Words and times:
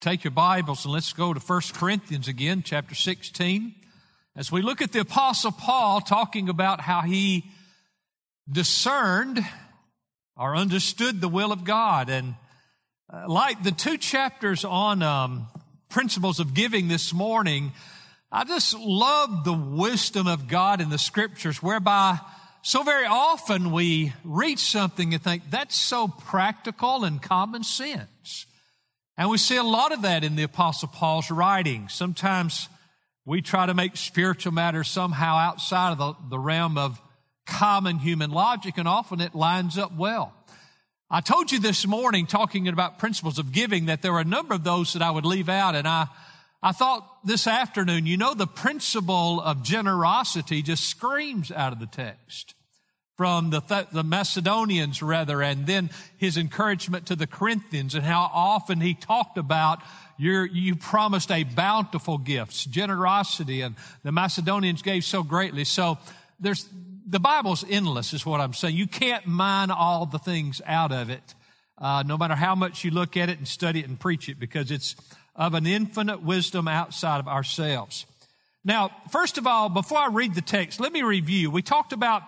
Take 0.00 0.24
your 0.24 0.30
Bibles 0.30 0.86
and 0.86 0.94
let's 0.94 1.12
go 1.12 1.34
to 1.34 1.38
1 1.38 1.60
Corinthians 1.74 2.26
again, 2.26 2.62
chapter 2.64 2.94
16. 2.94 3.74
As 4.34 4.50
we 4.50 4.62
look 4.62 4.80
at 4.80 4.92
the 4.92 5.00
Apostle 5.00 5.52
Paul 5.52 6.00
talking 6.00 6.48
about 6.48 6.80
how 6.80 7.02
he 7.02 7.44
discerned 8.50 9.44
or 10.38 10.56
understood 10.56 11.20
the 11.20 11.28
will 11.28 11.52
of 11.52 11.64
God. 11.64 12.08
And 12.08 12.34
uh, 13.12 13.26
like 13.28 13.62
the 13.62 13.72
two 13.72 13.98
chapters 13.98 14.64
on 14.64 15.02
um, 15.02 15.48
principles 15.90 16.40
of 16.40 16.54
giving 16.54 16.88
this 16.88 17.12
morning, 17.12 17.72
I 18.32 18.44
just 18.44 18.72
love 18.78 19.44
the 19.44 19.52
wisdom 19.52 20.26
of 20.26 20.48
God 20.48 20.80
in 20.80 20.88
the 20.88 20.96
scriptures, 20.96 21.62
whereby 21.62 22.18
so 22.62 22.84
very 22.84 23.04
often 23.04 23.70
we 23.70 24.14
read 24.24 24.58
something 24.58 25.12
and 25.12 25.22
think 25.22 25.50
that's 25.50 25.76
so 25.76 26.08
practical 26.08 27.04
and 27.04 27.20
common 27.20 27.64
sense. 27.64 28.46
And 29.20 29.28
we 29.28 29.36
see 29.36 29.58
a 29.58 29.62
lot 29.62 29.92
of 29.92 30.00
that 30.00 30.24
in 30.24 30.34
the 30.34 30.44
Apostle 30.44 30.88
Paul's 30.88 31.30
writings. 31.30 31.92
Sometimes 31.92 32.70
we 33.26 33.42
try 33.42 33.66
to 33.66 33.74
make 33.74 33.98
spiritual 33.98 34.54
matters 34.54 34.88
somehow 34.88 35.36
outside 35.36 35.92
of 35.92 35.98
the, 35.98 36.14
the 36.30 36.38
realm 36.38 36.78
of 36.78 36.98
common 37.44 37.98
human 37.98 38.30
logic, 38.30 38.78
and 38.78 38.88
often 38.88 39.20
it 39.20 39.34
lines 39.34 39.76
up 39.76 39.94
well. 39.94 40.32
I 41.10 41.20
told 41.20 41.52
you 41.52 41.60
this 41.60 41.86
morning, 41.86 42.26
talking 42.26 42.66
about 42.66 42.98
principles 42.98 43.38
of 43.38 43.52
giving, 43.52 43.86
that 43.86 44.00
there 44.00 44.10
were 44.10 44.20
a 44.20 44.24
number 44.24 44.54
of 44.54 44.64
those 44.64 44.94
that 44.94 45.02
I 45.02 45.10
would 45.10 45.26
leave 45.26 45.50
out, 45.50 45.74
and 45.74 45.86
I, 45.86 46.06
I 46.62 46.72
thought 46.72 47.06
this 47.22 47.46
afternoon, 47.46 48.06
you 48.06 48.16
know, 48.16 48.32
the 48.32 48.46
principle 48.46 49.42
of 49.42 49.62
generosity 49.62 50.62
just 50.62 50.84
screams 50.84 51.52
out 51.52 51.74
of 51.74 51.78
the 51.78 51.84
text 51.84 52.54
from 53.20 53.50
the, 53.50 53.86
the 53.92 54.02
Macedonians 54.02 55.02
rather, 55.02 55.42
and 55.42 55.66
then 55.66 55.90
his 56.16 56.38
encouragement 56.38 57.04
to 57.04 57.14
the 57.14 57.26
Corinthians 57.26 57.94
and 57.94 58.02
how 58.02 58.30
often 58.32 58.80
he 58.80 58.94
talked 58.94 59.36
about 59.36 59.80
you 60.16 60.44
you 60.44 60.74
promised 60.74 61.30
a 61.30 61.44
bountiful 61.44 62.16
gifts, 62.16 62.64
generosity, 62.64 63.60
and 63.60 63.74
the 64.04 64.10
Macedonians 64.10 64.80
gave 64.80 65.04
so 65.04 65.22
greatly. 65.22 65.64
So 65.64 65.98
there's, 66.38 66.66
the 67.06 67.20
Bible's 67.20 67.62
endless 67.68 68.14
is 68.14 68.24
what 68.24 68.40
I'm 68.40 68.54
saying. 68.54 68.74
You 68.74 68.86
can't 68.86 69.26
mine 69.26 69.70
all 69.70 70.06
the 70.06 70.18
things 70.18 70.62
out 70.64 70.90
of 70.90 71.10
it, 71.10 71.34
uh, 71.76 72.02
no 72.06 72.16
matter 72.16 72.34
how 72.34 72.54
much 72.54 72.84
you 72.84 72.90
look 72.90 73.18
at 73.18 73.28
it 73.28 73.36
and 73.36 73.46
study 73.46 73.80
it 73.80 73.86
and 73.86 74.00
preach 74.00 74.30
it, 74.30 74.40
because 74.40 74.70
it's 74.70 74.96
of 75.36 75.52
an 75.52 75.66
infinite 75.66 76.22
wisdom 76.22 76.66
outside 76.68 77.20
of 77.20 77.28
ourselves. 77.28 78.06
Now, 78.64 78.90
first 79.10 79.36
of 79.36 79.46
all, 79.46 79.68
before 79.68 79.98
I 79.98 80.08
read 80.08 80.34
the 80.34 80.40
text, 80.40 80.80
let 80.80 80.90
me 80.90 81.02
review. 81.02 81.50
We 81.50 81.60
talked 81.60 81.92
about 81.92 82.22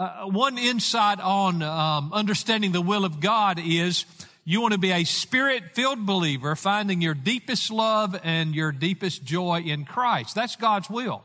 uh, 0.00 0.24
one 0.24 0.56
insight 0.56 1.20
on 1.20 1.60
um, 1.60 2.14
understanding 2.14 2.72
the 2.72 2.80
will 2.80 3.04
of 3.04 3.20
God 3.20 3.60
is 3.62 4.06
you 4.46 4.62
want 4.62 4.72
to 4.72 4.78
be 4.78 4.92
a 4.92 5.04
spirit 5.04 5.72
filled 5.74 6.06
believer, 6.06 6.56
finding 6.56 7.02
your 7.02 7.12
deepest 7.12 7.70
love 7.70 8.18
and 8.24 8.54
your 8.54 8.72
deepest 8.72 9.22
joy 9.22 9.60
in 9.60 9.84
Christ. 9.84 10.34
That's 10.34 10.56
God's 10.56 10.88
will. 10.88 11.22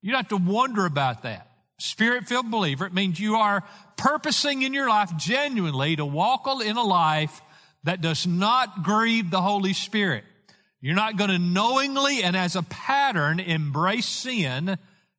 You 0.00 0.12
don't 0.12 0.20
have 0.20 0.28
to 0.28 0.36
wonder 0.36 0.86
about 0.86 1.24
that. 1.24 1.50
Spirit 1.78 2.28
filled 2.28 2.52
believer, 2.52 2.86
it 2.86 2.94
means 2.94 3.18
you 3.18 3.34
are 3.34 3.64
purposing 3.96 4.62
in 4.62 4.72
your 4.72 4.88
life 4.88 5.10
genuinely 5.16 5.96
to 5.96 6.06
walk 6.06 6.46
in 6.64 6.76
a 6.76 6.84
life 6.84 7.42
that 7.82 8.00
does 8.00 8.28
not 8.28 8.84
grieve 8.84 9.32
the 9.32 9.42
Holy 9.42 9.72
Spirit. 9.72 10.22
You're 10.80 10.94
not 10.94 11.16
going 11.16 11.30
to 11.30 11.38
knowingly 11.40 12.22
and 12.22 12.36
as 12.36 12.54
a 12.54 12.62
pattern 12.62 13.40
embrace 13.40 14.06
sin, 14.06 14.78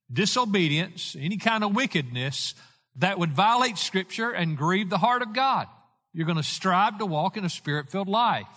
disobedience, 0.10 1.18
any 1.20 1.36
kind 1.36 1.66
of 1.66 1.76
wickedness 1.76 2.56
that 2.98 3.20
would 3.20 3.34
violate 3.34 3.78
scripture 3.78 4.32
and 4.32 4.58
grieve 4.58 4.90
the 4.90 4.98
heart 4.98 5.22
of 5.22 5.34
God. 5.34 5.68
You're 6.14 6.26
going 6.26 6.38
to 6.38 6.44
strive 6.44 6.98
to 7.00 7.06
walk 7.06 7.36
in 7.36 7.44
a 7.44 7.50
spirit 7.50 7.90
filled 7.90 8.08
life. 8.08 8.48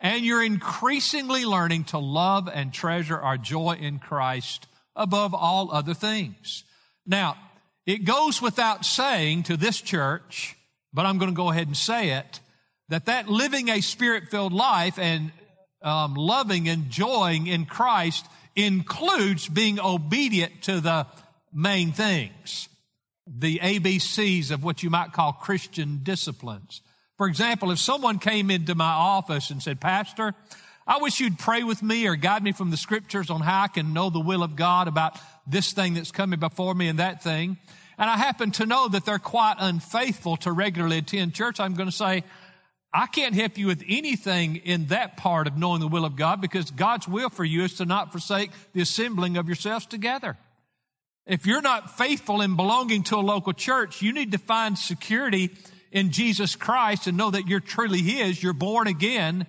And 0.00 0.24
you're 0.24 0.44
increasingly 0.44 1.44
learning 1.44 1.84
to 1.84 1.98
love 1.98 2.48
and 2.52 2.72
treasure 2.72 3.18
our 3.18 3.38
joy 3.38 3.78
in 3.80 3.98
Christ 3.98 4.66
above 4.94 5.34
all 5.34 5.72
other 5.72 5.94
things. 5.94 6.64
Now, 7.06 7.36
it 7.86 8.04
goes 8.04 8.42
without 8.42 8.84
saying 8.84 9.44
to 9.44 9.56
this 9.56 9.80
church, 9.80 10.56
but 10.92 11.06
I'm 11.06 11.18
going 11.18 11.30
to 11.30 11.36
go 11.36 11.50
ahead 11.50 11.66
and 11.66 11.76
say 11.76 12.10
it, 12.10 12.40
that 12.90 13.06
that 13.06 13.28
living 13.28 13.70
a 13.70 13.80
spirit 13.80 14.28
filled 14.28 14.52
life 14.52 14.98
and 14.98 15.32
um, 15.82 16.14
loving 16.14 16.68
and 16.68 16.84
enjoying 16.84 17.46
in 17.46 17.64
Christ 17.64 18.26
includes 18.54 19.48
being 19.48 19.80
obedient 19.80 20.62
to 20.62 20.80
the 20.80 21.06
main 21.52 21.92
things 21.92 22.68
the 23.36 23.58
ABCs 23.58 24.50
of 24.50 24.64
what 24.64 24.82
you 24.82 24.90
might 24.90 25.12
call 25.12 25.32
Christian 25.32 26.00
disciplines. 26.02 26.82
For 27.16 27.26
example, 27.26 27.70
if 27.70 27.78
someone 27.78 28.18
came 28.18 28.50
into 28.50 28.74
my 28.74 28.90
office 28.90 29.50
and 29.50 29.62
said, 29.62 29.80
Pastor, 29.80 30.34
I 30.86 30.98
wish 30.98 31.20
you'd 31.20 31.38
pray 31.38 31.64
with 31.64 31.82
me 31.82 32.06
or 32.06 32.16
guide 32.16 32.42
me 32.42 32.52
from 32.52 32.70
the 32.70 32.76
scriptures 32.76 33.28
on 33.28 33.40
how 33.40 33.64
I 33.64 33.68
can 33.68 33.92
know 33.92 34.08
the 34.08 34.20
will 34.20 34.42
of 34.42 34.56
God 34.56 34.88
about 34.88 35.18
this 35.46 35.72
thing 35.72 35.94
that's 35.94 36.12
coming 36.12 36.40
before 36.40 36.74
me 36.74 36.88
and 36.88 36.98
that 36.98 37.22
thing. 37.22 37.58
And 37.98 38.08
I 38.08 38.16
happen 38.16 38.52
to 38.52 38.66
know 38.66 38.88
that 38.88 39.04
they're 39.04 39.18
quite 39.18 39.56
unfaithful 39.58 40.36
to 40.38 40.52
regularly 40.52 40.98
attend 40.98 41.34
church. 41.34 41.58
I'm 41.58 41.74
going 41.74 41.88
to 41.88 41.94
say, 41.94 42.22
I 42.94 43.06
can't 43.06 43.34
help 43.34 43.58
you 43.58 43.66
with 43.66 43.82
anything 43.86 44.56
in 44.56 44.86
that 44.86 45.16
part 45.16 45.46
of 45.46 45.58
knowing 45.58 45.80
the 45.80 45.88
will 45.88 46.04
of 46.04 46.16
God 46.16 46.40
because 46.40 46.70
God's 46.70 47.06
will 47.06 47.28
for 47.28 47.44
you 47.44 47.64
is 47.64 47.74
to 47.74 47.84
not 47.84 48.12
forsake 48.12 48.50
the 48.72 48.80
assembling 48.80 49.36
of 49.36 49.46
yourselves 49.46 49.84
together. 49.84 50.38
If 51.28 51.46
you're 51.46 51.60
not 51.60 51.98
faithful 51.98 52.40
in 52.40 52.56
belonging 52.56 53.02
to 53.04 53.16
a 53.16 53.20
local 53.20 53.52
church, 53.52 54.00
you 54.00 54.14
need 54.14 54.32
to 54.32 54.38
find 54.38 54.78
security 54.78 55.50
in 55.92 56.10
Jesus 56.10 56.56
Christ 56.56 57.06
and 57.06 57.18
know 57.18 57.30
that 57.30 57.46
you're 57.46 57.60
truly 57.60 58.00
His. 58.00 58.42
You're 58.42 58.54
born 58.54 58.86
again. 58.86 59.46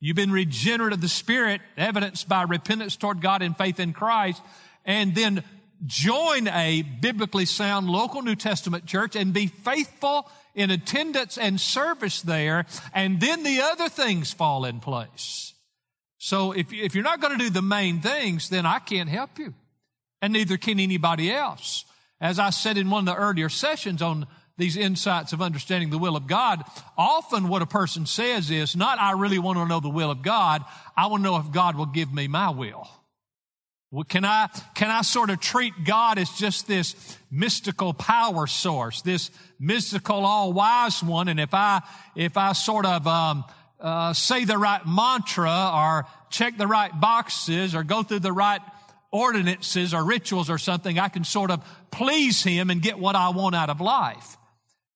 You've 0.00 0.16
been 0.16 0.32
regenerate 0.32 0.92
of 0.92 1.00
the 1.00 1.08
Spirit, 1.08 1.60
evidenced 1.76 2.28
by 2.28 2.42
repentance 2.42 2.96
toward 2.96 3.20
God 3.20 3.40
and 3.40 3.56
faith 3.56 3.78
in 3.78 3.92
Christ. 3.92 4.42
And 4.84 5.14
then 5.14 5.44
join 5.86 6.48
a 6.48 6.82
biblically 6.82 7.44
sound 7.44 7.88
local 7.88 8.22
New 8.22 8.34
Testament 8.34 8.86
church 8.86 9.14
and 9.14 9.32
be 9.32 9.46
faithful 9.46 10.28
in 10.56 10.72
attendance 10.72 11.38
and 11.38 11.60
service 11.60 12.20
there. 12.22 12.66
And 12.92 13.20
then 13.20 13.44
the 13.44 13.60
other 13.60 13.88
things 13.88 14.32
fall 14.32 14.64
in 14.64 14.80
place. 14.80 15.54
So 16.18 16.50
if, 16.50 16.72
if 16.72 16.96
you're 16.96 17.04
not 17.04 17.20
going 17.20 17.38
to 17.38 17.44
do 17.44 17.50
the 17.50 17.62
main 17.62 18.00
things, 18.00 18.48
then 18.48 18.66
I 18.66 18.80
can't 18.80 19.08
help 19.08 19.38
you 19.38 19.54
and 20.22 20.32
neither 20.32 20.56
can 20.56 20.80
anybody 20.80 21.32
else. 21.32 21.84
As 22.20 22.38
I 22.38 22.50
said 22.50 22.78
in 22.78 22.88
one 22.88 23.06
of 23.06 23.14
the 23.14 23.20
earlier 23.20 23.48
sessions 23.48 24.00
on 24.00 24.26
these 24.56 24.76
insights 24.76 25.32
of 25.32 25.42
understanding 25.42 25.90
the 25.90 25.98
will 25.98 26.16
of 26.16 26.28
God, 26.28 26.62
often 26.96 27.48
what 27.48 27.62
a 27.62 27.66
person 27.66 28.06
says 28.06 28.50
is 28.50 28.76
not, 28.76 29.00
I 29.00 29.12
really 29.12 29.40
want 29.40 29.58
to 29.58 29.66
know 29.66 29.80
the 29.80 29.90
will 29.90 30.10
of 30.10 30.22
God. 30.22 30.64
I 30.96 31.08
want 31.08 31.24
to 31.24 31.30
know 31.30 31.36
if 31.38 31.50
God 31.50 31.74
will 31.74 31.86
give 31.86 32.14
me 32.14 32.28
my 32.28 32.50
will. 32.50 32.88
Well, 33.90 34.04
can 34.04 34.24
I, 34.24 34.48
can 34.74 34.90
I 34.90 35.02
sort 35.02 35.28
of 35.30 35.40
treat 35.40 35.74
God 35.84 36.16
as 36.16 36.30
just 36.30 36.66
this 36.66 37.18
mystical 37.30 37.92
power 37.92 38.46
source, 38.46 39.02
this 39.02 39.30
mystical 39.58 40.24
all 40.24 40.52
wise 40.52 41.02
one? 41.02 41.28
And 41.28 41.40
if 41.40 41.52
I, 41.52 41.82
if 42.14 42.36
I 42.36 42.52
sort 42.52 42.86
of, 42.86 43.06
um, 43.06 43.44
uh, 43.80 44.12
say 44.14 44.44
the 44.44 44.56
right 44.56 44.86
mantra 44.86 45.72
or 45.74 46.06
check 46.30 46.56
the 46.56 46.68
right 46.68 46.98
boxes 47.00 47.74
or 47.74 47.82
go 47.82 48.02
through 48.02 48.20
the 48.20 48.32
right 48.32 48.60
ordinances 49.12 49.94
or 49.94 50.04
rituals 50.04 50.50
or 50.50 50.58
something, 50.58 50.98
I 50.98 51.08
can 51.08 51.22
sort 51.22 51.50
of 51.50 51.64
please 51.90 52.42
Him 52.42 52.70
and 52.70 52.82
get 52.82 52.98
what 52.98 53.14
I 53.14 53.28
want 53.28 53.54
out 53.54 53.70
of 53.70 53.80
life. 53.80 54.36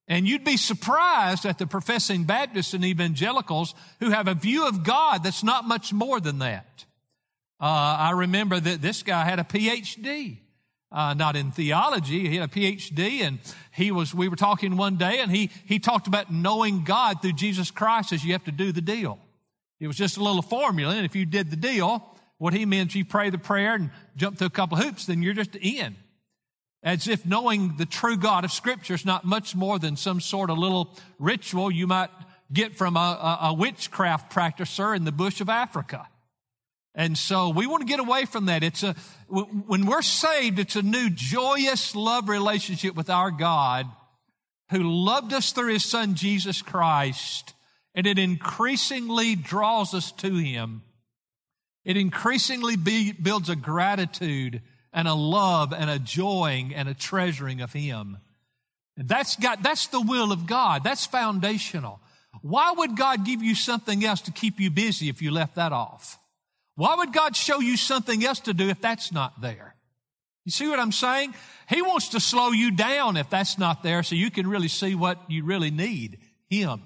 And 0.07 0.27
you'd 0.27 0.45
be 0.45 0.57
surprised 0.57 1.45
at 1.45 1.57
the 1.57 1.67
professing 1.67 2.23
Baptists 2.23 2.73
and 2.73 2.83
evangelicals 2.83 3.75
who 3.99 4.09
have 4.09 4.27
a 4.27 4.33
view 4.33 4.67
of 4.67 4.83
God 4.83 5.23
that's 5.23 5.43
not 5.43 5.65
much 5.65 5.91
more 5.93 6.19
than 6.19 6.39
that. 6.39 6.85
Uh, 7.59 7.65
I 7.99 8.11
remember 8.11 8.59
that 8.59 8.81
this 8.81 9.03
guy 9.03 9.25
had 9.25 9.39
a 9.39 9.43
PhD, 9.43 10.37
uh, 10.91 11.13
not 11.13 11.35
in 11.35 11.51
theology. 11.51 12.29
He 12.29 12.37
had 12.37 12.49
a 12.49 12.51
PhD, 12.51 13.21
and 13.21 13.39
he 13.71 13.91
was. 13.91 14.13
We 14.13 14.29
were 14.29 14.35
talking 14.35 14.77
one 14.77 14.95
day, 14.95 15.19
and 15.19 15.31
he 15.31 15.49
he 15.65 15.79
talked 15.79 16.07
about 16.07 16.31
knowing 16.31 16.83
God 16.83 17.21
through 17.21 17.33
Jesus 17.33 17.71
Christ 17.71 18.13
as 18.13 18.23
you 18.23 18.33
have 18.33 18.45
to 18.45 18.51
do 18.51 18.71
the 18.71 18.81
deal. 18.81 19.19
It 19.79 19.87
was 19.87 19.97
just 19.97 20.17
a 20.17 20.23
little 20.23 20.41
formula, 20.41 20.95
and 20.95 21.05
if 21.05 21.15
you 21.15 21.25
did 21.25 21.49
the 21.49 21.55
deal, 21.57 22.15
what 22.37 22.53
he 22.53 22.65
means, 22.65 22.95
you 22.95 23.05
pray 23.05 23.29
the 23.29 23.37
prayer 23.37 23.75
and 23.75 23.89
jump 24.15 24.37
through 24.37 24.47
a 24.47 24.51
couple 24.51 24.77
hoops, 24.77 25.05
then 25.05 25.21
you're 25.21 25.33
just 25.33 25.55
in. 25.55 25.95
As 26.83 27.07
if 27.07 27.25
knowing 27.25 27.75
the 27.77 27.85
true 27.85 28.17
God 28.17 28.45
of 28.45 28.51
Scripture 28.51 28.93
is 28.93 29.05
not 29.05 29.25
much 29.25 29.55
more 29.55 29.79
than 29.79 29.95
some 29.95 30.21
sort 30.21 30.49
of 30.49 30.57
little 30.57 30.95
ritual 31.19 31.71
you 31.71 31.87
might 31.87 32.11
get 32.53 32.75
from 32.75 32.95
a, 32.95 32.99
a, 33.41 33.47
a 33.47 33.53
witchcraft 33.53 34.31
practicer 34.31 34.95
in 34.95 35.03
the 35.03 35.11
bush 35.11 35.41
of 35.41 35.49
Africa. 35.49 36.07
And 36.93 37.17
so 37.17 37.49
we 37.49 37.67
want 37.67 37.81
to 37.81 37.87
get 37.87 37.99
away 37.99 38.25
from 38.25 38.45
that. 38.45 38.63
It's 38.63 38.83
a, 38.83 38.93
when 39.27 39.85
we're 39.85 40.01
saved, 40.01 40.59
it's 40.59 40.75
a 40.75 40.81
new 40.81 41.09
joyous 41.09 41.95
love 41.95 42.29
relationship 42.29 42.95
with 42.95 43.09
our 43.09 43.31
God 43.31 43.87
who 44.71 44.83
loved 44.83 45.33
us 45.33 45.51
through 45.51 45.73
his 45.73 45.85
son 45.85 46.15
Jesus 46.15 46.61
Christ 46.61 47.53
and 47.97 48.05
it 48.05 48.19
increasingly 48.19 49.35
draws 49.35 49.93
us 49.93 50.11
to 50.13 50.35
him 50.35 50.83
it 51.87 51.95
increasingly 51.95 52.75
be, 52.75 53.13
builds 53.13 53.49
a 53.49 53.55
gratitude 53.55 54.61
and 54.91 55.07
a 55.07 55.13
love 55.13 55.71
and 55.71 55.89
a 55.89 55.97
joying 55.97 56.75
and 56.75 56.89
a 56.89 56.93
treasuring 56.93 57.61
of 57.61 57.71
Him. 57.71 58.17
And 58.97 59.07
that's 59.07 59.37
got, 59.37 59.63
that's 59.63 59.87
the 59.87 60.01
will 60.01 60.33
of 60.33 60.45
God. 60.45 60.83
That's 60.83 61.05
foundational. 61.05 62.01
Why 62.41 62.73
would 62.73 62.97
God 62.97 63.25
give 63.25 63.41
you 63.41 63.55
something 63.55 64.03
else 64.03 64.19
to 64.21 64.31
keep 64.31 64.59
you 64.59 64.69
busy 64.69 65.07
if 65.07 65.21
you 65.21 65.31
left 65.31 65.55
that 65.55 65.71
off? 65.71 66.19
Why 66.75 66.93
would 66.95 67.13
God 67.13 67.37
show 67.37 67.61
you 67.61 67.77
something 67.77 68.21
else 68.25 68.41
to 68.41 68.53
do 68.53 68.67
if 68.67 68.81
that's 68.81 69.13
not 69.13 69.39
there? 69.39 69.73
You 70.43 70.51
see 70.51 70.67
what 70.67 70.79
I'm 70.79 70.91
saying? 70.91 71.35
He 71.69 71.81
wants 71.81 72.09
to 72.09 72.19
slow 72.19 72.51
you 72.51 72.71
down 72.71 73.15
if 73.15 73.29
that's 73.29 73.57
not 73.57 73.81
there 73.81 74.03
so 74.03 74.15
you 74.15 74.29
can 74.29 74.45
really 74.45 74.67
see 74.67 74.93
what 74.93 75.19
you 75.29 75.45
really 75.45 75.71
need 75.71 76.19
Him. 76.49 76.81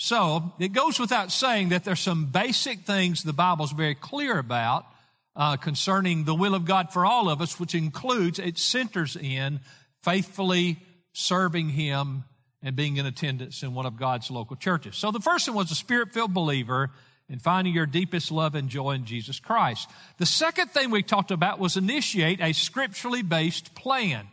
So 0.00 0.52
it 0.60 0.72
goes 0.72 1.00
without 1.00 1.32
saying 1.32 1.70
that 1.70 1.82
there's 1.82 1.98
some 1.98 2.26
basic 2.26 2.82
things 2.82 3.24
the 3.24 3.32
Bible's 3.32 3.72
very 3.72 3.96
clear 3.96 4.38
about 4.38 4.86
uh, 5.34 5.56
concerning 5.56 6.24
the 6.24 6.36
will 6.36 6.54
of 6.54 6.64
God 6.64 6.92
for 6.92 7.04
all 7.04 7.28
of 7.28 7.40
us, 7.40 7.58
which 7.58 7.74
includes, 7.74 8.38
it 8.38 8.58
centers 8.58 9.16
in 9.16 9.58
faithfully 10.04 10.78
serving 11.12 11.70
Him 11.70 12.22
and 12.62 12.76
being 12.76 12.96
in 12.96 13.06
attendance 13.06 13.64
in 13.64 13.74
one 13.74 13.86
of 13.86 13.96
God's 13.96 14.30
local 14.30 14.54
churches. 14.54 14.96
So 14.96 15.10
the 15.10 15.18
first 15.18 15.48
one 15.48 15.56
was 15.56 15.72
a 15.72 15.74
spirit 15.74 16.12
filled 16.12 16.32
believer 16.32 16.90
and 17.28 17.42
finding 17.42 17.74
your 17.74 17.86
deepest 17.86 18.30
love 18.30 18.54
and 18.54 18.68
joy 18.68 18.92
in 18.92 19.04
Jesus 19.04 19.40
Christ. 19.40 19.90
The 20.18 20.26
second 20.26 20.70
thing 20.70 20.90
we 20.92 21.02
talked 21.02 21.32
about 21.32 21.58
was 21.58 21.76
initiate 21.76 22.40
a 22.40 22.52
scripturally 22.52 23.22
based 23.22 23.74
plan. 23.74 24.28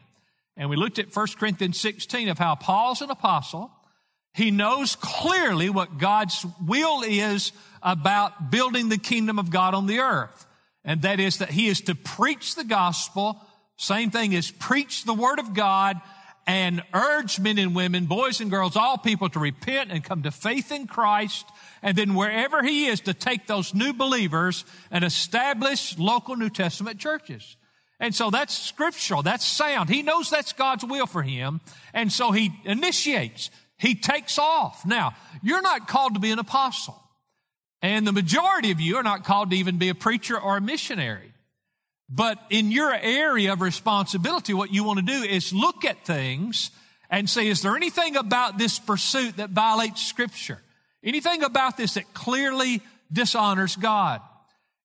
And 0.57 0.69
we 0.69 0.75
looked 0.75 1.00
at 1.00 1.13
1 1.13 1.27
Corinthians 1.39 1.79
16 1.79 2.29
of 2.29 2.38
how 2.38 2.53
Paul's 2.53 3.01
an 3.01 3.09
apostle. 3.09 3.71
He 4.36 4.52
knows 4.52 4.98
clearly 4.98 5.70
what 5.70 5.98
God's 5.98 6.46
will 6.68 7.04
is 7.04 7.54
about 7.82 8.52
building 8.52 8.90
the 8.90 8.98
kingdom 8.98 9.40
of 9.40 9.50
God 9.50 9.74
on 9.74 9.88
the 9.88 10.00
earth. 10.00 10.46
And 10.84 11.04
that 11.04 11.22
is 11.22 11.38
that 11.38 11.52
he 11.52 11.68
is 11.68 11.80
to 11.82 11.96
preach 11.96 12.56
the 12.56 12.66
gospel. 12.66 13.40
Same 13.78 14.12
thing 14.12 14.34
is 14.34 14.52
preach 14.52 15.06
the 15.06 15.14
word 15.14 15.40
of 15.40 15.54
God 15.54 16.02
and 16.46 16.84
urge 16.94 17.40
men 17.40 17.58
and 17.58 17.74
women, 17.74 18.08
boys 18.08 18.42
and 18.42 18.52
girls, 18.52 18.76
all 18.76 18.98
people 18.98 19.30
to 19.30 19.40
repent 19.40 19.92
and 19.92 20.04
come 20.04 20.24
to 20.24 20.32
faith 20.32 20.70
in 20.70 20.86
Christ. 20.86 21.46
And 21.82 21.98
then 21.98 22.14
wherever 22.14 22.62
he 22.62 22.88
is 22.88 23.00
to 23.02 23.14
take 23.14 23.48
those 23.48 23.74
new 23.74 23.94
believers 23.94 24.66
and 24.92 25.06
establish 25.06 25.98
local 25.98 26.36
New 26.36 26.50
Testament 26.50 27.00
churches. 27.00 27.56
And 28.02 28.14
so 28.14 28.30
that's 28.30 28.54
scriptural. 28.54 29.24
That's 29.24 29.46
sound. 29.46 29.90
He 29.90 30.04
knows 30.04 30.30
that's 30.30 30.52
God's 30.52 30.84
will 30.84 31.08
for 31.08 31.24
him. 31.24 31.62
And 31.94 32.12
so 32.12 32.32
he 32.32 32.52
initiates. 32.66 33.50
He 33.77 33.95
takes 33.95 34.39
off. 34.39 34.86
Now, 34.86 35.16
you're 35.42 35.62
not 35.62 35.88
called 35.88 36.13
to 36.13 36.19
be 36.19 36.31
an 36.31 36.39
apostle. 36.39 37.01
And 37.81 38.07
the 38.07 38.12
majority 38.12 38.72
of 38.72 38.80
you 38.81 38.98
are 38.98 39.04
not 39.04 39.25
called 39.25 39.51
to 39.51 39.57
even 39.57 39.77
be 39.77 39.89
a 39.89 39.95
preacher 39.95 40.39
or 40.39 40.57
a 40.57 40.62
missionary. 40.62 41.33
But 42.10 42.39
in 42.50 42.72
your 42.72 42.94
area 42.94 43.54
of 43.54 43.62
responsibility, 43.62 44.54
what 44.54 44.74
you 44.74 44.83
want 44.83 45.00
to 45.00 45.06
do 45.06 45.24
is 45.24 45.51
look 45.54 45.86
at 45.86 46.06
things 46.06 46.72
and 47.10 47.30
say, 47.30 47.48
is 47.48 47.62
there 47.62 47.75
anything 47.75 48.16
about 48.16 48.57
this 48.57 48.80
pursuit 48.80 49.38
that 49.38 49.51
violates 49.51 50.06
scripture? 50.06 50.60
Anything 51.04 51.44
about 51.44 51.77
this 51.77 51.95
that 51.95 52.13
clearly 52.13 52.81
dishonors 53.12 53.75
God? 53.75 54.22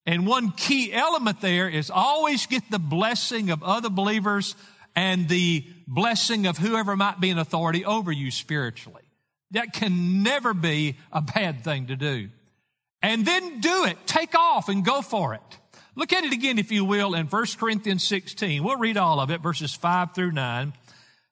And 0.07 0.27
one 0.27 0.51
key 0.53 0.93
element 0.93 1.41
there 1.41 1.69
is 1.69 1.91
always 1.91 2.47
get 2.47 2.71
the 2.71 2.79
blessing 2.79 3.51
of 3.51 3.63
other 3.63 3.91
believers 3.91 4.55
and 4.95 5.29
the 5.29 5.65
blessing 5.87 6.47
of 6.47 6.59
whoever 6.59 6.97
might 6.97 7.21
be 7.21 7.31
in 7.31 7.39
authority 7.39 7.85
over 7.85 8.13
you 8.13 8.31
spiritually. 8.31 9.03
That 9.53 9.73
can 9.73 10.23
never 10.23 10.55
be 10.55 10.97
a 11.13 11.21
bad 11.21 11.65
thing 11.65 11.87
to 11.87 11.97
do. 11.97 12.31
And 13.03 13.25
then 13.25 13.61
do 13.61 13.85
it. 13.87 13.97
Take 14.07 14.35
off 14.35 14.69
and 14.69 14.85
go 14.85 15.03
for 15.03 15.35
it. 15.35 15.41
Look 15.97 16.13
at 16.13 16.25
it 16.25 16.33
again, 16.33 16.59
if 16.59 16.71
you 16.71 16.85
will, 16.85 17.15
in 17.15 17.27
1 17.27 17.47
Corinthians 17.59 18.05
16. 18.05 18.63
We'll 18.63 18.77
read 18.77 18.97
all 18.97 19.21
of 19.21 19.31
it, 19.31 19.41
verses 19.41 19.75
5 19.75 20.15
through 20.15 20.33
9. 20.33 20.73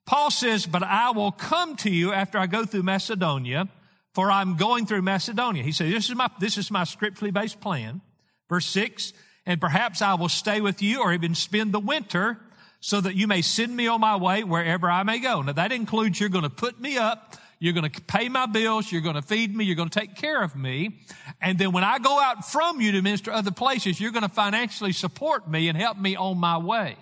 Paul 0.07 0.31
says, 0.31 0.67
But 0.67 0.83
I 0.83 1.11
will 1.11 1.31
come 1.31 1.77
to 1.77 1.91
you 1.91 2.13
after 2.13 2.39
I 2.39 2.47
go 2.47 2.65
through 2.65 2.83
Macedonia, 2.83 3.69
for 4.15 4.31
I'm 4.31 4.57
going 4.57 4.87
through 4.87 5.03
Macedonia. 5.03 5.63
He 5.63 5.73
says, 5.73 5.93
This 5.93 6.09
is 6.09 6.17
my, 6.17 6.31
this 6.41 6.59
is 6.59 6.71
my 6.71 6.85
scripturally 6.85 7.31
based 7.31 7.61
plan. 7.61 8.01
Verse 8.49 8.67
6, 8.67 9.13
And 9.47 9.61
perhaps 9.61 10.03
I 10.03 10.15
will 10.15 10.31
stay 10.31 10.61
with 10.61 10.83
you 10.83 11.03
or 11.03 11.13
even 11.13 11.35
spend 11.35 11.73
the 11.73 11.81
winter 11.81 12.41
so 12.81 13.01
that 13.01 13.15
you 13.15 13.27
may 13.27 13.43
send 13.43 13.77
me 13.77 13.87
on 13.87 14.01
my 14.01 14.17
way 14.17 14.45
wherever 14.45 14.91
I 14.91 15.03
may 15.03 15.19
go. 15.19 15.43
Now 15.43 15.53
that 15.53 15.73
includes 15.73 16.21
you're 16.21 16.29
going 16.29 16.45
to 16.45 16.51
put 16.51 16.81
me 16.81 16.97
up 16.99 17.37
you're 17.61 17.73
going 17.73 17.91
to 17.91 18.01
pay 18.03 18.29
my 18.29 18.47
bills. 18.47 18.91
You're 18.91 19.01
going 19.01 19.17
to 19.17 19.23
feed 19.23 19.55
me. 19.55 19.65
You're 19.65 19.77
going 19.77 19.89
to 19.89 19.99
take 19.99 20.15
care 20.15 20.43
of 20.43 20.55
me. 20.55 21.01
And 21.41 21.59
then 21.59 21.73
when 21.73 21.85
I 21.85 21.99
go 21.99 22.21
out 22.21 22.49
from 22.49 22.81
you 22.81 22.93
to 22.93 23.03
minister 23.03 23.33
other 23.33 23.51
places, 23.51 24.01
you're 24.01 24.13
going 24.13 24.23
to 24.23 24.29
financially 24.29 24.93
support 24.93 25.49
me 25.49 25.69
and 25.69 25.77
help 25.77 25.99
me 25.99 26.15
on 26.15 26.39
my 26.39 26.59
way. 26.59 26.97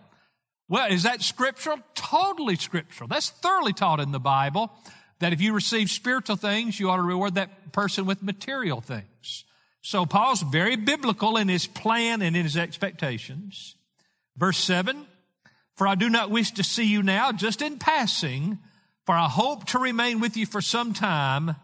Well, 0.69 0.91
is 0.91 1.03
that 1.03 1.23
scriptural? 1.23 1.79
Totally 1.95 2.57
scriptural. 2.57 3.09
That's 3.09 3.29
thoroughly 3.29 3.73
taught 3.73 4.01
in 4.01 4.13
the 4.13 4.19
Bible 4.19 4.73
that 5.19 5.33
if 5.33 5.41
you 5.41 5.53
receive 5.53 5.91
spiritual 5.91 6.37
things, 6.37 6.81
you 6.81 6.91
ought 6.91 6.97
to 6.97 7.03
reward 7.03 7.35
that 7.35 7.73
person 7.73 8.07
with 8.07 8.23
material 8.23 8.81
things. 8.81 9.45
So 9.83 10.07
Paul's 10.07 10.43
very 10.43 10.77
biblical 10.77 11.37
in 11.37 11.49
his 11.49 11.67
plan 11.67 12.23
and 12.23 12.35
in 12.35 12.43
his 12.43 12.57
expectations. 12.57 13.77
Verse 14.37 14.59
7 14.59 15.07
For 15.77 15.87
I 15.87 15.95
do 15.95 16.09
not 16.09 16.31
wish 16.31 16.53
to 16.53 16.65
see 16.65 16.87
you 16.87 17.03
now, 17.03 17.33
just 17.33 17.63
in 17.63 17.79
passing 17.79 18.59
for 19.07 19.15
I 19.15 19.29
hope 19.29 19.67
to 19.67 19.79
remain 19.79 20.19
with 20.19 20.37
you 20.37 20.47
for 20.47 20.61
some 20.61 20.93
time 20.93 21.55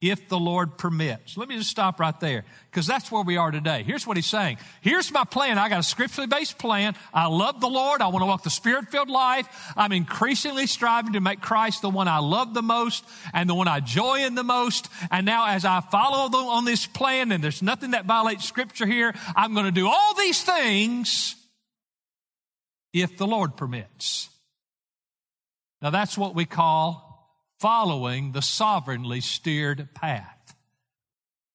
if 0.00 0.28
the 0.28 0.38
Lord 0.38 0.78
permits. 0.78 1.36
Let 1.36 1.48
me 1.48 1.56
just 1.56 1.70
stop 1.70 1.98
right 1.98 2.18
there 2.20 2.44
because 2.70 2.86
that's 2.86 3.10
where 3.10 3.22
we 3.22 3.36
are 3.36 3.50
today. 3.50 3.82
Here's 3.82 4.06
what 4.06 4.16
he's 4.16 4.26
saying. 4.26 4.58
Here's 4.80 5.10
my 5.10 5.24
plan. 5.24 5.58
I 5.58 5.68
got 5.68 5.80
a 5.80 5.82
scripturally 5.82 6.28
based 6.28 6.58
plan. 6.58 6.94
I 7.12 7.26
love 7.26 7.60
the 7.60 7.68
Lord. 7.68 8.00
I 8.00 8.08
want 8.08 8.22
to 8.22 8.26
walk 8.26 8.44
the 8.44 8.50
spirit 8.50 8.90
filled 8.90 9.08
life. 9.08 9.48
I'm 9.76 9.92
increasingly 9.92 10.68
striving 10.68 11.14
to 11.14 11.20
make 11.20 11.40
Christ 11.40 11.82
the 11.82 11.90
one 11.90 12.06
I 12.06 12.18
love 12.18 12.54
the 12.54 12.62
most 12.62 13.04
and 13.32 13.48
the 13.48 13.54
one 13.54 13.66
I 13.66 13.80
joy 13.80 14.24
in 14.24 14.36
the 14.36 14.44
most. 14.44 14.88
And 15.10 15.26
now 15.26 15.48
as 15.48 15.64
I 15.64 15.80
follow 15.80 16.28
on 16.48 16.64
this 16.64 16.86
plan 16.86 17.32
and 17.32 17.42
there's 17.42 17.62
nothing 17.62 17.92
that 17.92 18.04
violates 18.04 18.44
scripture 18.44 18.86
here, 18.86 19.14
I'm 19.34 19.52
going 19.54 19.66
to 19.66 19.72
do 19.72 19.88
all 19.88 20.14
these 20.14 20.44
things 20.44 21.34
if 22.94 23.18
the 23.18 23.26
Lord 23.26 23.56
permits. 23.56 24.30
Now 25.82 25.90
that's 25.90 26.16
what 26.16 26.34
we 26.34 26.46
call 26.46 27.28
following 27.58 28.32
the 28.32 28.40
sovereignly 28.40 29.20
steered 29.20 29.88
path. 29.94 30.54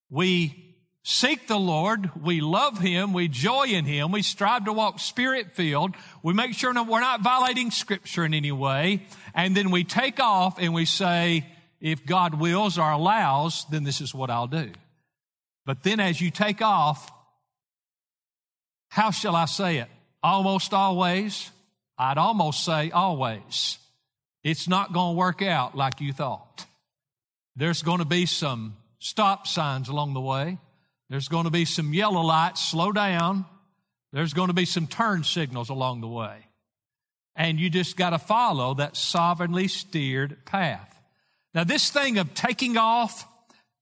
We 0.09 0.75
seek 1.01 1.47
the 1.47 1.57
Lord, 1.57 2.11
we 2.21 2.41
love 2.41 2.79
Him, 2.79 3.13
we 3.13 3.27
joy 3.27 3.67
in 3.67 3.85
Him, 3.85 4.11
we 4.11 4.21
strive 4.21 4.65
to 4.65 4.73
walk 4.73 4.99
spirit 4.99 5.53
filled, 5.53 5.95
we 6.21 6.33
make 6.33 6.53
sure 6.53 6.73
that 6.73 6.87
we're 6.87 6.99
not 6.99 7.21
violating 7.21 7.71
Scripture 7.71 8.25
in 8.25 8.33
any 8.33 8.51
way, 8.51 9.05
and 9.33 9.55
then 9.55 9.71
we 9.71 9.83
take 9.83 10.19
off 10.19 10.59
and 10.59 10.73
we 10.73 10.85
say, 10.85 11.45
if 11.79 12.05
God 12.05 12.33
wills 12.33 12.77
or 12.77 12.91
allows, 12.91 13.65
then 13.71 13.85
this 13.85 14.01
is 14.01 14.13
what 14.13 14.29
I'll 14.29 14.47
do. 14.47 14.71
But 15.65 15.83
then 15.83 15.99
as 15.99 16.19
you 16.19 16.31
take 16.31 16.61
off, 16.61 17.09
how 18.89 19.11
shall 19.11 19.35
I 19.35 19.45
say 19.45 19.77
it? 19.77 19.87
Almost 20.21 20.73
always. 20.73 21.51
I'd 21.97 22.17
almost 22.17 22.63
say 22.63 22.91
always 22.91 23.77
it's 24.43 24.67
not 24.67 24.93
going 24.93 25.15
to 25.15 25.17
work 25.17 25.41
out 25.41 25.75
like 25.75 26.01
you 26.01 26.13
thought. 26.13 26.65
There's 27.55 27.83
going 27.83 27.99
to 27.99 28.05
be 28.05 28.25
some 28.25 28.77
stop 28.99 29.47
signs 29.47 29.89
along 29.89 30.13
the 30.13 30.21
way. 30.21 30.57
There's 31.09 31.27
going 31.27 31.45
to 31.45 31.51
be 31.51 31.65
some 31.65 31.93
yellow 31.93 32.21
lights, 32.21 32.65
slow 32.65 32.91
down. 32.91 33.45
There's 34.13 34.33
going 34.33 34.47
to 34.47 34.53
be 34.53 34.65
some 34.65 34.87
turn 34.87 35.23
signals 35.23 35.69
along 35.69 36.01
the 36.01 36.07
way. 36.07 36.37
And 37.35 37.59
you 37.59 37.69
just 37.69 37.97
got 37.97 38.11
to 38.11 38.19
follow 38.19 38.75
that 38.75 38.95
sovereignly 38.95 39.67
steered 39.67 40.45
path. 40.45 41.01
Now, 41.53 41.63
this 41.63 41.89
thing 41.89 42.17
of 42.17 42.33
taking 42.33 42.77
off, 42.77 43.27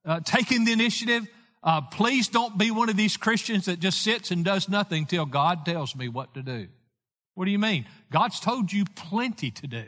uh, 0.05 0.21
taking 0.21 0.65
the 0.65 0.71
initiative, 0.71 1.27
uh, 1.67 1.81
please 1.81 2.29
don't 2.29 2.57
be 2.57 2.71
one 2.71 2.87
of 2.87 2.95
these 2.95 3.17
Christians 3.17 3.65
that 3.65 3.81
just 3.81 4.01
sits 4.01 4.31
and 4.31 4.45
does 4.45 4.69
nothing 4.69 5.05
till 5.05 5.25
God 5.25 5.65
tells 5.65 5.97
me 5.97 6.07
what 6.07 6.33
to 6.35 6.41
do. 6.41 6.69
What 7.35 7.43
do 7.43 7.51
you 7.51 7.59
mean? 7.59 7.85
God's 8.09 8.39
told 8.39 8.71
you 8.71 8.85
plenty 8.95 9.51
to 9.51 9.67
do. 9.67 9.83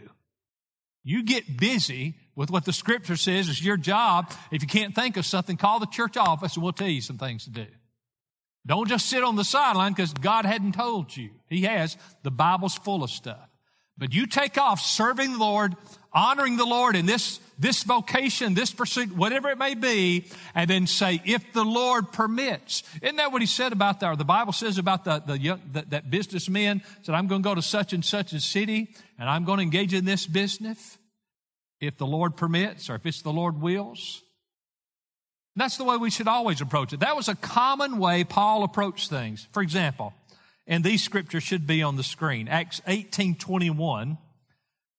You 1.06 1.24
get 1.24 1.58
busy 1.58 2.16
with 2.36 2.52
what 2.52 2.66
the 2.66 2.74
scripture 2.74 3.16
says 3.16 3.48
is 3.48 3.64
your 3.64 3.78
job. 3.78 4.30
If 4.52 4.62
you 4.62 4.68
can't 4.68 4.94
think 4.94 5.16
of 5.16 5.26
something, 5.26 5.56
call 5.56 5.80
the 5.80 5.86
church 5.86 6.18
office 6.18 6.56
and 6.56 6.64
we'll 6.64 6.74
tell 6.74 6.90
you 6.90 7.00
some 7.00 7.18
things 7.18 7.46
to 7.46 7.50
do. 7.50 7.68
Don't 8.68 8.90
just 8.90 9.06
sit 9.06 9.24
on 9.24 9.38
the 9.38 9.46
sideline 9.46 9.94
because 9.94 10.12
God 10.12 10.44
hadn't 10.44 10.74
told 10.74 11.16
you. 11.16 11.30
He 11.48 11.62
has. 11.62 11.96
The 12.24 12.30
Bible's 12.30 12.76
full 12.76 13.06
of 13.06 13.10
stuff. 13.10 13.50
But 13.98 14.14
you 14.14 14.28
take 14.28 14.58
off 14.58 14.82
serving 14.82 15.32
the 15.32 15.40
Lord, 15.40 15.78
honoring 16.12 16.58
the 16.58 16.66
Lord 16.66 16.98
in 16.98 17.06
this, 17.06 17.40
this 17.60 17.84
vocation, 17.84 18.54
this 18.54 18.72
pursuit, 18.72 19.12
whatever 19.12 19.50
it 19.50 19.58
may 19.58 19.76
be, 19.76 20.26
and 20.56 20.70
then 20.70 20.88
say, 20.88 21.22
if 21.26 21.52
the 21.54 21.66
Lord 21.66 22.12
permits. 22.14 22.84
Isn't 23.02 23.18
that 23.18 23.34
what 23.34 23.42
he 23.42 23.48
said 23.48 23.74
about 23.74 24.00
that? 24.00 24.18
The 24.18 24.24
Bible 24.24 24.54
says 24.54 24.78
about 24.78 25.04
the, 25.04 25.20
the 25.20 25.38
young, 25.38 25.62
the, 25.72 25.84
that 25.90 26.10
businessman 26.10 26.82
said, 27.02 27.16
I'm 27.16 27.28
going 27.28 27.44
to 27.44 27.48
go 27.48 27.56
to 27.56 27.62
such 27.62 27.92
and 27.92 28.04
such 28.04 28.32
a 28.32 28.40
city 28.40 28.96
and 29.20 29.30
I'm 29.30 29.44
going 29.44 29.58
to 29.58 29.64
engage 29.64 29.94
in 29.94 30.06
this 30.06 30.26
business 30.26 30.98
if 31.82 31.98
the 31.98 32.08
Lord 32.08 32.38
permits 32.38 32.90
or 32.90 32.96
if 32.96 33.06
it's 33.06 33.22
the 33.22 33.34
Lord 33.34 33.62
wills. 33.62 34.24
That's 35.56 35.76
the 35.76 35.84
way 35.84 35.98
we 35.98 36.10
should 36.10 36.30
always 36.30 36.62
approach 36.62 36.94
it. 36.94 37.02
That 37.02 37.18
was 37.18 37.28
a 37.28 37.36
common 37.36 38.00
way 38.00 38.24
Paul 38.24 38.64
approached 38.64 39.10
things. 39.10 39.46
For 39.52 39.62
example, 39.62 40.14
and 40.66 40.84
these 40.84 41.04
scriptures 41.04 41.44
should 41.44 41.68
be 41.68 41.84
on 41.84 41.98
the 41.98 42.04
screen. 42.04 42.48
Acts 42.48 42.82
18 42.88 43.36
21. 43.36 44.18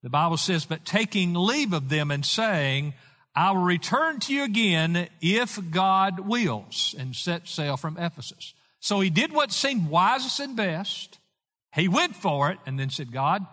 The 0.03 0.11
Bible 0.11 0.37
says, 0.37 0.65
but 0.65 0.85
taking 0.85 1.35
leave 1.35 1.73
of 1.73 1.89
them 1.89 2.11
and 2.11 2.25
saying, 2.25 2.95
I 3.35 3.53
will 3.53 3.63
return 3.63 4.19
to 4.21 4.35
you 4.35 4.45
again 4.45 5.09
if 5.21 5.59
God 5.71 6.21
wills, 6.21 6.95
and 6.99 7.15
set 7.15 7.47
sail 7.47 7.77
from 7.77 7.97
Ephesus. 7.97 8.55
So 8.81 9.01
he 9.01 9.11
did 9.11 9.33
what 9.33 9.53
seemed 9.53 9.89
wisest 9.89 10.41
and 10.41 10.57
best. 10.57 11.19
He 11.75 11.87
went 11.87 12.17
for 12.17 12.51
it 12.51 12.59
and 12.67 12.79
then 12.79 12.91
said, 12.91 13.13
God, 13.13 13.47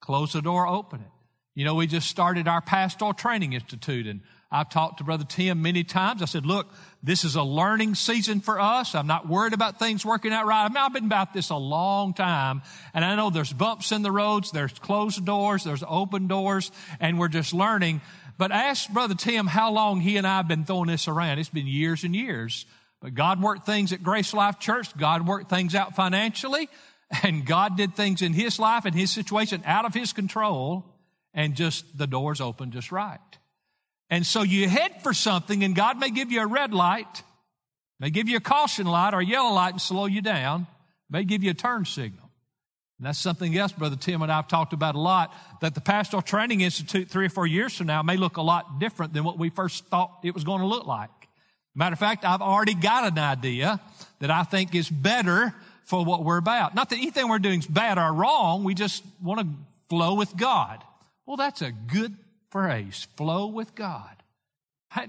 close 0.00 0.32
the 0.32 0.42
door, 0.42 0.66
open 0.66 1.00
it. 1.00 1.10
You 1.54 1.64
know, 1.64 1.74
we 1.74 1.86
just 1.86 2.08
started 2.08 2.48
our 2.48 2.60
pastoral 2.60 3.14
training 3.14 3.52
institute 3.52 4.06
and 4.06 4.20
I've 4.50 4.70
talked 4.70 4.98
to 4.98 5.04
Brother 5.04 5.24
Tim 5.24 5.60
many 5.60 5.84
times. 5.84 6.22
I 6.22 6.26
said, 6.26 6.46
look, 6.46 6.72
this 7.02 7.24
is 7.24 7.36
a 7.36 7.42
learning 7.42 7.94
season 7.94 8.40
for 8.40 8.58
us. 8.58 8.94
I'm 8.94 9.06
not 9.06 9.28
worried 9.28 9.52
about 9.52 9.78
things 9.78 10.04
working 10.04 10.32
out 10.32 10.46
right. 10.46 10.64
I 10.64 10.68
mean, 10.68 10.76
I've 10.76 10.92
been 10.92 11.04
about 11.04 11.32
this 11.32 11.50
a 11.50 11.56
long 11.56 12.14
time 12.14 12.62
and 12.94 13.04
I 13.04 13.14
know 13.14 13.30
there's 13.30 13.52
bumps 13.52 13.92
in 13.92 14.02
the 14.02 14.10
roads, 14.10 14.50
there's 14.50 14.72
closed 14.72 15.24
doors, 15.24 15.64
there's 15.64 15.84
open 15.86 16.26
doors, 16.26 16.72
and 16.98 17.18
we're 17.18 17.28
just 17.28 17.52
learning. 17.54 18.00
But 18.38 18.52
ask 18.52 18.90
Brother 18.90 19.14
Tim 19.14 19.46
how 19.46 19.72
long 19.72 20.00
he 20.00 20.16
and 20.16 20.26
I 20.26 20.38
have 20.38 20.48
been 20.48 20.64
throwing 20.64 20.88
this 20.88 21.08
around. 21.08 21.38
It's 21.38 21.48
been 21.48 21.66
years 21.66 22.04
and 22.04 22.14
years. 22.14 22.66
But 23.00 23.14
God 23.14 23.40
worked 23.40 23.66
things 23.66 23.92
at 23.92 24.02
Grace 24.02 24.34
Life 24.34 24.58
Church. 24.58 24.96
God 24.96 25.26
worked 25.26 25.48
things 25.48 25.74
out 25.74 25.94
financially 25.94 26.68
and 27.22 27.46
God 27.46 27.76
did 27.76 27.94
things 27.94 28.22
in 28.22 28.32
his 28.32 28.58
life 28.58 28.84
and 28.84 28.94
his 28.94 29.10
situation 29.10 29.62
out 29.64 29.84
of 29.84 29.94
his 29.94 30.12
control 30.12 30.84
and 31.34 31.54
just 31.54 31.96
the 31.96 32.06
doors 32.06 32.40
opened 32.40 32.72
just 32.72 32.90
right. 32.90 33.20
And 34.10 34.24
so 34.24 34.42
you 34.42 34.68
head 34.68 35.02
for 35.02 35.12
something 35.12 35.64
and 35.64 35.74
God 35.74 35.98
may 35.98 36.10
give 36.10 36.30
you 36.30 36.40
a 36.40 36.46
red 36.46 36.72
light, 36.72 37.22
may 37.98 38.10
give 38.10 38.28
you 38.28 38.36
a 38.36 38.40
caution 38.40 38.86
light 38.86 39.14
or 39.14 39.20
a 39.20 39.24
yellow 39.24 39.52
light 39.52 39.72
and 39.72 39.80
slow 39.80 40.06
you 40.06 40.22
down, 40.22 40.66
may 41.10 41.24
give 41.24 41.42
you 41.42 41.50
a 41.50 41.54
turn 41.54 41.84
signal. 41.84 42.30
And 42.98 43.06
that's 43.06 43.18
something 43.18 43.56
else 43.58 43.72
Brother 43.72 43.96
Tim 43.96 44.22
and 44.22 44.32
I 44.32 44.36
have 44.36 44.48
talked 44.48 44.72
about 44.72 44.94
a 44.94 45.00
lot, 45.00 45.34
that 45.60 45.74
the 45.74 45.82
Pastoral 45.82 46.22
Training 46.22 46.62
Institute 46.62 47.10
three 47.10 47.26
or 47.26 47.30
four 47.30 47.46
years 47.46 47.76
from 47.76 47.88
now 47.88 48.02
may 48.02 48.16
look 48.16 48.38
a 48.38 48.42
lot 48.42 48.78
different 48.78 49.12
than 49.12 49.24
what 49.24 49.38
we 49.38 49.50
first 49.50 49.84
thought 49.86 50.18
it 50.22 50.32
was 50.32 50.44
going 50.44 50.60
to 50.60 50.66
look 50.66 50.86
like. 50.86 51.10
Matter 51.74 51.92
of 51.92 51.98
fact, 51.98 52.24
I've 52.24 52.40
already 52.40 52.72
got 52.72 53.12
an 53.12 53.18
idea 53.18 53.80
that 54.20 54.30
I 54.30 54.44
think 54.44 54.74
is 54.74 54.88
better 54.88 55.54
for 55.84 56.04
what 56.04 56.24
we're 56.24 56.38
about. 56.38 56.74
Not 56.74 56.88
that 56.88 56.96
anything 56.96 57.28
we're 57.28 57.38
doing 57.38 57.58
is 57.58 57.66
bad 57.66 57.98
or 57.98 58.12
wrong, 58.14 58.64
we 58.64 58.74
just 58.74 59.04
want 59.22 59.40
to 59.40 59.46
flow 59.90 60.14
with 60.14 60.34
God. 60.34 60.82
Well, 61.26 61.36
that's 61.36 61.60
a 61.60 61.72
good 61.72 62.16
phrase, 62.50 63.06
flow 63.16 63.46
with 63.46 63.74
God. 63.74 64.16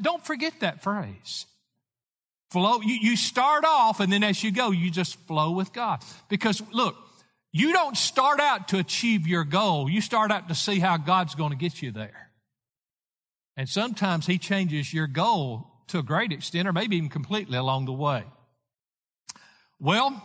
Don't 0.02 0.26
forget 0.26 0.60
that 0.60 0.84
phrase. 0.84 1.46
Flow, 2.52 2.82
you, 2.82 2.98
you 3.02 3.18
start 3.18 3.66
off 3.66 4.00
and 4.00 4.12
then 4.12 4.24
as 4.24 4.44
you 4.44 4.52
go, 4.52 4.72
you 4.72 4.90
just 4.90 5.16
flow 5.28 5.52
with 5.52 5.74
God. 5.74 6.02
Because 6.30 6.62
look, 6.72 6.96
you 7.52 7.74
don't 7.74 7.98
start 7.98 8.40
out 8.40 8.70
to 8.70 8.78
achieve 8.78 9.28
your 9.28 9.44
goal. 9.44 9.90
You 9.90 10.02
start 10.02 10.32
out 10.32 10.48
to 10.50 10.56
see 10.56 10.80
how 10.80 10.98
God's 10.98 11.36
going 11.36 11.52
to 11.52 11.58
get 11.58 11.82
you 11.82 11.92
there. 11.92 12.30
And 13.56 13.68
sometimes 13.68 14.28
He 14.28 14.38
changes 14.38 14.94
your 14.94 15.08
goal 15.08 15.68
to 15.88 16.00
a 16.00 16.04
great 16.04 16.32
extent 16.32 16.68
or 16.68 16.74
maybe 16.74 16.98
even 16.98 17.10
completely 17.10 17.58
along 17.58 17.86
the 17.86 17.94
way. 17.94 18.24
Well, 19.80 20.22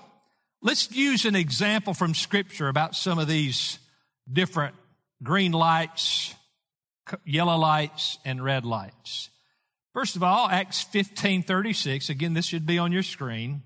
let's 0.60 0.90
use 0.92 1.24
an 1.24 1.36
example 1.36 1.94
from 1.94 2.14
Scripture 2.14 2.68
about 2.68 2.94
some 2.94 3.18
of 3.18 3.28
these 3.28 3.78
different 4.30 4.74
green 5.22 5.52
lights, 5.52 6.34
yellow 7.24 7.56
lights 7.56 8.18
and 8.24 8.42
red 8.42 8.64
lights. 8.64 9.30
First 9.92 10.16
of 10.16 10.22
all, 10.22 10.48
Acts 10.48 10.82
15 10.82 11.42
36. 11.42 12.08
Again, 12.08 12.34
this 12.34 12.46
should 12.46 12.66
be 12.66 12.78
on 12.78 12.92
your 12.92 13.02
screen. 13.02 13.62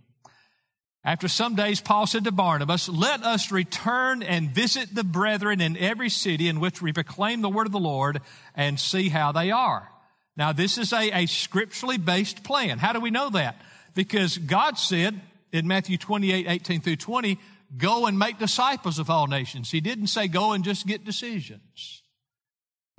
After 1.05 1.29
some 1.29 1.55
days, 1.55 1.81
Paul 1.81 2.09
said 2.09 2.25
to 2.25 2.33
Barnabas, 2.33 2.89
Let 2.89 3.23
us 3.23 3.53
return 3.53 4.25
and 4.25 4.51
visit 4.51 4.93
the 4.93 5.05
brethren 5.05 5.61
in 5.61 5.77
every 5.77 6.11
city 6.11 6.49
in 6.49 6.59
which 6.59 6.83
we 6.83 6.93
proclaim 6.93 7.43
the 7.43 7.49
word 7.49 7.67
of 7.67 7.73
the 7.73 7.79
Lord 7.79 8.21
and 8.57 8.81
see 8.81 9.09
how 9.09 9.31
they 9.31 9.53
are. 9.53 9.89
Now, 10.37 10.53
this 10.53 10.79
is 10.79 10.93
a, 10.93 11.23
a 11.23 11.27
scripturally 11.27 11.97
based 11.97 12.43
plan. 12.43 12.79
How 12.79 12.93
do 12.93 13.01
we 13.01 13.13
know 13.13 13.31
that? 13.31 13.61
Because 13.95 14.37
God 14.37 14.79
said 14.79 15.21
in 15.53 15.69
Matthew 15.69 15.97
28 15.97 16.47
18 16.49 16.81
through 16.81 16.97
20, 16.97 17.39
Go 17.77 18.07
and 18.07 18.19
make 18.19 18.39
disciples 18.39 18.99
of 18.99 19.11
all 19.11 19.27
nations. 19.27 19.71
He 19.71 19.81
didn't 19.81 20.07
say 20.07 20.29
go 20.29 20.53
and 20.53 20.63
just 20.63 20.87
get 20.87 21.05
decisions 21.05 22.03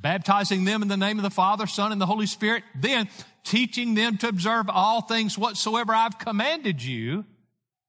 baptizing 0.01 0.63
them 0.63 0.81
in 0.81 0.87
the 0.87 0.97
name 0.97 1.17
of 1.17 1.23
the 1.23 1.29
Father, 1.29 1.67
Son, 1.67 1.91
and 1.91 1.99
the 1.99 2.05
Holy 2.05 2.27
Spirit, 2.27 2.63
then 2.75 3.09
teaching 3.43 3.95
them 3.95 4.17
to 4.17 4.27
observe 4.27 4.69
all 4.69 5.01
things 5.01 5.37
whatsoever 5.37 5.93
I've 5.93 6.19
commanded 6.19 6.83
you. 6.83 7.25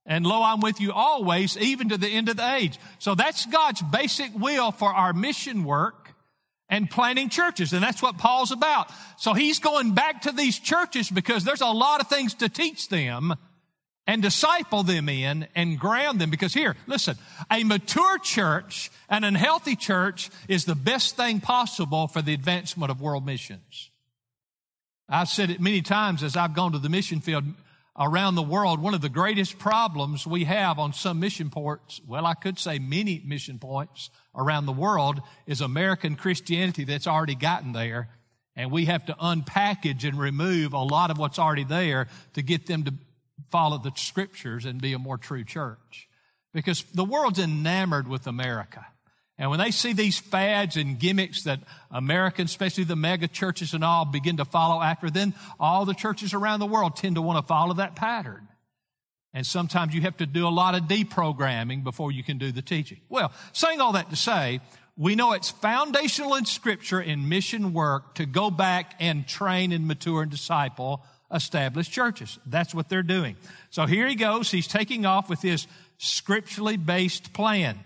And 0.07 0.27
lo, 0.27 0.43
I'm 0.43 0.61
with 0.61 0.81
you 0.81 0.93
always, 0.93 1.59
even 1.59 1.91
to 1.91 1.99
the 1.99 2.09
end 2.09 2.31
of 2.31 2.37
the 2.37 2.55
age. 2.55 2.79
So 2.99 3.15
that's 3.15 3.45
God's 3.45 3.83
basic 3.83 4.31
will 4.35 4.73
for 4.73 4.88
our 4.93 5.12
mission 5.12 5.65
work 5.65 6.15
and 6.71 6.91
planting 6.91 7.29
churches. 7.29 7.73
And 7.73 7.83
that's 7.83 8.00
what 8.00 8.17
Paul's 8.17 8.53
about. 8.53 8.91
So 9.19 9.35
he's 9.35 9.59
going 9.59 9.93
back 9.93 10.23
to 10.23 10.33
these 10.33 10.59
churches 10.59 11.11
because 11.11 11.45
there's 11.45 11.61
a 11.61 11.67
lot 11.67 12.00
of 12.00 12.09
things 12.09 12.35
to 12.35 12.49
teach 12.49 12.88
them 12.88 13.35
and 14.09 14.23
disciple 14.23 14.83
them 14.83 15.09
in 15.09 15.47
and 15.55 15.79
ground 15.79 16.19
them. 16.19 16.31
Because 16.31 16.55
here, 16.55 16.75
listen, 16.87 17.17
a 17.53 17.62
mature 17.62 18.19
church 18.19 18.91
and 19.09 19.25
a 19.25 19.38
healthy 19.38 19.77
church 19.77 20.31
is 20.49 20.65
the 20.65 20.75
best 20.75 21.15
thing 21.15 21.41
possible 21.41 22.09
for 22.09 22.23
the 22.23 22.33
advancement 22.33 22.91
of 22.91 23.03
world 23.03 23.25
missions. 23.25 23.91
I've 25.11 25.29
said 25.29 25.50
it 25.50 25.61
many 25.61 25.83
times 25.83 26.23
as 26.23 26.37
I've 26.37 26.55
gone 26.55 26.73
to 26.73 26.79
the 26.79 26.88
mission 26.88 27.21
field 27.21 27.45
around 27.99 28.35
the 28.35 28.43
world. 28.43 28.81
One 28.81 28.95
of 28.95 29.03
the 29.03 29.11
greatest 29.11 29.59
problems 29.59 30.27
we 30.27 30.45
have 30.45 30.79
on 30.79 30.95
some 30.95 31.21
mission 31.21 31.50
ports, 31.50 32.00
well, 32.07 32.25
I 32.25 32.35
could 32.35 32.59
say 32.59 32.79
many 32.79 33.23
mission 33.27 33.59
points 33.59 34.09
around 34.35 34.65
the 34.65 34.73
world, 34.73 35.21
is 35.47 35.61
American 35.61 36.17
Christianity 36.17 36.85
that's 36.85 37.07
already 37.07 37.35
gotten 37.35 37.73
there. 37.73 38.09
And 38.57 38.71
we 38.71 38.87
have 38.87 39.05
to 39.07 39.15
unpackage 39.15 40.05
and 40.09 40.19
remove 40.19 40.73
a 40.73 40.79
lot 40.79 41.11
of 41.11 41.19
what's 41.19 41.38
already 41.38 41.65
there 41.65 42.09
to 42.33 42.43
get 42.43 42.67
them 42.67 42.85
to 42.85 42.95
follow 43.50 43.78
the 43.78 43.93
scriptures 43.95 44.64
and 44.64 44.81
be 44.81 44.93
a 44.93 44.99
more 44.99 45.19
true 45.19 45.45
church. 45.45 46.09
Because 46.55 46.83
the 46.95 47.05
world's 47.05 47.38
enamored 47.38 48.09
with 48.09 48.26
America. 48.26 48.87
And 49.37 49.50
when 49.50 49.61
they 49.61 49.71
see 49.71 49.93
these 49.93 50.19
fads 50.19 50.76
and 50.76 50.99
gimmicks 50.99 51.45
that 51.45 51.61
Americans, 51.90 52.50
especially 52.50 52.85
the 52.85 52.97
mega 52.97 53.28
churches 53.28 53.73
and 53.73 53.85
all, 53.85 54.05
begin 54.05 54.38
to 54.38 54.45
follow 54.45 54.83
after, 54.83 55.11
then 55.11 55.35
all 55.61 55.85
the 55.85 55.95
churches 55.95 56.35
around 56.35 56.59
the 56.61 56.67
world 56.67 56.97
tend 56.97 57.14
to 57.14 57.23
want 57.23 57.38
to 57.38 57.47
follow 57.47 57.75
that 57.75 57.95
pattern. 57.95 58.49
And 59.33 59.47
sometimes 59.47 59.95
you 59.95 60.00
have 60.00 60.17
to 60.17 60.26
do 60.26 60.49
a 60.49 60.50
lot 60.50 60.75
of 60.75 60.85
deprogramming 60.85 61.85
before 61.85 62.11
you 62.11 62.25
can 62.25 62.38
do 62.38 62.50
the 62.50 62.62
teaching. 62.62 63.00
Well, 63.09 63.31
saying 63.52 63.81
all 63.81 63.93
that 63.93 64.11
to 64.11 64.17
say, 64.17 64.61
we 64.97 65.14
know 65.14 65.33
it's 65.33 65.50
foundational 65.50 66.35
in 66.35 66.45
scripture 66.45 67.00
in 67.00 67.28
mission 67.28 67.73
work 67.73 68.17
to 68.17 68.26
go 68.26 68.50
back 68.50 68.95
and 68.99 69.28
train 69.28 69.71
and 69.71 69.87
mature 69.87 70.23
and 70.23 70.31
disciple 70.31 71.05
established 71.33 71.93
churches. 71.93 72.39
That's 72.47 72.75
what 72.75 72.89
they're 72.89 73.03
doing. 73.03 73.37
So 73.71 73.87
here 73.87 74.07
he 74.07 74.15
goes. 74.15 74.51
He's 74.51 74.69
taking 74.69 75.07
off 75.07 75.29
with 75.29 75.43
his 75.43 75.67
scripturally 75.99 76.77
based 76.77 77.33
plan. 77.33 77.79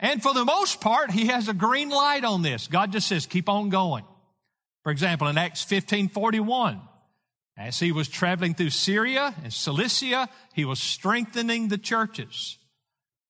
And 0.00 0.22
for 0.22 0.32
the 0.32 0.44
most 0.44 0.80
part, 0.80 1.10
he 1.10 1.26
has 1.26 1.48
a 1.48 1.54
green 1.54 1.90
light 1.90 2.24
on 2.24 2.42
this. 2.42 2.68
God 2.68 2.92
just 2.92 3.08
says, 3.08 3.26
keep 3.26 3.48
on 3.48 3.68
going. 3.68 4.04
For 4.84 4.92
example, 4.92 5.26
in 5.26 5.36
Acts 5.36 5.62
15 5.64 6.08
41, 6.08 6.80
as 7.56 7.80
he 7.80 7.90
was 7.90 8.08
traveling 8.08 8.54
through 8.54 8.70
Syria 8.70 9.34
and 9.42 9.52
Cilicia, 9.52 10.28
he 10.54 10.64
was 10.64 10.78
strengthening 10.78 11.68
the 11.68 11.78
churches. 11.78 12.58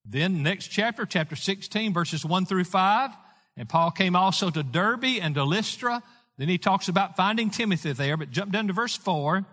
Then, 0.05 0.43
next 0.43 0.69
chapter, 0.69 1.07
chapter 1.07 1.37
16, 1.37 1.93
verses 1.93 2.25
1 2.25 2.47
through 2.47 2.65
5, 2.65 3.11
and 3.57 3.69
Paul 3.69 3.91
came 3.91 4.15
also 4.15 4.51
to 4.51 4.63
Derbe 4.63 5.19
and 5.21 5.35
to 5.35 5.45
Lystra 5.45 6.03
then 6.39 6.49
he 6.49 6.57
talks 6.57 6.89
about 6.89 7.17
finding 7.17 7.51
Timothy 7.51 7.93
there, 7.93 8.17
but 8.17 8.31
jump 8.31 8.53
down 8.53 8.69
to 8.69 8.73
verse 8.73 8.97
4. 8.97 9.45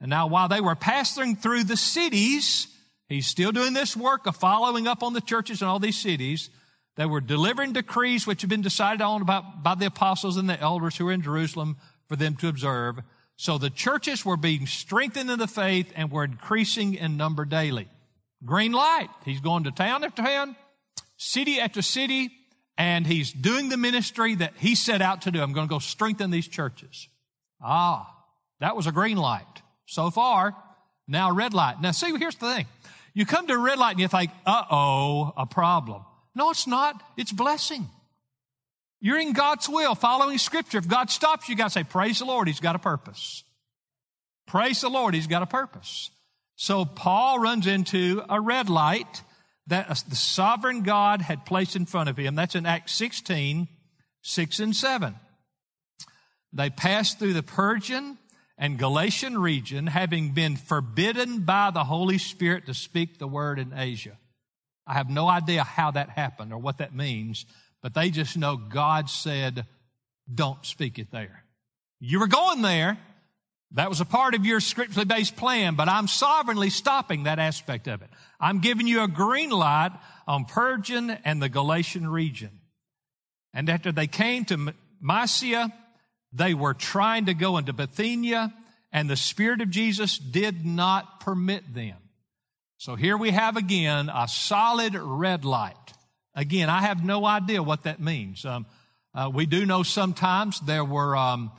And 0.00 0.10
now 0.10 0.26
while 0.26 0.48
they 0.48 0.60
were 0.60 0.74
passing 0.74 1.36
through 1.36 1.64
the 1.64 1.76
cities, 1.76 2.66
he's 3.08 3.26
still 3.26 3.52
doing 3.52 3.72
this 3.72 3.96
work 3.96 4.26
of 4.26 4.36
following 4.36 4.88
up 4.88 5.02
on 5.02 5.12
the 5.12 5.20
churches 5.20 5.62
in 5.62 5.68
all 5.68 5.78
these 5.78 5.98
cities. 5.98 6.50
They 6.96 7.06
were 7.06 7.20
delivering 7.20 7.72
decrees 7.72 8.26
which 8.26 8.40
had 8.40 8.50
been 8.50 8.60
decided 8.60 9.00
on 9.02 9.22
about 9.22 9.62
by 9.62 9.76
the 9.76 9.86
apostles 9.86 10.36
and 10.36 10.48
the 10.48 10.60
elders 10.60 10.96
who 10.96 11.04
were 11.04 11.12
in 11.12 11.22
Jerusalem 11.22 11.76
for 12.08 12.16
them 12.16 12.34
to 12.36 12.48
observe. 12.48 12.98
So 13.36 13.58
the 13.58 13.70
churches 13.70 14.24
were 14.24 14.36
being 14.36 14.66
strengthened 14.66 15.30
in 15.30 15.38
the 15.38 15.46
faith 15.46 15.92
and 15.94 16.10
were 16.10 16.24
increasing 16.24 16.94
in 16.94 17.16
number 17.16 17.44
daily. 17.44 17.88
Green 18.44 18.72
light. 18.72 19.08
He's 19.24 19.40
going 19.40 19.64
to 19.64 19.70
town 19.70 20.04
after 20.04 20.22
town, 20.22 20.56
city 21.16 21.60
after 21.60 21.82
city, 21.82 22.30
and 22.78 23.06
he's 23.06 23.32
doing 23.32 23.68
the 23.68 23.76
ministry 23.76 24.34
that 24.34 24.54
he 24.58 24.74
set 24.74 25.00
out 25.00 25.22
to 25.22 25.30
do. 25.30 25.40
I'm 25.40 25.52
going 25.52 25.66
to 25.66 25.72
go 25.72 25.78
strengthen 25.78 26.30
these 26.30 26.48
churches. 26.48 27.08
Ah, 27.60 28.12
that 28.60 28.76
was 28.76 28.86
a 28.86 28.92
green 28.92 29.16
light. 29.16 29.44
So 29.86 30.10
far, 30.10 30.54
now 31.08 31.32
red 31.32 31.54
light. 31.54 31.80
Now 31.80 31.92
see, 31.92 32.16
here's 32.18 32.36
the 32.36 32.52
thing. 32.52 32.66
You 33.14 33.24
come 33.24 33.46
to 33.46 33.54
a 33.54 33.58
red 33.58 33.78
light 33.78 33.92
and 33.92 34.00
you 34.00 34.08
think, 34.08 34.30
uh-oh, 34.44 35.32
a 35.36 35.46
problem. 35.46 36.04
No, 36.34 36.50
it's 36.50 36.66
not. 36.66 37.02
It's 37.16 37.32
blessing. 37.32 37.88
You're 39.00 39.18
in 39.18 39.32
God's 39.32 39.68
will, 39.68 39.94
following 39.94 40.36
scripture. 40.38 40.78
If 40.78 40.88
God 40.88 41.10
stops 41.10 41.48
you, 41.48 41.52
you 41.52 41.56
got 41.56 41.68
to 41.68 41.70
say, 41.70 41.84
praise 41.84 42.18
the 42.18 42.24
Lord, 42.24 42.46
he's 42.48 42.60
got 42.60 42.76
a 42.76 42.78
purpose. 42.78 43.42
Praise 44.46 44.80
the 44.80 44.88
Lord, 44.88 45.14
he's 45.14 45.26
got 45.26 45.42
a 45.42 45.46
purpose. 45.46 46.10
So 46.56 46.84
Paul 46.84 47.38
runs 47.38 47.66
into 47.66 48.22
a 48.28 48.40
red 48.40 48.68
light 48.68 49.22
that 49.66 49.90
uh, 49.90 49.94
the 50.08 50.16
sovereign 50.16 50.82
God 50.82 51.22
had 51.22 51.44
placed 51.44 51.76
in 51.76 51.86
front 51.86 52.08
of 52.08 52.16
him. 52.16 52.34
That's 52.34 52.54
in 52.54 52.66
Acts 52.66 52.92
16, 52.92 53.68
6 54.22 54.60
and 54.60 54.74
7. 54.74 55.14
they 56.52 56.70
passed 56.70 57.18
through 57.18 57.34
the 57.34 57.42
Phrygian 57.42 58.18
and 58.58 58.78
Galatian 58.78 59.38
region, 59.38 59.86
having 59.86 60.32
been 60.32 60.56
forbidden 60.56 61.40
by 61.40 61.70
the 61.70 61.84
Holy 61.84 62.18
Spirit 62.18 62.66
to 62.66 62.74
speak 62.74 63.18
the 63.18 63.28
word 63.28 63.58
in 63.58 63.72
Asia. 63.76 64.16
I 64.86 64.94
have 64.94 65.10
no 65.10 65.28
idea 65.28 65.64
how 65.64 65.90
that 65.90 66.10
happened 66.10 66.52
or 66.52 66.58
what 66.58 66.78
that 66.78 66.94
means, 66.94 67.44
but 67.82 67.92
they 67.92 68.10
just 68.10 68.36
know 68.36 68.56
God 68.56 69.10
said, 69.10 69.66
don't 70.32 70.64
speak 70.64 70.98
it 70.98 71.10
there. 71.10 71.44
You 72.00 72.20
were 72.20 72.28
going 72.28 72.62
there. 72.62 72.98
That 73.72 73.88
was 73.88 74.00
a 74.00 74.04
part 74.04 74.34
of 74.34 74.46
your 74.46 74.60
scripturally 74.60 75.06
based 75.06 75.36
plan, 75.36 75.74
but 75.74 75.88
I'm 75.88 76.08
sovereignly 76.08 76.70
stopping 76.70 77.24
that 77.24 77.38
aspect 77.38 77.88
of 77.88 78.02
it. 78.02 78.08
I'm 78.40 78.60
giving 78.60 78.86
you 78.86 79.02
a 79.02 79.08
green 79.08 79.50
light 79.50 79.92
on 80.26 80.44
Phrygian 80.44 81.10
and 81.10 81.42
the 81.42 81.48
Galatian 81.48 82.08
region. 82.08 82.60
And 83.52 83.68
after 83.68 83.90
they 83.90 84.06
came 84.06 84.44
to 84.46 84.74
Mysia, 85.00 85.72
they 86.32 86.54
were 86.54 86.74
trying 86.74 87.26
to 87.26 87.34
go 87.34 87.56
into 87.56 87.72
Bithynia, 87.72 88.52
and 88.92 89.08
the 89.08 89.16
Spirit 89.16 89.60
of 89.60 89.70
Jesus 89.70 90.18
did 90.18 90.64
not 90.64 91.20
permit 91.20 91.74
them. 91.74 91.96
So 92.78 92.94
here 92.94 93.16
we 93.16 93.30
have 93.30 93.56
again 93.56 94.10
a 94.14 94.28
solid 94.28 94.94
red 94.94 95.44
light. 95.44 95.74
Again, 96.34 96.68
I 96.68 96.82
have 96.82 97.02
no 97.02 97.24
idea 97.24 97.62
what 97.62 97.84
that 97.84 98.00
means. 98.00 98.44
Um, 98.44 98.66
uh, 99.14 99.30
we 99.32 99.46
do 99.46 99.64
know 99.64 99.82
sometimes 99.82 100.60
there 100.60 100.84
were 100.84 101.16
um, 101.16 101.50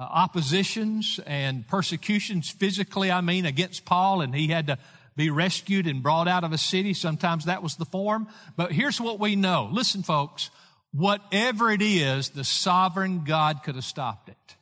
uh, 0.00 0.04
oppositions 0.04 1.20
and 1.26 1.68
persecutions, 1.68 2.48
physically, 2.48 3.10
I 3.10 3.20
mean, 3.20 3.44
against 3.44 3.84
Paul, 3.84 4.22
and 4.22 4.34
he 4.34 4.48
had 4.48 4.68
to 4.68 4.78
be 5.14 5.28
rescued 5.28 5.86
and 5.86 6.02
brought 6.02 6.26
out 6.26 6.42
of 6.42 6.52
a 6.52 6.58
city. 6.58 6.94
Sometimes 6.94 7.44
that 7.44 7.62
was 7.62 7.76
the 7.76 7.84
form. 7.84 8.26
But 8.56 8.72
here's 8.72 8.98
what 8.98 9.20
we 9.20 9.36
know. 9.36 9.68
Listen, 9.70 10.02
folks, 10.02 10.48
whatever 10.92 11.70
it 11.70 11.82
is, 11.82 12.30
the 12.30 12.44
sovereign 12.44 13.24
God 13.24 13.62
could 13.62 13.74
have 13.74 13.84
stopped 13.84 14.30
it. 14.30 14.56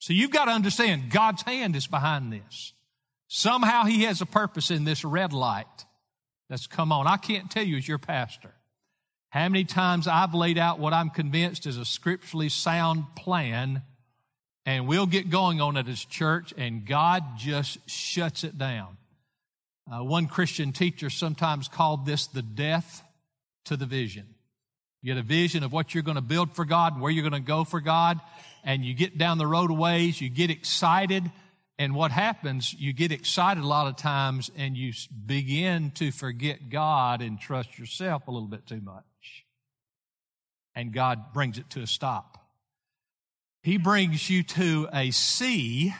So 0.00 0.12
you've 0.12 0.32
got 0.32 0.44
to 0.44 0.50
understand 0.50 1.10
God's 1.10 1.40
hand 1.40 1.74
is 1.74 1.86
behind 1.86 2.30
this. 2.30 2.74
Somehow 3.28 3.84
he 3.84 4.02
has 4.02 4.20
a 4.20 4.26
purpose 4.26 4.70
in 4.70 4.84
this 4.84 5.02
red 5.02 5.32
light 5.32 5.64
that's 6.50 6.66
come 6.66 6.92
on. 6.92 7.06
I 7.06 7.16
can't 7.16 7.50
tell 7.50 7.64
you 7.64 7.78
as 7.78 7.88
your 7.88 7.96
pastor 7.96 8.52
how 9.30 9.48
many 9.48 9.64
times 9.64 10.08
I've 10.08 10.34
laid 10.34 10.58
out 10.58 10.78
what 10.78 10.92
I'm 10.92 11.10
convinced 11.10 11.66
is 11.66 11.76
a 11.76 11.84
scripturally 11.84 12.48
sound 12.48 13.04
plan 13.14 13.82
and 14.64 14.86
we'll 14.86 15.06
get 15.06 15.30
going 15.30 15.60
on 15.60 15.76
it 15.76 15.88
as 15.88 16.04
church 16.04 16.52
and 16.56 16.86
God 16.86 17.24
just 17.38 17.78
shuts 17.88 18.44
it 18.44 18.58
down. 18.58 18.96
Uh, 19.90 20.04
one 20.04 20.26
Christian 20.26 20.72
teacher 20.72 21.08
sometimes 21.08 21.68
called 21.68 22.04
this 22.04 22.26
the 22.26 22.42
death 22.42 23.02
to 23.64 23.76
the 23.76 23.86
vision. 23.86 24.26
You 25.00 25.14
get 25.14 25.20
a 25.20 25.26
vision 25.26 25.62
of 25.62 25.72
what 25.72 25.94
you're 25.94 26.02
going 26.02 26.16
to 26.16 26.20
build 26.20 26.54
for 26.54 26.64
God 26.64 26.94
and 26.94 27.02
where 27.02 27.10
you're 27.10 27.28
going 27.28 27.40
to 27.40 27.46
go 27.46 27.64
for 27.64 27.80
God, 27.80 28.20
and 28.64 28.84
you 28.84 28.94
get 28.94 29.16
down 29.16 29.38
the 29.38 29.46
road 29.46 29.70
a 29.70 29.74
ways, 29.74 30.20
you 30.20 30.28
get 30.28 30.50
excited, 30.50 31.30
and 31.78 31.94
what 31.94 32.10
happens, 32.10 32.74
you 32.74 32.92
get 32.92 33.12
excited 33.12 33.62
a 33.62 33.66
lot 33.66 33.86
of 33.86 33.96
times 33.96 34.50
and 34.56 34.76
you 34.76 34.92
begin 35.26 35.92
to 35.92 36.10
forget 36.10 36.70
God 36.70 37.22
and 37.22 37.38
trust 37.38 37.78
yourself 37.78 38.26
a 38.26 38.32
little 38.32 38.48
bit 38.48 38.66
too 38.66 38.80
much. 38.80 39.04
And 40.74 40.92
God 40.92 41.32
brings 41.32 41.56
it 41.56 41.70
to 41.70 41.82
a 41.82 41.86
stop. 41.86 42.38
He 43.62 43.78
brings 43.78 44.28
you 44.28 44.42
to 44.42 44.88
a 44.92 45.12
sea 45.12 45.94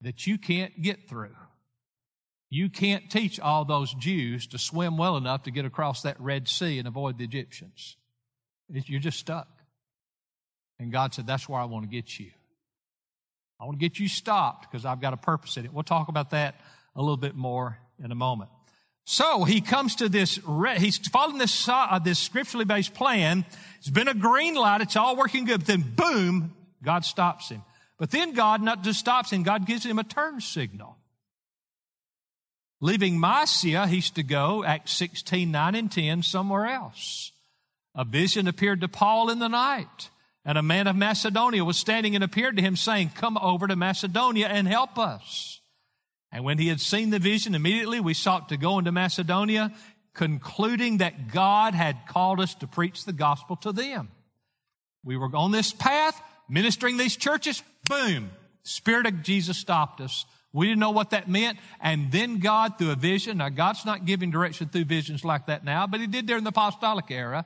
that 0.00 0.26
you 0.26 0.38
can't 0.38 0.80
get 0.80 1.08
through. 1.08 1.36
You 2.50 2.70
can't 2.70 3.10
teach 3.10 3.38
all 3.38 3.66
those 3.66 3.92
Jews 3.92 4.46
to 4.48 4.58
swim 4.58 4.96
well 4.96 5.18
enough 5.18 5.42
to 5.42 5.50
get 5.50 5.66
across 5.66 6.02
that 6.02 6.18
Red 6.18 6.48
Sea 6.48 6.78
and 6.78 6.88
avoid 6.88 7.18
the 7.18 7.24
Egyptians. 7.24 7.96
You're 8.70 9.00
just 9.00 9.18
stuck. 9.18 9.48
And 10.78 10.92
God 10.92 11.12
said, 11.12 11.26
That's 11.26 11.48
where 11.48 11.60
I 11.60 11.64
want 11.64 11.84
to 11.84 11.90
get 11.90 12.18
you. 12.18 12.30
I 13.60 13.64
want 13.64 13.78
to 13.78 13.84
get 13.84 13.98
you 13.98 14.08
stopped 14.08 14.70
because 14.70 14.84
I've 14.84 15.00
got 15.00 15.12
a 15.12 15.16
purpose 15.16 15.56
in 15.56 15.64
it. 15.64 15.72
We'll 15.72 15.82
talk 15.82 16.08
about 16.08 16.30
that 16.30 16.60
a 16.94 17.00
little 17.00 17.16
bit 17.16 17.34
more 17.34 17.78
in 18.02 18.12
a 18.12 18.14
moment. 18.14 18.50
So 19.04 19.44
he 19.44 19.60
comes 19.60 19.96
to 19.96 20.08
this, 20.08 20.38
he's 20.76 20.98
following 21.08 21.38
this, 21.38 21.68
uh, 21.68 21.98
this 21.98 22.18
scripturally 22.18 22.66
based 22.66 22.94
plan. 22.94 23.46
It's 23.78 23.88
been 23.88 24.06
a 24.06 24.14
green 24.14 24.54
light. 24.54 24.82
It's 24.82 24.96
all 24.96 25.16
working 25.16 25.44
good. 25.46 25.60
But 25.60 25.66
then 25.66 25.80
boom, 25.96 26.54
God 26.82 27.04
stops 27.04 27.48
him. 27.48 27.62
But 27.98 28.10
then 28.10 28.32
God 28.32 28.62
not 28.62 28.84
just 28.84 29.00
stops 29.00 29.32
him, 29.32 29.42
God 29.42 29.66
gives 29.66 29.84
him 29.84 29.98
a 29.98 30.04
turn 30.04 30.40
signal. 30.40 30.96
Leaving 32.80 33.18
Mysia, 33.18 33.88
he's 33.88 34.10
to 34.10 34.22
go, 34.22 34.62
Acts 34.62 34.92
16, 34.92 35.50
9 35.50 35.74
and 35.74 35.90
10, 35.90 36.22
somewhere 36.22 36.66
else. 36.66 37.32
A 37.94 38.04
vision 38.04 38.46
appeared 38.46 38.82
to 38.82 38.88
Paul 38.88 39.30
in 39.30 39.40
the 39.40 39.48
night. 39.48 40.10
And 40.48 40.56
a 40.56 40.62
man 40.62 40.86
of 40.86 40.96
Macedonia 40.96 41.62
was 41.62 41.76
standing 41.76 42.14
and 42.14 42.24
appeared 42.24 42.56
to 42.56 42.62
him, 42.62 42.74
saying, 42.74 43.10
Come 43.14 43.36
over 43.36 43.66
to 43.66 43.76
Macedonia 43.76 44.48
and 44.48 44.66
help 44.66 44.98
us. 44.98 45.60
And 46.32 46.42
when 46.42 46.56
he 46.56 46.68
had 46.68 46.80
seen 46.80 47.10
the 47.10 47.18
vision, 47.18 47.54
immediately 47.54 48.00
we 48.00 48.14
sought 48.14 48.48
to 48.48 48.56
go 48.56 48.78
into 48.78 48.90
Macedonia, 48.90 49.74
concluding 50.14 50.98
that 50.98 51.30
God 51.30 51.74
had 51.74 51.98
called 52.08 52.40
us 52.40 52.54
to 52.56 52.66
preach 52.66 53.04
the 53.04 53.12
gospel 53.12 53.56
to 53.56 53.72
them. 53.72 54.08
We 55.04 55.18
were 55.18 55.28
on 55.36 55.50
this 55.50 55.70
path, 55.70 56.18
ministering 56.48 56.96
these 56.96 57.16
churches, 57.16 57.62
boom, 57.86 58.30
Spirit 58.62 59.04
of 59.04 59.22
Jesus 59.22 59.58
stopped 59.58 60.00
us. 60.00 60.24
We 60.54 60.66
didn't 60.66 60.80
know 60.80 60.92
what 60.92 61.10
that 61.10 61.28
meant. 61.28 61.58
And 61.78 62.10
then 62.10 62.38
God, 62.38 62.78
through 62.78 62.92
a 62.92 62.96
vision, 62.96 63.36
now 63.36 63.50
God's 63.50 63.84
not 63.84 64.06
giving 64.06 64.30
direction 64.30 64.70
through 64.70 64.86
visions 64.86 65.26
like 65.26 65.44
that 65.48 65.62
now, 65.62 65.86
but 65.86 66.00
He 66.00 66.06
did 66.06 66.30
in 66.30 66.44
the 66.44 66.48
apostolic 66.48 67.10
era. 67.10 67.44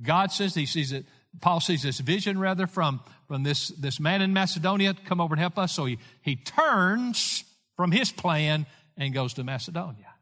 God 0.00 0.30
says 0.30 0.54
He 0.54 0.66
sees 0.66 0.92
it 0.92 1.04
Paul 1.40 1.60
sees 1.60 1.82
this 1.82 2.00
vision 2.00 2.38
rather 2.38 2.66
from, 2.66 3.00
from 3.28 3.42
this, 3.42 3.68
this 3.68 4.00
man 4.00 4.22
in 4.22 4.32
Macedonia 4.32 4.94
come 5.04 5.20
over 5.20 5.34
and 5.34 5.40
help 5.40 5.58
us. 5.58 5.72
So 5.72 5.84
he, 5.84 5.98
he 6.22 6.36
turns 6.36 7.44
from 7.76 7.90
his 7.90 8.12
plan 8.12 8.66
and 8.96 9.12
goes 9.12 9.34
to 9.34 9.44
Macedonia. 9.44 10.14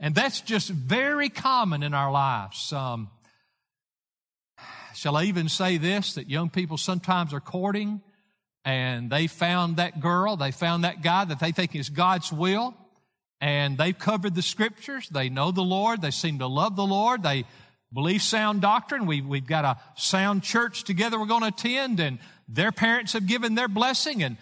And 0.00 0.14
that's 0.14 0.40
just 0.40 0.68
very 0.70 1.28
common 1.28 1.82
in 1.82 1.94
our 1.94 2.10
lives. 2.10 2.72
Um, 2.72 3.10
shall 4.94 5.16
I 5.16 5.24
even 5.24 5.48
say 5.48 5.78
this 5.78 6.14
that 6.14 6.28
young 6.28 6.50
people 6.50 6.78
sometimes 6.78 7.32
are 7.32 7.40
courting 7.40 8.00
and 8.64 9.10
they 9.10 9.26
found 9.26 9.76
that 9.76 10.00
girl, 10.00 10.36
they 10.36 10.50
found 10.50 10.84
that 10.84 11.02
guy 11.02 11.24
that 11.24 11.38
they 11.38 11.52
think 11.52 11.76
is 11.76 11.90
God's 11.90 12.32
will, 12.32 12.74
and 13.40 13.76
they've 13.76 13.98
covered 13.98 14.34
the 14.34 14.42
scriptures, 14.42 15.08
they 15.10 15.28
know 15.28 15.50
the 15.50 15.62
Lord, 15.62 16.00
they 16.00 16.10
seem 16.10 16.38
to 16.38 16.46
love 16.46 16.76
the 16.76 16.86
Lord, 16.86 17.22
they 17.22 17.44
believe 17.94 18.20
sound 18.20 18.60
doctrine. 18.60 19.06
We, 19.06 19.22
we've 19.22 19.46
got 19.46 19.64
a 19.64 19.80
sound 19.96 20.42
church 20.42 20.84
together 20.84 21.18
we're 21.18 21.26
going 21.26 21.42
to 21.42 21.48
attend, 21.48 22.00
and 22.00 22.18
their 22.48 22.72
parents 22.72 23.14
have 23.14 23.26
given 23.26 23.54
their 23.54 23.68
blessing, 23.68 24.22
and 24.22 24.36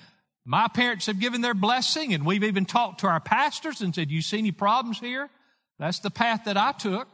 my 0.44 0.66
parents 0.68 1.06
have 1.06 1.20
given 1.20 1.40
their 1.40 1.54
blessing, 1.54 2.14
and 2.14 2.26
we've 2.26 2.42
even 2.42 2.64
talked 2.64 3.00
to 3.00 3.06
our 3.06 3.20
pastors 3.20 3.80
and 3.80 3.94
said, 3.94 4.10
You 4.10 4.22
see 4.22 4.38
any 4.38 4.50
problems 4.50 4.98
here? 4.98 5.30
That's 5.78 6.00
the 6.00 6.10
path 6.10 6.44
that 6.46 6.56
I 6.56 6.72
took. 6.72 7.08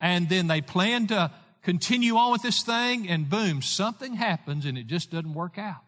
And 0.00 0.28
then 0.28 0.46
they 0.46 0.60
plan 0.60 1.08
to 1.08 1.30
continue 1.62 2.16
on 2.16 2.32
with 2.32 2.42
this 2.42 2.62
thing, 2.62 3.08
and 3.08 3.28
boom, 3.28 3.60
something 3.60 4.14
happens 4.14 4.66
and 4.66 4.78
it 4.78 4.86
just 4.86 5.10
doesn't 5.10 5.34
work 5.34 5.58
out. 5.58 5.82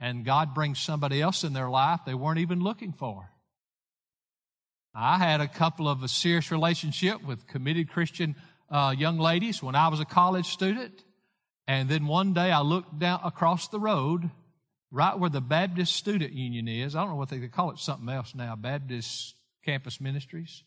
And 0.00 0.24
God 0.24 0.54
brings 0.54 0.80
somebody 0.80 1.22
else 1.22 1.44
in 1.44 1.52
their 1.52 1.70
life 1.70 2.00
they 2.04 2.14
weren't 2.14 2.40
even 2.40 2.60
looking 2.60 2.92
for. 2.92 3.30
I 4.94 5.18
had 5.18 5.40
a 5.40 5.48
couple 5.48 5.88
of 5.88 6.02
a 6.02 6.08
serious 6.08 6.50
relationship 6.50 7.24
with 7.24 7.46
committed 7.46 7.90
Christian 7.90 8.36
uh, 8.70 8.94
young 8.96 9.18
ladies 9.18 9.62
when 9.62 9.74
I 9.74 9.88
was 9.88 10.00
a 10.00 10.04
college 10.04 10.46
student. 10.46 11.02
And 11.66 11.88
then 11.88 12.06
one 12.06 12.34
day 12.34 12.50
I 12.50 12.60
looked 12.60 12.98
down 12.98 13.20
across 13.24 13.68
the 13.68 13.80
road, 13.80 14.30
right 14.90 15.18
where 15.18 15.30
the 15.30 15.40
Baptist 15.40 15.96
Student 15.96 16.32
Union 16.32 16.68
is. 16.68 16.94
I 16.94 17.00
don't 17.00 17.10
know 17.10 17.16
what 17.16 17.30
they, 17.30 17.38
call 17.48 17.70
it 17.70 17.78
something 17.78 18.08
else 18.08 18.34
now, 18.34 18.54
Baptist 18.54 19.34
Campus 19.64 19.98
Ministries. 19.98 20.62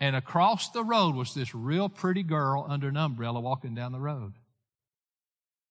And 0.00 0.16
across 0.16 0.70
the 0.70 0.82
road 0.82 1.14
was 1.14 1.32
this 1.32 1.54
real 1.54 1.88
pretty 1.88 2.24
girl 2.24 2.66
under 2.68 2.88
an 2.88 2.96
umbrella 2.96 3.40
walking 3.40 3.74
down 3.74 3.92
the 3.92 4.00
road. 4.00 4.34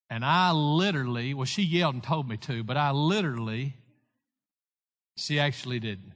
And 0.08 0.24
I 0.24 0.52
literally, 0.52 1.34
well, 1.34 1.44
she 1.44 1.62
yelled 1.62 1.94
and 1.94 2.02
told 2.02 2.28
me 2.28 2.36
to, 2.38 2.64
but 2.64 2.76
I 2.76 2.92
literally, 2.92 3.74
she 5.16 5.38
actually 5.38 5.80
didn't 5.80 6.12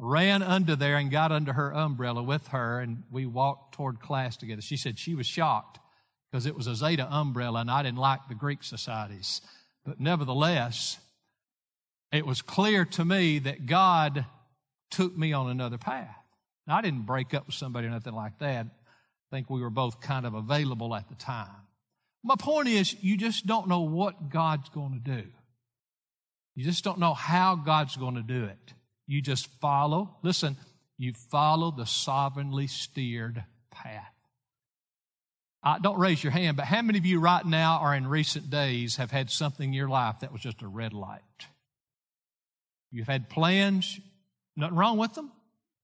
ran 0.00 0.42
under 0.42 0.76
there 0.76 0.96
and 0.96 1.10
got 1.10 1.32
under 1.32 1.52
her 1.52 1.72
umbrella 1.72 2.22
with 2.22 2.48
her, 2.48 2.80
and 2.80 3.02
we 3.10 3.26
walked 3.26 3.74
toward 3.74 4.00
class 4.00 4.36
together. 4.36 4.62
She 4.62 4.76
said 4.76 4.98
she 4.98 5.14
was 5.14 5.26
shocked 5.26 5.78
because 6.30 6.46
it 6.46 6.56
was 6.56 6.66
a 6.66 6.74
Zeta 6.74 7.06
umbrella, 7.10 7.60
and 7.60 7.70
I 7.70 7.82
didn't 7.82 7.98
like 7.98 8.20
the 8.28 8.34
Greek 8.34 8.62
societies. 8.62 9.40
But 9.84 10.00
nevertheless, 10.00 10.98
it 12.12 12.26
was 12.26 12.42
clear 12.42 12.84
to 12.84 13.04
me 13.04 13.38
that 13.40 13.66
God 13.66 14.24
took 14.90 15.16
me 15.16 15.32
on 15.32 15.50
another 15.50 15.78
path. 15.78 16.16
Now, 16.66 16.76
I 16.76 16.82
didn't 16.82 17.06
break 17.06 17.34
up 17.34 17.46
with 17.46 17.54
somebody 17.54 17.86
or 17.86 17.90
nothing 17.90 18.14
like 18.14 18.38
that. 18.38 18.66
I 18.66 19.36
think 19.36 19.50
we 19.50 19.60
were 19.60 19.70
both 19.70 20.00
kind 20.00 20.26
of 20.26 20.34
available 20.34 20.94
at 20.94 21.08
the 21.08 21.14
time. 21.14 21.48
My 22.22 22.36
point 22.38 22.68
is, 22.68 22.96
you 23.02 23.16
just 23.16 23.46
don't 23.46 23.68
know 23.68 23.80
what 23.80 24.28
God's 24.28 24.68
going 24.68 24.92
to 24.92 25.16
do. 25.16 25.26
You 26.54 26.64
just 26.64 26.84
don't 26.84 26.98
know 26.98 27.14
how 27.14 27.54
God's 27.54 27.96
going 27.96 28.16
to 28.16 28.22
do 28.22 28.44
it. 28.44 28.74
You 29.10 29.20
just 29.20 29.48
follow, 29.60 30.18
listen, 30.22 30.56
you 30.96 31.14
follow 31.14 31.72
the 31.72 31.84
sovereignly 31.84 32.68
steered 32.68 33.42
path. 33.72 34.14
Don't 35.82 35.98
raise 35.98 36.22
your 36.22 36.30
hand, 36.30 36.56
but 36.56 36.66
how 36.66 36.80
many 36.80 36.96
of 36.96 37.04
you 37.04 37.18
right 37.18 37.44
now 37.44 37.80
or 37.82 37.92
in 37.92 38.06
recent 38.06 38.50
days 38.50 38.96
have 38.96 39.10
had 39.10 39.28
something 39.28 39.70
in 39.70 39.74
your 39.74 39.88
life 39.88 40.20
that 40.20 40.30
was 40.30 40.40
just 40.40 40.62
a 40.62 40.68
red 40.68 40.92
light? 40.92 41.22
You've 42.92 43.08
had 43.08 43.28
plans, 43.28 43.98
nothing 44.56 44.76
wrong 44.76 44.96
with 44.96 45.14
them, 45.14 45.32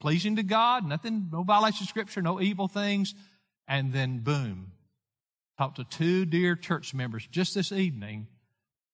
pleasing 0.01 0.37
to 0.37 0.45
God, 0.45 0.87
nothing, 0.87 1.29
no 1.33 1.43
violation 1.43 1.83
of 1.83 1.89
Scripture, 1.89 2.23
no 2.23 2.41
evil 2.41 2.69
things, 2.69 3.12
and 3.67 3.93
then 3.93 4.21
boom. 4.21 4.71
Talked 5.59 5.79
to 5.79 5.85
two 5.85 6.27
dear 6.27 6.55
church 6.55 6.95
members 6.95 7.27
just 7.27 7.57
this 7.57 7.73
evening 7.73 8.29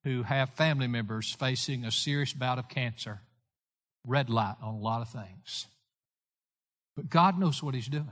who 0.05 0.23
have 0.23 0.49
family 0.55 0.87
members 0.87 1.31
facing 1.31 1.85
a 1.85 1.90
serious 1.90 2.33
bout 2.33 2.59
of 2.59 2.71
cancer. 2.71 3.21
Red 4.07 4.31
light 4.31 4.57
on 4.62 4.75
a 4.75 4.79
lot 4.79 5.03
of 5.03 5.09
things. 5.09 5.67
But 6.97 7.09
God 7.09 7.38
knows 7.38 7.62
what 7.62 7.75
He's 7.75 7.88
doing. 7.88 8.09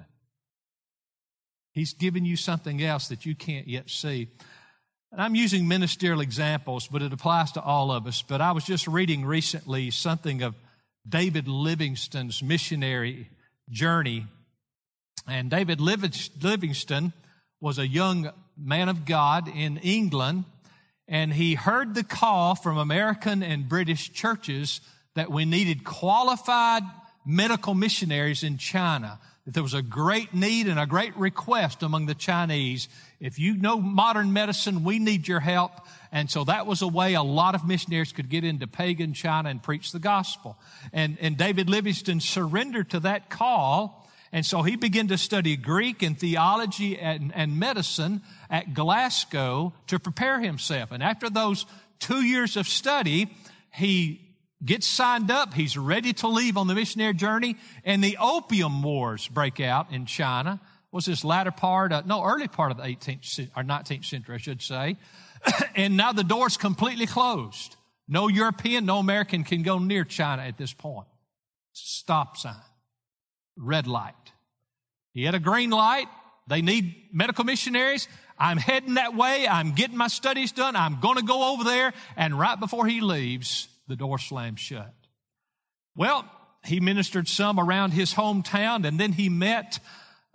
He's 1.72 1.92
given 1.92 2.24
you 2.24 2.36
something 2.36 2.82
else 2.82 3.08
that 3.08 3.26
you 3.26 3.34
can't 3.34 3.68
yet 3.68 3.90
see. 3.90 4.28
And 5.12 5.20
I'm 5.20 5.34
using 5.34 5.66
ministerial 5.66 6.20
examples, 6.20 6.86
but 6.88 7.02
it 7.02 7.12
applies 7.12 7.52
to 7.52 7.62
all 7.62 7.90
of 7.90 8.06
us. 8.06 8.22
But 8.22 8.40
I 8.40 8.52
was 8.52 8.64
just 8.64 8.86
reading 8.86 9.24
recently 9.24 9.90
something 9.90 10.42
of 10.42 10.54
David 11.08 11.48
Livingstone's 11.48 12.42
missionary 12.42 13.28
journey. 13.68 14.26
And 15.26 15.50
David 15.50 15.80
Livingstone 15.80 17.12
was 17.60 17.78
a 17.78 17.86
young 17.86 18.30
man 18.56 18.88
of 18.88 19.04
God 19.04 19.48
in 19.48 19.78
England, 19.78 20.44
and 21.08 21.32
he 21.32 21.54
heard 21.54 21.94
the 21.94 22.04
call 22.04 22.54
from 22.54 22.78
American 22.78 23.42
and 23.42 23.68
British 23.68 24.12
churches 24.12 24.80
that 25.14 25.30
we 25.30 25.44
needed 25.44 25.84
qualified 25.84 26.82
medical 27.24 27.74
missionaries 27.74 28.42
in 28.42 28.58
China 28.58 29.18
that 29.44 29.54
there 29.54 29.62
was 29.62 29.74
a 29.74 29.82
great 29.82 30.34
need 30.34 30.68
and 30.68 30.78
a 30.78 30.86
great 30.86 31.16
request 31.16 31.82
among 31.82 32.06
the 32.06 32.14
Chinese. 32.14 32.88
If 33.20 33.38
you 33.38 33.56
know 33.56 33.80
modern 33.80 34.32
medicine, 34.32 34.84
we 34.84 34.98
need 34.98 35.26
your 35.26 35.40
help. 35.40 35.72
And 36.12 36.30
so 36.30 36.44
that 36.44 36.66
was 36.66 36.82
a 36.82 36.88
way 36.88 37.14
a 37.14 37.22
lot 37.22 37.54
of 37.54 37.66
missionaries 37.66 38.12
could 38.12 38.28
get 38.28 38.44
into 38.44 38.66
pagan 38.66 39.14
China 39.14 39.48
and 39.48 39.62
preach 39.62 39.92
the 39.92 39.98
gospel. 39.98 40.58
And, 40.92 41.16
and 41.20 41.36
David 41.36 41.70
Livingstone 41.70 42.20
surrendered 42.20 42.90
to 42.90 43.00
that 43.00 43.30
call. 43.30 44.08
And 44.32 44.44
so 44.44 44.62
he 44.62 44.76
began 44.76 45.08
to 45.08 45.18
study 45.18 45.56
Greek 45.56 46.02
and 46.02 46.18
theology 46.18 46.98
and, 46.98 47.32
and 47.34 47.58
medicine 47.58 48.22
at 48.48 48.74
Glasgow 48.74 49.72
to 49.88 49.98
prepare 49.98 50.40
himself. 50.40 50.92
And 50.92 51.02
after 51.02 51.30
those 51.30 51.66
two 51.98 52.22
years 52.22 52.56
of 52.56 52.68
study, 52.68 53.34
he 53.72 54.29
gets 54.64 54.86
signed 54.86 55.30
up. 55.30 55.54
He's 55.54 55.76
ready 55.76 56.12
to 56.14 56.28
leave 56.28 56.56
on 56.56 56.66
the 56.66 56.74
missionary 56.74 57.14
journey. 57.14 57.56
And 57.84 58.02
the 58.02 58.18
opium 58.20 58.82
wars 58.82 59.28
break 59.28 59.60
out 59.60 59.92
in 59.92 60.06
China. 60.06 60.60
Was 60.92 61.06
this 61.06 61.24
latter 61.24 61.52
part, 61.52 61.92
no, 62.06 62.24
early 62.24 62.48
part 62.48 62.72
of 62.72 62.76
the 62.76 62.82
18th 62.82 63.48
or 63.56 63.62
19th 63.62 64.04
century, 64.04 64.34
I 64.34 64.38
should 64.38 64.60
say. 64.60 64.96
and 65.76 65.96
now 65.96 66.12
the 66.12 66.24
door's 66.24 66.56
completely 66.56 67.06
closed. 67.06 67.76
No 68.08 68.26
European, 68.26 68.86
no 68.86 68.98
American 68.98 69.44
can 69.44 69.62
go 69.62 69.78
near 69.78 70.04
China 70.04 70.42
at 70.42 70.58
this 70.58 70.72
point. 70.72 71.06
Stop 71.72 72.36
sign. 72.36 72.56
Red 73.56 73.86
light. 73.86 74.14
He 75.12 75.24
had 75.24 75.34
a 75.34 75.40
green 75.40 75.70
light. 75.70 76.06
They 76.48 76.62
need 76.62 76.94
medical 77.12 77.44
missionaries. 77.44 78.08
I'm 78.36 78.56
heading 78.56 78.94
that 78.94 79.14
way. 79.14 79.46
I'm 79.46 79.72
getting 79.72 79.96
my 79.96 80.08
studies 80.08 80.50
done. 80.50 80.74
I'm 80.74 80.98
going 80.98 81.16
to 81.16 81.22
go 81.22 81.52
over 81.52 81.62
there. 81.62 81.92
And 82.16 82.36
right 82.36 82.58
before 82.58 82.86
he 82.86 83.00
leaves, 83.00 83.68
the 83.90 83.96
door 83.96 84.18
slammed 84.18 84.58
shut. 84.58 84.94
Well, 85.94 86.24
he 86.64 86.80
ministered 86.80 87.28
some 87.28 87.58
around 87.58 87.90
his 87.90 88.14
hometown, 88.14 88.86
and 88.86 88.98
then 88.98 89.12
he 89.12 89.28
met 89.28 89.80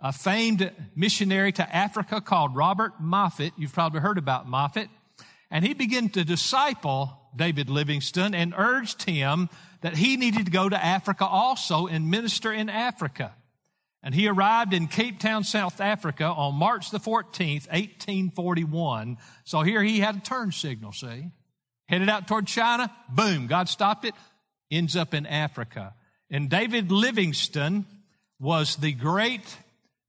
a 0.00 0.12
famed 0.12 0.70
missionary 0.94 1.52
to 1.52 1.74
Africa 1.74 2.20
called 2.20 2.54
Robert 2.54 3.00
Moffat. 3.00 3.54
You've 3.56 3.72
probably 3.72 4.00
heard 4.00 4.18
about 4.18 4.46
Moffat. 4.46 4.88
And 5.50 5.64
he 5.64 5.74
began 5.74 6.10
to 6.10 6.24
disciple 6.24 7.18
David 7.34 7.70
Livingstone 7.70 8.34
and 8.34 8.52
urged 8.56 9.04
him 9.04 9.48
that 9.80 9.96
he 9.96 10.16
needed 10.16 10.46
to 10.46 10.50
go 10.50 10.68
to 10.68 10.84
Africa 10.84 11.24
also 11.24 11.86
and 11.86 12.10
minister 12.10 12.52
in 12.52 12.68
Africa. 12.68 13.34
And 14.02 14.14
he 14.14 14.28
arrived 14.28 14.74
in 14.74 14.88
Cape 14.88 15.18
Town, 15.18 15.44
South 15.44 15.80
Africa 15.80 16.24
on 16.24 16.54
March 16.54 16.90
the 16.90 17.00
14th, 17.00 17.68
1841. 17.70 19.16
So 19.44 19.62
here 19.62 19.82
he 19.82 20.00
had 20.00 20.16
a 20.16 20.20
turn 20.20 20.52
signal, 20.52 20.92
see? 20.92 21.30
Headed 21.86 22.08
out 22.08 22.28
toward 22.28 22.46
China. 22.46 22.94
Boom, 23.08 23.46
God 23.46 23.68
stopped 23.68 24.04
it. 24.04 24.14
Ends 24.70 24.96
up 24.96 25.14
in 25.14 25.26
Africa. 25.26 25.94
And 26.30 26.50
David 26.50 26.90
Livingstone 26.90 27.86
was 28.38 28.76
the 28.76 28.92
great 28.92 29.56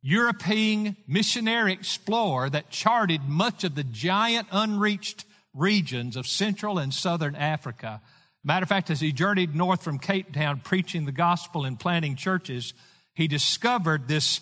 European 0.02 0.96
missionary 1.08 1.74
explorer 1.74 2.50
that 2.50 2.70
charted 2.70 3.22
much 3.28 3.64
of 3.64 3.76
the 3.76 3.84
giant 3.84 4.48
unreached 4.52 5.26
regions 5.54 6.16
of 6.16 6.28
Central 6.28 6.80
and 6.80 6.94
Southern 6.94 7.36
Africa. 7.36 8.02
Matter 8.44 8.64
of 8.64 8.70
fact, 8.70 8.90
as 8.90 9.02
he 9.02 9.12
journeyed 9.12 9.56
north 9.56 9.84
from 9.84 10.00
Cape 10.00 10.34
Town 10.34 10.62
preaching 10.64 11.06
the 11.06 11.12
gospel 11.12 11.66
and 11.66 11.80
planting 11.80 12.16
churches, 12.16 12.74
he 13.14 13.28
discovered 13.28 14.08
this 14.08 14.40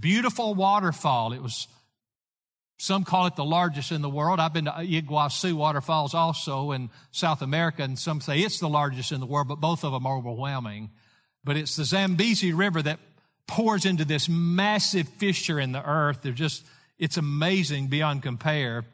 beautiful 0.00 0.54
waterfall. 0.54 1.32
It 1.32 1.42
was 1.42 1.66
some 2.82 3.04
call 3.04 3.26
it 3.26 3.36
the 3.36 3.44
largest 3.44 3.92
in 3.92 4.02
the 4.02 4.10
world. 4.10 4.40
I've 4.40 4.52
been 4.52 4.64
to 4.64 4.72
Iguazu 4.72 5.52
waterfalls 5.52 6.14
also 6.14 6.72
in 6.72 6.90
South 7.12 7.40
America, 7.40 7.84
and 7.84 7.96
some 7.96 8.20
say 8.20 8.40
it's 8.40 8.58
the 8.58 8.68
largest 8.68 9.12
in 9.12 9.20
the 9.20 9.26
world, 9.26 9.46
but 9.46 9.60
both 9.60 9.84
of 9.84 9.92
them 9.92 10.04
are 10.04 10.16
overwhelming. 10.16 10.90
But 11.44 11.56
it's 11.56 11.76
the 11.76 11.84
Zambezi 11.84 12.52
River 12.52 12.82
that 12.82 12.98
pours 13.46 13.84
into 13.84 14.04
this 14.04 14.28
massive 14.28 15.08
fissure 15.08 15.60
in 15.60 15.70
the 15.70 15.88
earth. 15.88 16.22
They're 16.22 16.32
just, 16.32 16.66
it's 16.98 17.16
amazing 17.16 17.86
beyond 17.86 18.24
compare. 18.24 18.84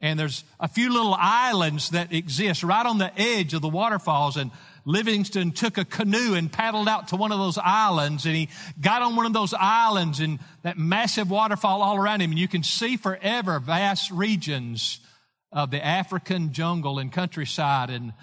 And 0.00 0.18
there's 0.18 0.44
a 0.60 0.68
few 0.68 0.92
little 0.92 1.14
islands 1.14 1.90
that 1.90 2.12
exist 2.12 2.62
right 2.62 2.86
on 2.86 2.98
the 2.98 3.12
edge 3.18 3.52
of 3.54 3.62
the 3.62 3.68
waterfalls, 3.68 4.36
and 4.36 4.52
Livingstone 4.88 5.50
took 5.52 5.76
a 5.76 5.84
canoe 5.84 6.32
and 6.32 6.50
paddled 6.50 6.88
out 6.88 7.08
to 7.08 7.16
one 7.16 7.30
of 7.30 7.38
those 7.38 7.58
islands. 7.58 8.24
And 8.24 8.34
he 8.34 8.48
got 8.80 9.02
on 9.02 9.16
one 9.16 9.26
of 9.26 9.34
those 9.34 9.52
islands 9.52 10.18
and 10.18 10.38
that 10.62 10.78
massive 10.78 11.30
waterfall 11.30 11.82
all 11.82 11.96
around 11.96 12.22
him. 12.22 12.30
And 12.30 12.40
you 12.40 12.48
can 12.48 12.62
see 12.62 12.96
forever 12.96 13.60
vast 13.60 14.10
regions 14.10 15.00
of 15.52 15.70
the 15.70 15.84
African 15.84 16.54
jungle 16.54 16.98
and 16.98 17.12
countryside. 17.12 17.90
And 17.90 18.14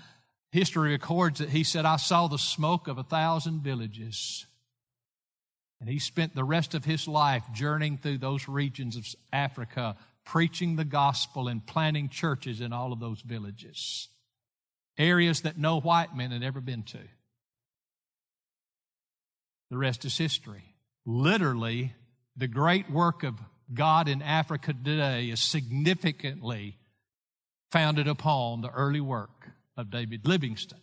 history 0.51 0.89
records 0.89 1.37
that 1.37 1.49
he 1.49 1.63
said, 1.63 1.85
I 1.85 1.97
saw 1.97 2.27
the 2.27 2.39
smoke 2.39 2.87
of 2.87 2.97
a 2.97 3.03
thousand 3.03 3.61
villages. 3.61 4.47
And 5.79 5.87
he 5.87 5.99
spent 5.99 6.33
the 6.33 6.43
rest 6.43 6.73
of 6.73 6.83
his 6.83 7.07
life 7.07 7.43
journeying 7.53 7.99
through 7.99 8.17
those 8.17 8.47
regions 8.47 8.95
of 8.95 9.05
Africa, 9.31 9.97
preaching 10.25 10.75
the 10.75 10.85
gospel 10.85 11.47
and 11.47 11.65
planting 11.65 12.09
churches 12.09 12.59
in 12.61 12.73
all 12.73 12.91
of 12.91 12.99
those 12.99 13.21
villages 13.21 14.09
areas 14.97 15.41
that 15.41 15.57
no 15.57 15.79
white 15.79 16.15
men 16.15 16.31
had 16.31 16.43
ever 16.43 16.61
been 16.61 16.83
to. 16.83 16.99
The 19.69 19.77
rest 19.77 20.05
is 20.05 20.17
history. 20.17 20.63
Literally, 21.05 21.93
the 22.37 22.47
great 22.47 22.89
work 22.89 23.23
of 23.23 23.35
God 23.73 24.07
in 24.07 24.21
Africa 24.21 24.73
today 24.73 25.29
is 25.29 25.39
significantly 25.39 26.77
founded 27.71 28.07
upon 28.07 28.61
the 28.61 28.71
early 28.71 29.01
work 29.01 29.49
of 29.75 29.89
David 29.89 30.27
Livingstone. 30.27 30.79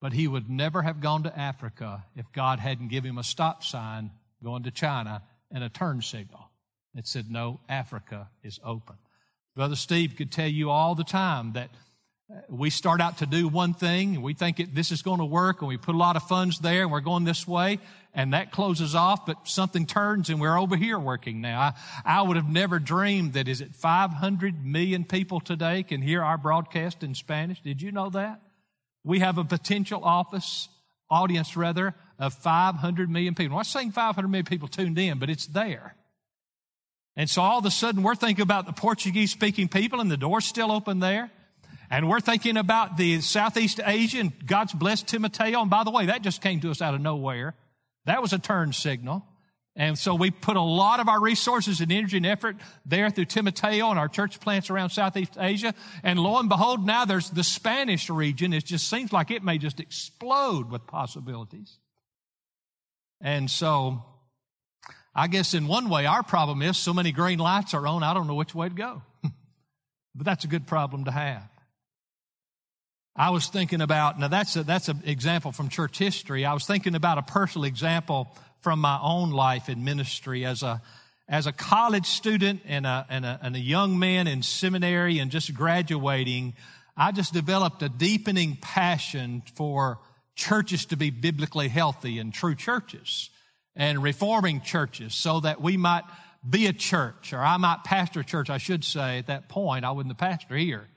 But 0.00 0.12
he 0.12 0.28
would 0.28 0.48
never 0.48 0.82
have 0.82 1.00
gone 1.00 1.24
to 1.24 1.38
Africa 1.38 2.04
if 2.16 2.32
God 2.32 2.60
hadn't 2.60 2.88
given 2.88 3.10
him 3.10 3.18
a 3.18 3.24
stop 3.24 3.62
sign 3.62 4.10
going 4.42 4.62
to 4.62 4.70
China 4.70 5.22
and 5.50 5.64
a 5.64 5.68
turn 5.68 6.02
signal 6.02 6.50
that 6.94 7.06
said, 7.06 7.30
No, 7.30 7.60
Africa 7.68 8.28
is 8.42 8.58
open. 8.64 8.96
Brother 9.54 9.76
Steve 9.76 10.14
could 10.16 10.30
tell 10.30 10.48
you 10.48 10.70
all 10.70 10.94
the 10.94 11.04
time 11.04 11.52
that 11.54 11.70
uh, 12.32 12.40
we 12.48 12.70
start 12.70 13.00
out 13.00 13.18
to 13.18 13.26
do 13.26 13.48
one 13.48 13.74
thing 13.74 14.14
and 14.14 14.22
we 14.22 14.34
think 14.34 14.60
it, 14.60 14.74
this 14.74 14.92
is 14.92 15.02
going 15.02 15.18
to 15.18 15.24
work 15.24 15.62
and 15.62 15.68
we 15.68 15.76
put 15.76 15.94
a 15.94 15.98
lot 15.98 16.14
of 16.14 16.22
funds 16.22 16.60
there 16.60 16.82
and 16.82 16.92
we're 16.92 17.00
going 17.00 17.24
this 17.24 17.46
way 17.46 17.78
and 18.14 18.32
that 18.32 18.50
closes 18.50 18.94
off, 18.94 19.26
but 19.26 19.48
something 19.48 19.86
turns 19.86 20.30
and 20.30 20.40
we're 20.40 20.58
over 20.58 20.76
here 20.76 20.98
working 20.98 21.40
now. 21.40 21.60
I, 21.60 21.72
I 22.04 22.22
would 22.22 22.36
have 22.36 22.48
never 22.48 22.78
dreamed 22.78 23.34
that 23.34 23.48
is 23.48 23.60
it 23.60 23.74
500 23.74 24.64
million 24.64 25.04
people 25.04 25.40
today 25.40 25.82
can 25.82 26.02
hear 26.02 26.22
our 26.22 26.38
broadcast 26.38 27.02
in 27.02 27.14
Spanish. 27.14 27.60
Did 27.60 27.80
you 27.80 27.92
know 27.92 28.10
that? 28.10 28.40
We 29.04 29.20
have 29.20 29.38
a 29.38 29.44
potential 29.44 30.04
office, 30.04 30.68
audience 31.10 31.56
rather, 31.56 31.94
of 32.18 32.34
500 32.34 33.08
million 33.08 33.34
people. 33.34 33.56
I'm 33.56 33.60
not 33.60 33.66
saying 33.66 33.92
500 33.92 34.28
million 34.28 34.46
people 34.46 34.68
tuned 34.68 34.98
in, 34.98 35.18
but 35.18 35.30
it's 35.30 35.46
there. 35.46 35.94
And 37.18 37.28
so 37.28 37.42
all 37.42 37.58
of 37.58 37.64
a 37.64 37.70
sudden 37.70 38.04
we're 38.04 38.14
thinking 38.14 38.44
about 38.44 38.64
the 38.64 38.72
Portuguese 38.72 39.32
speaking 39.32 39.68
people 39.68 40.00
and 40.00 40.08
the 40.08 40.16
door's 40.16 40.44
still 40.44 40.70
open 40.70 41.00
there. 41.00 41.30
And 41.90 42.08
we're 42.08 42.20
thinking 42.20 42.56
about 42.56 42.96
the 42.96 43.20
Southeast 43.22 43.80
Asia 43.84 44.20
and 44.20 44.46
God's 44.46 44.72
blessed 44.72 45.08
Timoteo. 45.08 45.60
And 45.60 45.68
by 45.68 45.82
the 45.82 45.90
way, 45.90 46.06
that 46.06 46.22
just 46.22 46.40
came 46.40 46.60
to 46.60 46.70
us 46.70 46.80
out 46.80 46.94
of 46.94 47.00
nowhere. 47.00 47.56
That 48.04 48.22
was 48.22 48.32
a 48.32 48.38
turn 48.38 48.72
signal. 48.72 49.26
And 49.74 49.98
so 49.98 50.14
we 50.14 50.30
put 50.30 50.56
a 50.56 50.60
lot 50.60 51.00
of 51.00 51.08
our 51.08 51.20
resources 51.20 51.80
and 51.80 51.90
energy 51.90 52.18
and 52.18 52.26
effort 52.26 52.56
there 52.86 53.10
through 53.10 53.24
Timoteo 53.24 53.90
and 53.90 53.98
our 53.98 54.08
church 54.08 54.38
plants 54.38 54.70
around 54.70 54.90
Southeast 54.90 55.36
Asia. 55.38 55.74
And 56.04 56.20
lo 56.20 56.38
and 56.38 56.48
behold, 56.48 56.86
now 56.86 57.04
there's 57.04 57.30
the 57.30 57.44
Spanish 57.44 58.08
region. 58.08 58.52
It 58.52 58.64
just 58.64 58.88
seems 58.88 59.12
like 59.12 59.32
it 59.32 59.42
may 59.42 59.58
just 59.58 59.80
explode 59.80 60.70
with 60.70 60.86
possibilities. 60.86 61.78
And 63.20 63.50
so 63.50 64.04
I 65.18 65.26
guess 65.26 65.52
in 65.52 65.66
one 65.66 65.88
way, 65.88 66.06
our 66.06 66.22
problem 66.22 66.62
is 66.62 66.78
so 66.78 66.94
many 66.94 67.10
green 67.10 67.40
lights 67.40 67.74
are 67.74 67.84
on, 67.88 68.04
I 68.04 68.14
don't 68.14 68.28
know 68.28 68.36
which 68.36 68.54
way 68.54 68.68
to 68.68 68.74
go. 68.74 69.02
but 70.14 70.24
that's 70.24 70.44
a 70.44 70.46
good 70.46 70.64
problem 70.64 71.06
to 71.06 71.10
have. 71.10 71.42
I 73.16 73.30
was 73.30 73.48
thinking 73.48 73.80
about, 73.80 74.20
now 74.20 74.28
that's 74.28 74.54
a, 74.54 74.62
that's 74.62 74.88
an 74.88 75.02
example 75.04 75.50
from 75.50 75.70
church 75.70 75.98
history. 75.98 76.44
I 76.44 76.54
was 76.54 76.66
thinking 76.66 76.94
about 76.94 77.18
a 77.18 77.22
personal 77.22 77.64
example 77.64 78.28
from 78.60 78.78
my 78.78 78.96
own 79.02 79.30
life 79.30 79.68
in 79.68 79.82
ministry 79.82 80.44
as 80.44 80.62
a, 80.62 80.80
as 81.28 81.48
a 81.48 81.52
college 81.52 82.06
student 82.06 82.60
and 82.64 82.86
a, 82.86 83.04
and 83.10 83.26
a, 83.26 83.40
and 83.42 83.56
a 83.56 83.60
young 83.60 83.98
man 83.98 84.28
in 84.28 84.44
seminary 84.44 85.18
and 85.18 85.32
just 85.32 85.52
graduating. 85.52 86.54
I 86.96 87.10
just 87.10 87.32
developed 87.32 87.82
a 87.82 87.88
deepening 87.88 88.56
passion 88.60 89.42
for 89.56 89.98
churches 90.36 90.86
to 90.86 90.96
be 90.96 91.10
biblically 91.10 91.66
healthy 91.66 92.20
and 92.20 92.32
true 92.32 92.54
churches 92.54 93.30
and 93.78 94.02
reforming 94.02 94.60
churches 94.60 95.14
so 95.14 95.40
that 95.40 95.62
we 95.62 95.76
might 95.76 96.02
be 96.48 96.66
a 96.66 96.72
church, 96.72 97.32
or 97.32 97.38
I 97.38 97.56
might 97.56 97.84
pastor 97.84 98.20
a 98.20 98.24
church, 98.24 98.50
I 98.50 98.58
should 98.58 98.84
say, 98.84 99.18
at 99.18 99.28
that 99.28 99.48
point. 99.48 99.84
I 99.84 99.92
wasn't 99.92 100.10
the 100.10 100.14
pastor 100.16 100.56
here, 100.56 100.88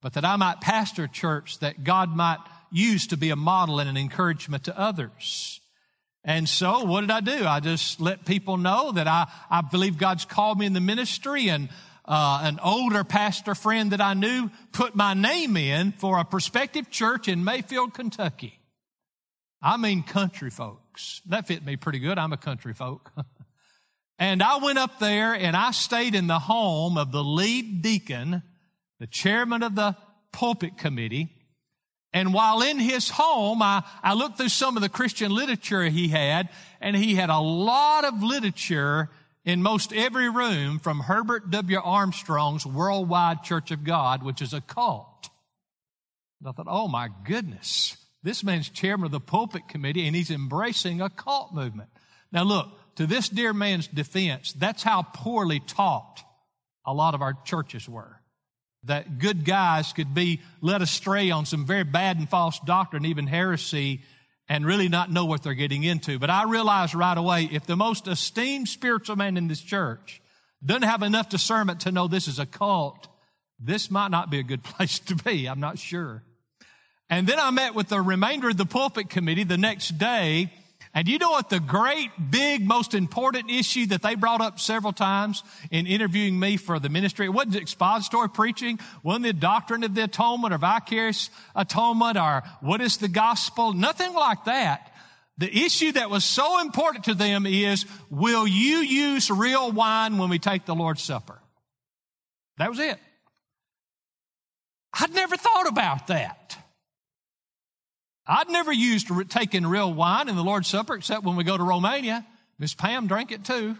but 0.00 0.14
that 0.14 0.24
I 0.24 0.36
might 0.36 0.60
pastor 0.60 1.04
a 1.04 1.08
church 1.08 1.58
that 1.60 1.84
God 1.84 2.16
might 2.16 2.38
use 2.70 3.06
to 3.08 3.16
be 3.16 3.30
a 3.30 3.36
model 3.36 3.78
and 3.78 3.88
an 3.88 3.96
encouragement 3.96 4.64
to 4.64 4.78
others. 4.78 5.60
And 6.24 6.48
so 6.48 6.84
what 6.84 7.02
did 7.02 7.10
I 7.10 7.20
do? 7.20 7.46
I 7.46 7.60
just 7.60 8.00
let 8.00 8.24
people 8.24 8.56
know 8.56 8.92
that 8.92 9.06
I, 9.06 9.30
I 9.50 9.60
believe 9.60 9.98
God's 9.98 10.24
called 10.24 10.58
me 10.58 10.66
in 10.66 10.72
the 10.72 10.80
ministry 10.80 11.48
and 11.48 11.68
uh, 12.04 12.40
an 12.44 12.58
older 12.62 13.04
pastor 13.04 13.54
friend 13.54 13.92
that 13.92 14.00
I 14.00 14.14
knew 14.14 14.50
put 14.72 14.94
my 14.94 15.14
name 15.14 15.56
in 15.56 15.92
for 15.92 16.18
a 16.18 16.24
prospective 16.24 16.90
church 16.90 17.28
in 17.28 17.44
Mayfield, 17.44 17.92
Kentucky. 17.94 18.58
I 19.60 19.76
mean 19.76 20.02
country 20.02 20.50
folks. 20.92 21.22
That 21.26 21.46
fit 21.46 21.64
me 21.64 21.76
pretty 21.76 21.98
good. 21.98 22.18
I'm 22.18 22.32
a 22.32 22.36
country 22.36 22.74
folk. 22.74 23.10
and 24.18 24.42
I 24.42 24.58
went 24.58 24.78
up 24.78 24.98
there 24.98 25.32
and 25.32 25.56
I 25.56 25.70
stayed 25.70 26.14
in 26.14 26.26
the 26.26 26.38
home 26.38 26.98
of 26.98 27.12
the 27.12 27.24
lead 27.24 27.80
deacon, 27.80 28.42
the 29.00 29.06
chairman 29.06 29.62
of 29.62 29.74
the 29.74 29.96
pulpit 30.32 30.76
committee. 30.76 31.30
And 32.12 32.34
while 32.34 32.60
in 32.60 32.78
his 32.78 33.08
home, 33.08 33.62
I, 33.62 33.84
I 34.02 34.12
looked 34.12 34.36
through 34.36 34.50
some 34.50 34.76
of 34.76 34.82
the 34.82 34.90
Christian 34.90 35.34
literature 35.34 35.84
he 35.84 36.08
had, 36.08 36.50
and 36.78 36.94
he 36.94 37.14
had 37.14 37.30
a 37.30 37.38
lot 37.38 38.04
of 38.04 38.22
literature 38.22 39.08
in 39.46 39.62
most 39.62 39.94
every 39.94 40.28
room 40.28 40.78
from 40.78 41.00
Herbert 41.00 41.50
W. 41.50 41.80
Armstrong's 41.82 42.66
Worldwide 42.66 43.42
Church 43.44 43.70
of 43.70 43.82
God, 43.82 44.22
which 44.22 44.42
is 44.42 44.52
a 44.52 44.60
cult. 44.60 45.30
And 46.38 46.50
I 46.50 46.52
thought, 46.52 46.66
oh 46.68 46.86
my 46.86 47.08
goodness. 47.24 47.96
This 48.22 48.44
man's 48.44 48.68
chairman 48.68 49.06
of 49.06 49.12
the 49.12 49.20
pulpit 49.20 49.68
committee 49.68 50.06
and 50.06 50.14
he's 50.14 50.30
embracing 50.30 51.00
a 51.00 51.10
cult 51.10 51.52
movement. 51.52 51.90
Now 52.30 52.44
look, 52.44 52.68
to 52.96 53.06
this 53.06 53.28
dear 53.28 53.52
man's 53.52 53.88
defense, 53.88 54.52
that's 54.52 54.82
how 54.82 55.02
poorly 55.02 55.60
taught 55.60 56.22
a 56.86 56.94
lot 56.94 57.14
of 57.14 57.22
our 57.22 57.34
churches 57.44 57.88
were. 57.88 58.20
That 58.84 59.18
good 59.18 59.44
guys 59.44 59.92
could 59.92 60.14
be 60.14 60.40
led 60.60 60.82
astray 60.82 61.30
on 61.30 61.46
some 61.46 61.66
very 61.66 61.84
bad 61.84 62.18
and 62.18 62.28
false 62.28 62.58
doctrine, 62.60 63.04
even 63.04 63.26
heresy, 63.26 64.02
and 64.48 64.66
really 64.66 64.88
not 64.88 65.10
know 65.10 65.24
what 65.24 65.42
they're 65.42 65.54
getting 65.54 65.84
into. 65.84 66.18
But 66.18 66.30
I 66.30 66.44
realized 66.44 66.94
right 66.94 67.16
away, 67.16 67.48
if 67.50 67.64
the 67.64 67.76
most 67.76 68.08
esteemed 68.08 68.68
spiritual 68.68 69.16
man 69.16 69.36
in 69.36 69.46
this 69.46 69.60
church 69.60 70.20
doesn't 70.64 70.82
have 70.82 71.02
enough 71.02 71.28
discernment 71.28 71.80
to 71.80 71.92
know 71.92 72.08
this 72.08 72.28
is 72.28 72.38
a 72.38 72.46
cult, 72.46 73.08
this 73.60 73.90
might 73.90 74.10
not 74.10 74.30
be 74.30 74.40
a 74.40 74.44
good 74.44 74.62
place 74.64 74.98
to 75.00 75.14
be. 75.14 75.48
I'm 75.48 75.60
not 75.60 75.78
sure. 75.78 76.22
And 77.12 77.26
then 77.26 77.38
I 77.38 77.50
met 77.50 77.74
with 77.74 77.88
the 77.88 78.00
remainder 78.00 78.48
of 78.48 78.56
the 78.56 78.64
pulpit 78.64 79.10
committee 79.10 79.44
the 79.44 79.58
next 79.58 79.98
day. 79.98 80.50
And 80.94 81.06
you 81.06 81.18
know 81.18 81.32
what 81.32 81.50
the 81.50 81.60
great, 81.60 82.08
big, 82.30 82.66
most 82.66 82.94
important 82.94 83.50
issue 83.50 83.84
that 83.88 84.00
they 84.00 84.14
brought 84.14 84.40
up 84.40 84.58
several 84.58 84.94
times 84.94 85.42
in 85.70 85.86
interviewing 85.86 86.40
me 86.40 86.56
for 86.56 86.78
the 86.78 86.88
ministry? 86.88 87.26
It 87.26 87.34
wasn't 87.34 87.56
expository 87.56 88.30
preaching, 88.30 88.80
wasn't 89.02 89.24
the 89.24 89.34
doctrine 89.34 89.84
of 89.84 89.94
the 89.94 90.04
atonement 90.04 90.54
or 90.54 90.56
vicarious 90.56 91.28
atonement 91.54 92.16
or 92.16 92.44
what 92.62 92.80
is 92.80 92.96
the 92.96 93.08
gospel? 93.08 93.74
Nothing 93.74 94.14
like 94.14 94.46
that. 94.46 94.90
The 95.36 95.54
issue 95.54 95.92
that 95.92 96.08
was 96.08 96.24
so 96.24 96.62
important 96.62 97.04
to 97.04 97.14
them 97.14 97.44
is, 97.44 97.84
will 98.08 98.46
you 98.46 98.78
use 98.78 99.30
real 99.30 99.70
wine 99.70 100.16
when 100.16 100.30
we 100.30 100.38
take 100.38 100.64
the 100.64 100.74
Lord's 100.74 101.02
Supper? 101.02 101.38
That 102.56 102.70
was 102.70 102.78
it. 102.78 102.98
I'd 104.98 105.12
never 105.12 105.36
thought 105.36 105.68
about 105.68 106.06
that. 106.06 106.56
I'd 108.26 108.48
never 108.48 108.72
used 108.72 109.10
taking 109.30 109.66
real 109.66 109.92
wine 109.92 110.28
in 110.28 110.36
the 110.36 110.44
Lord's 110.44 110.68
Supper 110.68 110.94
except 110.94 111.24
when 111.24 111.36
we 111.36 111.44
go 111.44 111.56
to 111.56 111.64
Romania. 111.64 112.24
Miss 112.58 112.74
Pam 112.74 113.08
drank 113.08 113.32
it 113.32 113.44
too. 113.44 113.76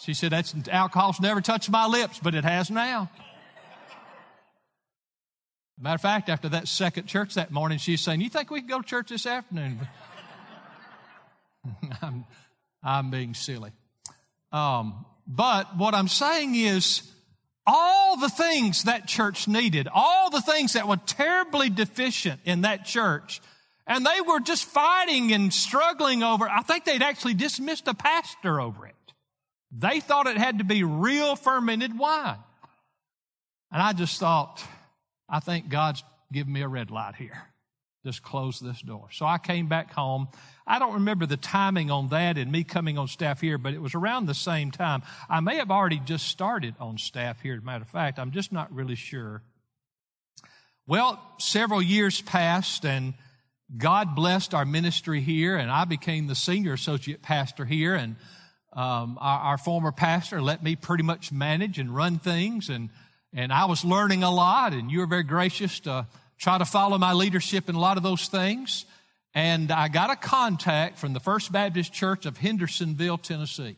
She 0.00 0.14
said, 0.14 0.32
That's 0.32 0.54
alcohol's 0.68 1.20
never 1.20 1.40
touched 1.40 1.70
my 1.70 1.86
lips, 1.86 2.18
but 2.22 2.34
it 2.34 2.44
has 2.44 2.70
now. 2.70 3.10
Matter 5.78 5.94
of 5.94 6.02
fact, 6.02 6.28
after 6.28 6.50
that 6.50 6.68
second 6.68 7.06
church 7.06 7.34
that 7.34 7.50
morning, 7.50 7.78
she's 7.78 8.02
saying, 8.02 8.20
You 8.20 8.28
think 8.28 8.50
we 8.50 8.60
can 8.60 8.68
go 8.68 8.82
to 8.82 8.86
church 8.86 9.08
this 9.08 9.24
afternoon? 9.26 9.88
I'm, 12.02 12.26
I'm 12.82 13.10
being 13.10 13.32
silly. 13.32 13.72
Um, 14.52 15.06
but 15.26 15.76
what 15.76 15.94
I'm 15.94 16.08
saying 16.08 16.54
is, 16.54 17.10
all 17.66 18.16
the 18.16 18.28
things 18.28 18.84
that 18.84 19.06
church 19.06 19.46
needed, 19.46 19.88
all 19.92 20.30
the 20.30 20.40
things 20.40 20.72
that 20.72 20.88
were 20.88 20.96
terribly 21.06 21.70
deficient 21.70 22.40
in 22.44 22.62
that 22.62 22.84
church. 22.84 23.40
And 23.86 24.06
they 24.06 24.20
were 24.20 24.40
just 24.40 24.64
fighting 24.64 25.32
and 25.32 25.52
struggling 25.52 26.22
over. 26.22 26.48
I 26.48 26.62
think 26.62 26.84
they'd 26.84 27.02
actually 27.02 27.34
dismissed 27.34 27.88
a 27.88 27.94
pastor 27.94 28.60
over 28.60 28.86
it. 28.86 28.94
They 29.72 30.00
thought 30.00 30.26
it 30.26 30.36
had 30.36 30.58
to 30.58 30.64
be 30.64 30.84
real 30.84 31.36
fermented 31.36 31.98
wine. 31.98 32.38
And 33.72 33.82
I 33.82 33.92
just 33.92 34.18
thought, 34.18 34.62
I 35.28 35.40
think 35.40 35.68
God's 35.68 36.02
given 36.32 36.52
me 36.52 36.62
a 36.62 36.68
red 36.68 36.90
light 36.90 37.14
here. 37.14 37.49
Just 38.04 38.22
close 38.22 38.60
this 38.60 38.80
door. 38.80 39.08
So 39.12 39.26
I 39.26 39.38
came 39.38 39.68
back 39.68 39.92
home 39.92 40.28
I 40.70 40.78
don't 40.78 40.94
remember 40.94 41.26
the 41.26 41.36
timing 41.36 41.90
on 41.90 42.10
that 42.10 42.38
and 42.38 42.52
me 42.52 42.62
coming 42.62 42.96
on 42.96 43.08
staff 43.08 43.40
here, 43.40 43.58
but 43.58 43.74
it 43.74 43.82
was 43.82 43.96
around 43.96 44.26
the 44.26 44.34
same 44.34 44.70
time. 44.70 45.02
I 45.28 45.40
may 45.40 45.56
have 45.56 45.72
already 45.72 45.98
just 45.98 46.28
started 46.28 46.76
on 46.78 46.96
staff 46.96 47.40
here, 47.40 47.54
as 47.54 47.60
a 47.60 47.64
matter 47.64 47.82
of 47.82 47.88
fact. 47.88 48.20
I'm 48.20 48.30
just 48.30 48.52
not 48.52 48.72
really 48.72 48.94
sure. 48.94 49.42
Well, 50.86 51.20
several 51.38 51.82
years 51.82 52.20
passed 52.20 52.86
and 52.86 53.14
God 53.76 54.14
blessed 54.14 54.54
our 54.54 54.64
ministry 54.64 55.20
here, 55.20 55.56
and 55.56 55.72
I 55.72 55.84
became 55.86 56.28
the 56.28 56.36
senior 56.36 56.74
associate 56.74 57.20
pastor 57.20 57.64
here, 57.64 57.96
and 57.96 58.14
um, 58.72 59.18
our, 59.20 59.40
our, 59.40 59.58
former 59.58 59.90
pastor 59.90 60.40
let 60.40 60.62
me 60.62 60.76
pretty 60.76 61.02
much 61.02 61.32
manage 61.32 61.80
and 61.80 61.94
run 61.94 62.20
things, 62.20 62.68
and 62.68 62.90
and 63.32 63.52
I 63.52 63.66
was 63.66 63.84
learning 63.84 64.22
a 64.22 64.30
lot, 64.30 64.72
and 64.72 64.90
you 64.90 65.00
were 65.00 65.06
very 65.06 65.22
gracious 65.22 65.80
to 65.80 66.06
try 66.40 66.56
to 66.56 66.64
follow 66.64 66.96
my 66.98 67.12
leadership 67.12 67.68
in 67.68 67.74
a 67.74 67.78
lot 67.78 67.98
of 67.98 68.02
those 68.02 68.26
things. 68.26 68.86
And 69.34 69.70
I 69.70 69.88
got 69.88 70.10
a 70.10 70.16
contact 70.16 70.98
from 70.98 71.12
the 71.12 71.20
First 71.20 71.52
Baptist 71.52 71.92
Church 71.92 72.26
of 72.26 72.38
Hendersonville, 72.38 73.18
Tennessee. 73.18 73.76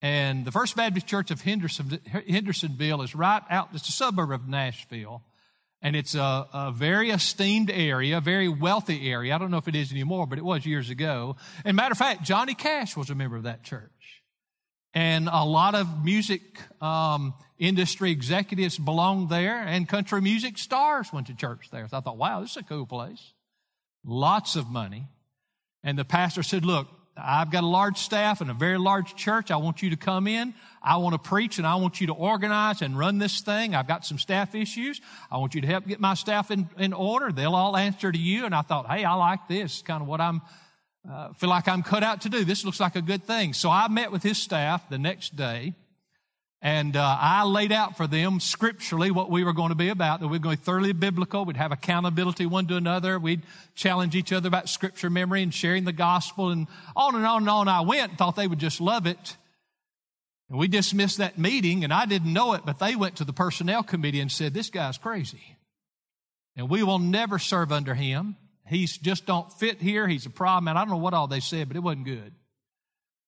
And 0.00 0.44
the 0.44 0.52
First 0.52 0.76
Baptist 0.76 1.06
Church 1.06 1.30
of 1.30 1.42
Henderson, 1.42 1.98
Hendersonville 2.28 3.02
is 3.02 3.14
right 3.14 3.42
out, 3.50 3.70
it's 3.74 3.88
a 3.88 3.92
suburb 3.92 4.30
of 4.30 4.48
Nashville. 4.48 5.22
And 5.82 5.94
it's 5.94 6.14
a, 6.14 6.46
a, 6.52 6.72
very 6.72 7.10
esteemed 7.10 7.70
area, 7.70 8.18
a 8.18 8.20
very 8.20 8.48
wealthy 8.48 9.10
area. 9.10 9.34
I 9.34 9.38
don't 9.38 9.50
know 9.50 9.58
if 9.58 9.68
it 9.68 9.74
is 9.74 9.92
anymore, 9.92 10.26
but 10.26 10.38
it 10.38 10.44
was 10.44 10.64
years 10.64 10.88
ago. 10.88 11.36
And 11.64 11.76
matter 11.76 11.92
of 11.92 11.98
fact, 11.98 12.22
Johnny 12.22 12.54
Cash 12.54 12.96
was 12.96 13.10
a 13.10 13.14
member 13.14 13.36
of 13.36 13.42
that 13.42 13.62
church. 13.62 14.22
And 14.94 15.28
a 15.30 15.44
lot 15.44 15.74
of 15.74 16.02
music 16.02 16.42
um, 16.80 17.34
industry 17.58 18.10
executives 18.10 18.78
belonged 18.78 19.28
there, 19.28 19.58
and 19.58 19.88
country 19.88 20.20
music 20.20 20.58
stars 20.58 21.12
went 21.12 21.26
to 21.28 21.34
church 21.34 21.68
there. 21.70 21.88
So 21.88 21.96
I 21.96 22.00
thought, 22.00 22.16
wow, 22.16 22.40
this 22.40 22.52
is 22.52 22.56
a 22.58 22.62
cool 22.62 22.86
place 22.86 23.32
lots 24.06 24.56
of 24.56 24.70
money. 24.70 25.08
And 25.82 25.98
the 25.98 26.04
pastor 26.04 26.42
said, 26.42 26.64
Look, 26.64 26.88
I've 27.16 27.50
got 27.50 27.64
a 27.64 27.66
large 27.66 27.98
staff 27.98 28.40
and 28.40 28.50
a 28.50 28.54
very 28.54 28.78
large 28.78 29.14
church. 29.16 29.50
I 29.50 29.56
want 29.56 29.82
you 29.82 29.90
to 29.90 29.96
come 29.96 30.26
in. 30.26 30.54
I 30.82 30.98
want 30.98 31.14
to 31.14 31.18
preach 31.18 31.58
and 31.58 31.66
I 31.66 31.76
want 31.76 32.00
you 32.00 32.08
to 32.08 32.12
organize 32.12 32.82
and 32.82 32.98
run 32.98 33.18
this 33.18 33.40
thing. 33.40 33.74
I've 33.74 33.88
got 33.88 34.04
some 34.04 34.18
staff 34.18 34.54
issues. 34.54 35.00
I 35.30 35.38
want 35.38 35.54
you 35.54 35.62
to 35.62 35.66
help 35.66 35.86
get 35.86 35.98
my 35.98 36.14
staff 36.14 36.50
in, 36.50 36.68
in 36.78 36.92
order. 36.92 37.32
They'll 37.32 37.54
all 37.54 37.76
answer 37.76 38.12
to 38.12 38.18
you. 38.18 38.44
And 38.44 38.54
I 38.54 38.62
thought, 38.62 38.86
hey, 38.86 39.04
I 39.04 39.14
like 39.14 39.48
this. 39.48 39.80
Kind 39.80 40.02
of 40.02 40.08
what 40.08 40.20
I'm, 40.20 40.42
uh, 41.10 41.32
feel 41.32 41.48
like 41.48 41.68
I'm 41.68 41.82
cut 41.82 42.02
out 42.02 42.20
to 42.22 42.28
do. 42.28 42.44
This 42.44 42.64
looks 42.64 42.80
like 42.80 42.96
a 42.96 43.02
good 43.02 43.24
thing. 43.24 43.54
So 43.54 43.70
I 43.70 43.88
met 43.88 44.12
with 44.12 44.22
his 44.22 44.36
staff 44.36 44.88
the 44.90 44.98
next 44.98 45.36
day 45.36 45.74
and 46.62 46.96
uh, 46.96 47.18
I 47.20 47.44
laid 47.44 47.70
out 47.70 47.96
for 47.96 48.06
them 48.06 48.40
scripturally 48.40 49.10
what 49.10 49.30
we 49.30 49.44
were 49.44 49.52
going 49.52 49.68
to 49.68 49.74
be 49.74 49.90
about, 49.90 50.20
that 50.20 50.28
we 50.28 50.36
are 50.36 50.40
going 50.40 50.56
to 50.56 50.60
be 50.60 50.64
thoroughly 50.64 50.92
biblical. 50.92 51.44
We'd 51.44 51.56
have 51.58 51.70
accountability 51.70 52.46
one 52.46 52.66
to 52.68 52.76
another. 52.76 53.18
We'd 53.18 53.42
challenge 53.74 54.16
each 54.16 54.32
other 54.32 54.48
about 54.48 54.68
scripture 54.68 55.10
memory 55.10 55.42
and 55.42 55.52
sharing 55.52 55.84
the 55.84 55.92
gospel 55.92 56.50
and 56.50 56.66
on 56.96 57.14
and 57.14 57.26
on 57.26 57.42
and 57.42 57.50
on. 57.50 57.68
I 57.68 57.82
went 57.82 58.10
and 58.10 58.18
thought 58.18 58.36
they 58.36 58.46
would 58.46 58.58
just 58.58 58.80
love 58.80 59.06
it. 59.06 59.36
And 60.48 60.58
we 60.58 60.66
dismissed 60.66 61.18
that 61.18 61.38
meeting 61.38 61.84
and 61.84 61.92
I 61.92 62.06
didn't 62.06 62.32
know 62.32 62.54
it, 62.54 62.62
but 62.64 62.78
they 62.78 62.96
went 62.96 63.16
to 63.16 63.24
the 63.24 63.32
personnel 63.32 63.82
committee 63.82 64.20
and 64.20 64.32
said, 64.32 64.54
this 64.54 64.70
guy's 64.70 64.96
crazy. 64.96 65.56
And 66.56 66.70
we 66.70 66.82
will 66.82 66.98
never 66.98 67.38
serve 67.38 67.70
under 67.70 67.94
him. 67.94 68.36
He's 68.66 68.96
just 68.96 69.26
don't 69.26 69.52
fit 69.52 69.80
here. 69.80 70.08
He's 70.08 70.26
a 70.26 70.30
problem. 70.30 70.68
And 70.68 70.78
I 70.78 70.82
don't 70.82 70.90
know 70.90 70.96
what 70.96 71.14
all 71.14 71.26
they 71.26 71.40
said, 71.40 71.68
but 71.68 71.76
it 71.76 71.82
wasn't 71.82 72.06
good. 72.06 72.32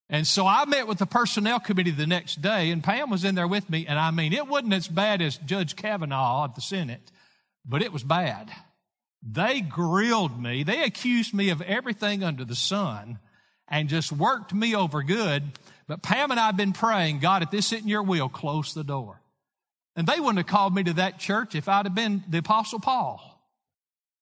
And 0.09 0.25
so 0.25 0.47
I 0.47 0.65
met 0.65 0.87
with 0.87 0.97
the 0.97 1.05
personnel 1.05 1.59
committee 1.59 1.91
the 1.91 2.07
next 2.07 2.41
day, 2.41 2.71
and 2.71 2.83
Pam 2.83 3.11
was 3.11 3.23
in 3.23 3.35
there 3.35 3.47
with 3.47 3.69
me. 3.69 3.85
And 3.85 3.99
I 3.99 4.09
mean, 4.09 4.33
it 4.33 4.47
wasn't 4.47 4.73
as 4.73 4.87
bad 4.87 5.21
as 5.21 5.37
Judge 5.37 5.75
Kavanaugh 5.75 6.45
at 6.45 6.55
the 6.55 6.61
Senate, 6.61 7.11
but 7.63 7.83
it 7.83 7.93
was 7.93 8.03
bad. 8.03 8.49
They 9.21 9.61
grilled 9.61 10.41
me. 10.41 10.63
They 10.63 10.83
accused 10.83 11.33
me 11.33 11.49
of 11.49 11.61
everything 11.61 12.23
under 12.23 12.43
the 12.43 12.55
sun 12.55 13.19
and 13.67 13.87
just 13.87 14.11
worked 14.11 14.53
me 14.53 14.75
over 14.75 15.03
good. 15.03 15.43
But 15.87 16.01
Pam 16.01 16.31
and 16.31 16.39
I 16.39 16.47
have 16.47 16.57
been 16.57 16.73
praying, 16.73 17.19
God, 17.19 17.43
if 17.43 17.51
this 17.51 17.71
isn't 17.71 17.87
your 17.87 18.03
will, 18.03 18.29
close 18.29 18.73
the 18.73 18.83
door. 18.83 19.21
And 19.95 20.07
they 20.07 20.19
wouldn't 20.19 20.37
have 20.37 20.47
called 20.47 20.73
me 20.73 20.83
to 20.83 20.93
that 20.93 21.19
church 21.19 21.53
if 21.53 21.67
I'd 21.67 21.85
have 21.85 21.95
been 21.95 22.23
the 22.27 22.37
Apostle 22.39 22.79
Paul. 22.79 23.21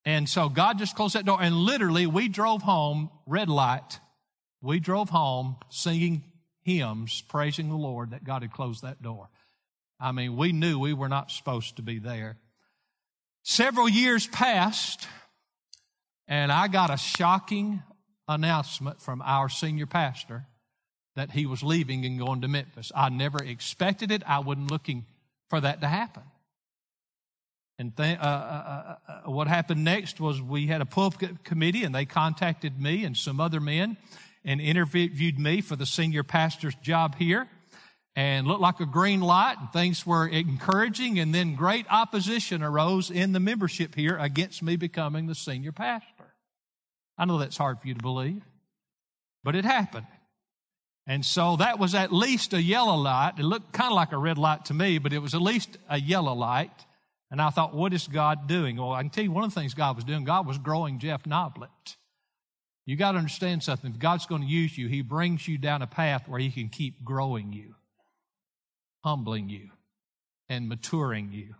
And 0.03 0.27
so 0.27 0.49
God 0.49 0.79
just 0.79 0.95
closed 0.95 1.15
that 1.15 1.25
door. 1.25 1.37
And 1.41 1.55
literally, 1.55 2.07
we 2.07 2.27
drove 2.27 2.61
home, 2.61 3.09
red 3.25 3.49
light. 3.49 3.99
We 4.61 4.79
drove 4.79 5.09
home 5.09 5.57
singing 5.69 6.23
hymns, 6.63 7.21
praising 7.21 7.69
the 7.69 7.75
Lord 7.75 8.11
that 8.11 8.23
God 8.23 8.41
had 8.41 8.51
closed 8.51 8.83
that 8.83 9.01
door. 9.01 9.29
I 9.99 10.11
mean, 10.11 10.35
we 10.35 10.51
knew 10.51 10.79
we 10.79 10.93
were 10.93 11.09
not 11.09 11.31
supposed 11.31 11.77
to 11.77 11.81
be 11.81 11.99
there. 11.99 12.37
Several 13.43 13.87
years 13.87 14.27
passed, 14.27 15.07
and 16.27 16.51
I 16.51 16.67
got 16.67 16.93
a 16.93 16.97
shocking 16.97 17.81
announcement 18.27 19.01
from 19.01 19.21
our 19.23 19.47
senior 19.49 19.85
pastor 19.85 20.45
that 21.15 21.31
he 21.31 21.45
was 21.45 21.63
leaving 21.63 22.05
and 22.05 22.19
going 22.19 22.41
to 22.41 22.47
Memphis. 22.47 22.91
I 22.93 23.09
never 23.09 23.39
expected 23.43 24.11
it. 24.11 24.21
I 24.27 24.39
wasn't 24.39 24.69
looking 24.69 25.05
for 25.49 25.61
that 25.61 25.81
to 25.81 25.87
happen. 25.87 26.23
And 27.79 27.95
th- 27.95 28.19
uh, 28.19 28.21
uh, 28.21 28.25
uh, 28.25 28.95
uh, 29.27 29.31
what 29.31 29.47
happened 29.47 29.83
next 29.83 30.19
was 30.19 30.41
we 30.41 30.67
had 30.67 30.81
a 30.81 30.85
pulpit 30.85 31.43
committee 31.43 31.83
and 31.83 31.93
they 31.93 32.05
contacted 32.05 32.79
me 32.79 33.05
and 33.05 33.15
some 33.15 33.39
other 33.39 33.59
men 33.59 33.97
and 34.47 34.61
interviewed 34.61 35.37
me 35.37 35.59
for 35.59 35.75
the 35.75 35.85
senior 35.85 36.23
pastor's 36.23 36.73
job 36.75 37.15
here 37.15 37.47
and 38.15 38.47
looked 38.47 38.61
like 38.61 38.79
a 38.79 38.85
green 38.85 39.19
light 39.19 39.57
and 39.59 39.71
things 39.71 40.07
were 40.07 40.25
encouraging 40.25 41.19
and 41.19 41.35
then 41.35 41.53
great 41.53 41.85
opposition 41.91 42.63
arose 42.63 43.11
in 43.11 43.33
the 43.33 43.41
membership 43.41 43.93
here 43.93 44.17
against 44.17 44.63
me 44.63 44.77
becoming 44.77 45.27
the 45.27 45.35
senior 45.35 45.73
pastor. 45.73 46.33
I 47.17 47.25
know 47.25 47.37
that's 47.37 47.57
hard 47.57 47.81
for 47.81 47.87
you 47.89 47.93
to 47.93 48.01
believe, 48.01 48.41
but 49.43 49.53
it 49.53 49.65
happened. 49.65 50.07
And 51.05 51.25
so 51.25 51.57
that 51.57 51.77
was 51.77 51.93
at 51.93 52.13
least 52.13 52.53
a 52.53 52.61
yellow 52.61 52.95
light. 52.95 53.33
It 53.37 53.43
looked 53.43 53.73
kind 53.73 53.91
of 53.91 53.95
like 53.95 54.13
a 54.13 54.17
red 54.17 54.37
light 54.37 54.65
to 54.65 54.73
me, 54.73 54.97
but 54.97 55.11
it 55.11 55.19
was 55.19 55.33
at 55.33 55.41
least 55.41 55.77
a 55.89 55.99
yellow 55.99 56.33
light. 56.33 56.85
And 57.29 57.41
I 57.41 57.49
thought, 57.49 57.75
what 57.75 57.93
is 57.93 58.07
God 58.07 58.47
doing? 58.47 58.77
Well, 58.77 58.93
I 58.93 59.01
can 59.01 59.09
tell 59.09 59.25
you 59.25 59.31
one 59.31 59.43
of 59.43 59.53
the 59.53 59.59
things 59.59 59.73
God 59.73 59.97
was 59.97 60.05
doing. 60.05 60.23
God 60.23 60.47
was 60.47 60.57
growing 60.57 60.99
Jeff 60.99 61.23
Noblet. 61.23 61.97
You 62.87 62.95
got 62.95 63.11
to 63.11 63.17
understand 63.17 63.63
something. 63.63 63.91
If 63.91 63.99
God's 63.99 64.25
going 64.27 64.41
to 64.41 64.47
use 64.47 64.77
you, 64.77 64.87
He 64.87 65.01
brings 65.01 65.45
you 65.45 65.57
down 65.57 65.81
a 65.81 65.87
path 65.87 66.27
where 66.27 66.39
He 66.39 66.49
can 66.49 66.69
keep 66.69 67.03
growing 67.03 67.51
you, 67.51 67.75
humbling 69.03 69.49
you, 69.49 69.69
and 70.47 70.69
maturing 70.69 71.33
you. 71.33 71.53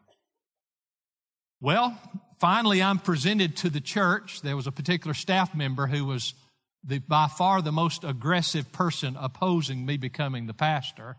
Well, 1.59 1.99
finally, 2.39 2.81
I'm 2.81 2.97
presented 2.97 3.57
to 3.57 3.69
the 3.69 3.81
church. 3.81 4.41
There 4.41 4.55
was 4.55 4.67
a 4.67 4.71
particular 4.71 5.13
staff 5.13 5.53
member 5.53 5.85
who 5.85 6.05
was 6.05 6.33
the, 6.85 6.99
by 6.99 7.27
far 7.27 7.61
the 7.61 7.73
most 7.73 8.05
aggressive 8.05 8.71
person 8.71 9.17
opposing 9.19 9.85
me 9.85 9.97
becoming 9.97 10.47
the 10.47 10.53
pastor. 10.53 11.17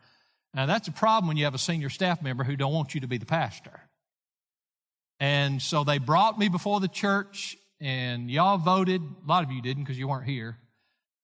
Now, 0.54 0.64
that's 0.64 0.88
a 0.88 0.92
problem 0.92 1.28
when 1.28 1.36
you 1.36 1.44
have 1.44 1.54
a 1.54 1.58
senior 1.58 1.90
staff 1.90 2.22
member 2.22 2.44
who 2.44 2.56
don't 2.56 2.72
want 2.72 2.94
you 2.94 3.02
to 3.02 3.08
be 3.08 3.18
the 3.18 3.26
pastor. 3.26 3.82
And 5.20 5.60
so 5.60 5.84
they 5.84 5.98
brought 5.98 6.38
me 6.38 6.48
before 6.48 6.80
the 6.80 6.88
church, 6.88 7.58
and 7.80 8.30
y'all 8.30 8.58
voted. 8.58 9.00
A 9.02 9.28
lot 9.28 9.44
of 9.44 9.50
you 9.50 9.62
didn't 9.62 9.84
because 9.84 9.98
you 9.98 10.08
weren't 10.08 10.26
here. 10.26 10.56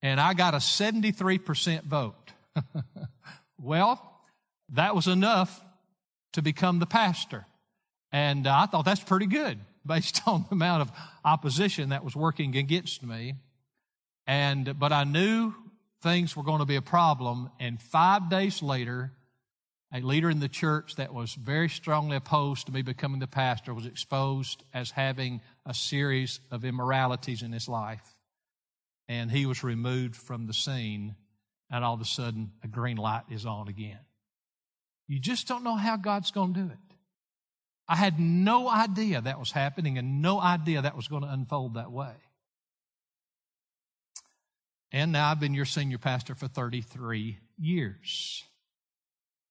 And 0.03 0.21
I 0.21 0.35
got 0.35 0.55
a 0.55 0.59
73% 0.59 1.85
vote. 1.85 2.33
well, 3.61 4.01
that 4.71 4.95
was 4.95 5.07
enough 5.07 5.63
to 6.35 6.43
become 6.43 6.79
the 6.79 6.87
pastor. 6.87 7.47
And 8.13 8.47
I 8.47 8.67
thought 8.67 8.85
that's 8.85 9.03
pretty 9.03 9.27
good 9.27 9.59
based 9.87 10.21
on 10.27 10.45
the 10.49 10.55
amount 10.55 10.83
of 10.83 10.93
opposition 11.25 11.89
that 11.89 12.05
was 12.05 12.15
working 12.15 12.57
against 12.57 13.03
me. 13.03 13.35
And, 14.27 14.79
but 14.79 14.93
I 14.93 15.05
knew 15.05 15.55
things 16.03 16.37
were 16.37 16.43
going 16.43 16.61
to 16.61 16.67
be 16.67 16.77
a 16.77 16.83
problem. 16.83 17.51
And 17.59 17.81
five 17.81 18.31
days 18.31 18.63
later, 18.63 19.13
a 19.93 20.01
leader 20.01 20.29
in 20.29 20.41
the 20.41 20.49
church 20.49 20.97
that 20.97 21.15
was 21.15 21.35
very 21.35 21.69
strongly 21.69 22.17
opposed 22.17 22.67
to 22.67 22.73
me 22.73 22.83
becoming 22.83 23.21
the 23.21 23.27
pastor 23.27 23.73
was 23.73 23.87
exposed 23.87 24.65
as 24.75 24.91
having 24.91 25.41
a 25.67 25.75
series 25.75 26.41
of 26.51 26.65
immoralities 26.65 27.43
in 27.43 27.53
his 27.53 27.69
life. 27.69 28.05
And 29.09 29.31
he 29.31 29.47
was 29.47 29.63
removed 29.63 30.17
from 30.17 30.47
the 30.47 30.55
scene, 30.55 31.17
and 31.71 31.85
all 31.85 31.95
of 31.95 32.01
a 32.01 32.07
sudden, 32.07 32.53
a 32.63 32.69
green 32.69 32.97
light 32.97 33.25
is 33.31 33.45
on 33.45 33.69
again. 33.69 34.01
You 35.07 35.19
just 35.19 35.47
don't 35.47 35.65
know 35.65 35.77
how 35.77 35.97
God's 35.97 36.31
going 36.31 36.55
to 36.55 36.61
do 36.61 36.67
it. 36.67 36.79
I 37.87 37.97
had 37.97 38.19
no 38.19 38.69
idea 38.69 39.21
that 39.21 39.39
was 39.39 39.53
happening 39.53 39.99
and 39.99 40.23
no 40.23 40.41
idea 40.41 40.83
that 40.83 40.97
was 40.97 41.09
going 41.09 41.23
to 41.23 41.29
unfold 41.29 41.75
that 41.75 41.93
way. 41.93 42.15
And 44.91 45.13
now 45.13 45.31
I've 45.31 45.41
been 45.41 45.55
your 45.55 45.65
senior 45.65 45.99
pastor 45.99 46.35
for 46.35 46.49
33 46.49 47.39
years. 47.59 48.45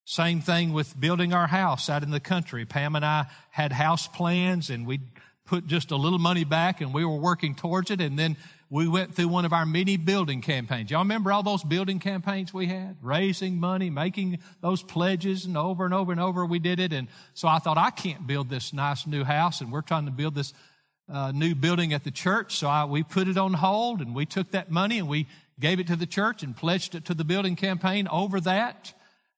Same 0.06 0.42
thing 0.42 0.74
with 0.74 1.00
building 1.00 1.34
our 1.34 1.48
house 1.48 1.90
out 1.90 2.04
in 2.04 2.12
the 2.12 2.20
country. 2.20 2.66
Pam 2.66 2.96
and 2.96 3.06
I 3.06 3.28
had 3.52 3.72
house 3.72 4.08
plans 4.08 4.70
and 4.70 4.88
we 4.88 5.00
put 5.46 5.68
just 5.68 5.92
a 5.92 5.96
little 5.96 6.20
money 6.20 6.44
back 6.44 6.82
and 6.82 6.94
we 6.94 7.04
were 7.04 7.18
working 7.18 7.56
towards 7.56 7.92
it. 7.92 8.00
And 8.00 8.18
then 8.18 8.38
we 8.70 8.88
went 8.88 9.14
through 9.14 9.28
one 9.28 9.46
of 9.46 9.54
our 9.54 9.66
many 9.66 9.98
building 9.98 10.42
campaigns. 10.42 10.90
Y'all 10.90 11.02
remember 11.02 11.32
all 11.32 11.44
those 11.44 11.64
building 11.64 12.00
campaigns 12.00 12.54
we 12.54 12.66
had? 12.66 12.98
Raising 13.02 13.60
money, 13.60 13.90
making 13.90 14.40
those 14.62 14.82
pledges 14.82 15.46
and 15.46 15.58
over 15.58 15.86
and 15.86 15.94
over 15.94 16.12
and 16.12 16.22
over 16.22 16.46
we 16.46 16.60
did 16.60 16.80
it. 16.80 16.94
And 16.94 17.08
so 17.34 17.48
I 17.48 17.60
thought, 17.60 17.78
I 17.78 17.90
can't 17.90 18.26
build 18.26 18.50
this 18.50 18.74
nice 18.74 19.06
new 19.06 19.24
house 19.24 19.62
and 19.62 19.72
we're 19.72 19.82
trying 19.82 20.06
to 20.06 20.12
build 20.12 20.36
this 20.36 20.54
uh, 21.12 21.32
new 21.32 21.54
building 21.56 21.94
at 21.94 22.04
the 22.04 22.12
church. 22.12 22.56
So 22.56 22.68
I, 22.68 22.86
we 22.86 23.04
put 23.04 23.28
it 23.28 23.38
on 23.38 23.54
hold 23.54 24.02
and 24.02 24.16
we 24.16 24.26
took 24.26 24.52
that 24.52 24.72
money 24.72 24.98
and 24.98 25.08
we 25.08 25.28
gave 25.60 25.80
it 25.80 25.88
to 25.88 25.96
the 25.96 26.08
church 26.08 26.42
and 26.42 26.56
pledged 26.56 26.96
it 26.96 27.06
to 27.06 27.14
the 27.14 27.26
building 27.26 27.56
campaign 27.56 28.08
over 28.08 28.40
that 28.42 28.94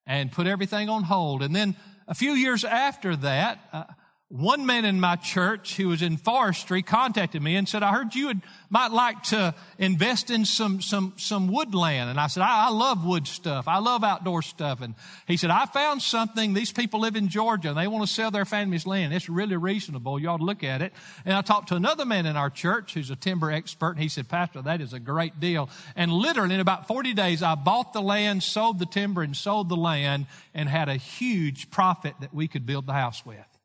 and 0.06 0.30
put 0.30 0.46
everything 0.46 0.88
on 0.88 1.02
hold. 1.02 1.42
And 1.42 1.54
then 1.54 1.76
a 2.08 2.14
few 2.14 2.32
years 2.32 2.64
after 2.64 3.16
that, 3.16 3.58
uh, 3.72 3.84
one 4.28 4.66
man 4.66 4.84
in 4.84 4.98
my 4.98 5.14
church 5.14 5.76
who 5.76 5.86
was 5.86 6.02
in 6.02 6.16
forestry 6.16 6.82
contacted 6.82 7.40
me 7.40 7.54
and 7.54 7.68
said, 7.68 7.84
I 7.84 7.92
heard 7.92 8.12
you 8.12 8.26
would, 8.26 8.40
might 8.68 8.90
like 8.90 9.22
to 9.24 9.54
invest 9.78 10.32
in 10.32 10.44
some, 10.44 10.82
some, 10.82 11.14
some 11.16 11.46
woodland. 11.46 12.10
And 12.10 12.18
I 12.18 12.26
said, 12.26 12.42
I, 12.42 12.66
I, 12.66 12.70
love 12.70 13.06
wood 13.06 13.28
stuff. 13.28 13.68
I 13.68 13.78
love 13.78 14.02
outdoor 14.02 14.42
stuff. 14.42 14.80
And 14.80 14.96
he 15.28 15.36
said, 15.36 15.50
I 15.50 15.66
found 15.66 16.02
something. 16.02 16.54
These 16.54 16.72
people 16.72 16.98
live 16.98 17.14
in 17.14 17.28
Georgia 17.28 17.68
and 17.68 17.78
they 17.78 17.86
want 17.86 18.04
to 18.04 18.12
sell 18.12 18.32
their 18.32 18.44
family's 18.44 18.84
land. 18.84 19.14
It's 19.14 19.28
really 19.28 19.56
reasonable. 19.56 20.18
You 20.18 20.28
ought 20.28 20.38
to 20.38 20.44
look 20.44 20.64
at 20.64 20.82
it. 20.82 20.92
And 21.24 21.32
I 21.32 21.42
talked 21.42 21.68
to 21.68 21.76
another 21.76 22.04
man 22.04 22.26
in 22.26 22.36
our 22.36 22.50
church 22.50 22.94
who's 22.94 23.10
a 23.10 23.16
timber 23.16 23.52
expert. 23.52 23.90
And 23.90 24.00
he 24.00 24.08
said, 24.08 24.28
Pastor, 24.28 24.60
that 24.62 24.80
is 24.80 24.92
a 24.92 24.98
great 24.98 25.38
deal. 25.38 25.70
And 25.94 26.10
literally 26.10 26.56
in 26.56 26.60
about 26.60 26.88
40 26.88 27.14
days, 27.14 27.44
I 27.44 27.54
bought 27.54 27.92
the 27.92 28.02
land, 28.02 28.42
sold 28.42 28.80
the 28.80 28.86
timber 28.86 29.22
and 29.22 29.36
sold 29.36 29.68
the 29.68 29.76
land 29.76 30.26
and 30.52 30.68
had 30.68 30.88
a 30.88 30.96
huge 30.96 31.70
profit 31.70 32.14
that 32.20 32.34
we 32.34 32.48
could 32.48 32.66
build 32.66 32.86
the 32.86 32.92
house 32.92 33.24
with 33.24 33.55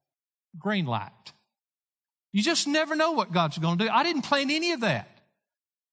green 0.57 0.85
light. 0.85 1.11
You 2.31 2.41
just 2.41 2.67
never 2.67 2.95
know 2.95 3.11
what 3.11 3.31
God's 3.31 3.57
going 3.57 3.77
to 3.77 3.85
do. 3.85 3.89
I 3.89 4.03
didn't 4.03 4.23
plan 4.23 4.49
any 4.49 4.71
of 4.71 4.81
that. 4.81 5.07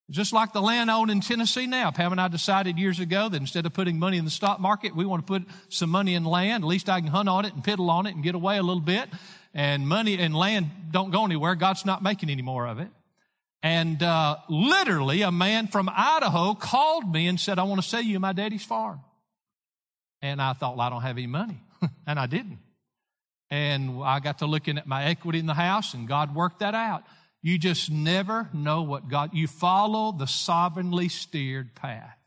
Just 0.09 0.33
like 0.33 0.53
the 0.53 0.61
land 0.61 0.89
owned 0.89 1.11
in 1.11 1.21
Tennessee 1.21 1.67
now. 1.67 1.91
Pam 1.91 2.11
and 2.11 2.19
I 2.19 2.29
decided 2.29 2.79
years 2.79 2.99
ago 2.99 3.29
that 3.29 3.39
instead 3.39 3.67
of 3.67 3.73
putting 3.73 3.99
money 3.99 4.17
in 4.17 4.25
the 4.25 4.31
stock 4.31 4.59
market, 4.59 4.95
we 4.95 5.05
want 5.05 5.25
to 5.25 5.31
put 5.31 5.43
some 5.69 5.91
money 5.91 6.15
in 6.15 6.23
land. 6.23 6.63
At 6.63 6.67
least 6.67 6.89
I 6.89 6.99
can 6.99 7.09
hunt 7.09 7.29
on 7.29 7.45
it 7.45 7.53
and 7.53 7.63
piddle 7.63 7.89
on 7.89 8.07
it 8.07 8.15
and 8.15 8.23
get 8.23 8.33
away 8.33 8.57
a 8.57 8.63
little 8.63 8.81
bit. 8.81 9.07
And 9.53 9.87
money 9.87 10.17
and 10.17 10.35
land 10.35 10.71
don't 10.91 11.11
go 11.11 11.25
anywhere. 11.25 11.53
God's 11.53 11.85
not 11.85 12.01
making 12.01 12.29
any 12.31 12.41
more 12.41 12.67
of 12.67 12.79
it. 12.79 12.87
And 13.61 14.01
uh, 14.01 14.37
literally, 14.47 15.21
a 15.21 15.31
man 15.31 15.67
from 15.67 15.89
Idaho 15.93 16.53
called 16.55 17.11
me 17.11 17.27
and 17.27 17.39
said, 17.39 17.59
I 17.59 17.63
want 17.63 17.81
to 17.81 17.87
sell 17.87 18.01
you 18.01 18.19
my 18.19 18.33
daddy's 18.33 18.63
farm. 18.63 19.01
And 20.21 20.41
I 20.41 20.53
thought, 20.53 20.77
well, 20.77 20.87
I 20.87 20.89
don't 20.89 21.01
have 21.01 21.17
any 21.17 21.27
money. 21.27 21.61
and 22.07 22.17
I 22.17 22.25
didn't. 22.25 22.59
And 23.51 24.03
I 24.03 24.19
got 24.19 24.39
to 24.39 24.45
looking 24.45 24.77
at 24.77 24.87
my 24.87 25.05
equity 25.05 25.39
in 25.39 25.45
the 25.45 25.53
house 25.53 25.93
and 25.93 26.07
God 26.07 26.35
worked 26.35 26.59
that 26.59 26.75
out. 26.75 27.03
You 27.41 27.57
just 27.57 27.89
never 27.89 28.49
know 28.53 28.83
what 28.83 29.07
God, 29.07 29.33
you 29.33 29.47
follow 29.47 30.11
the 30.11 30.27
sovereignly 30.27 31.09
steered 31.09 31.73
path. 31.73 32.17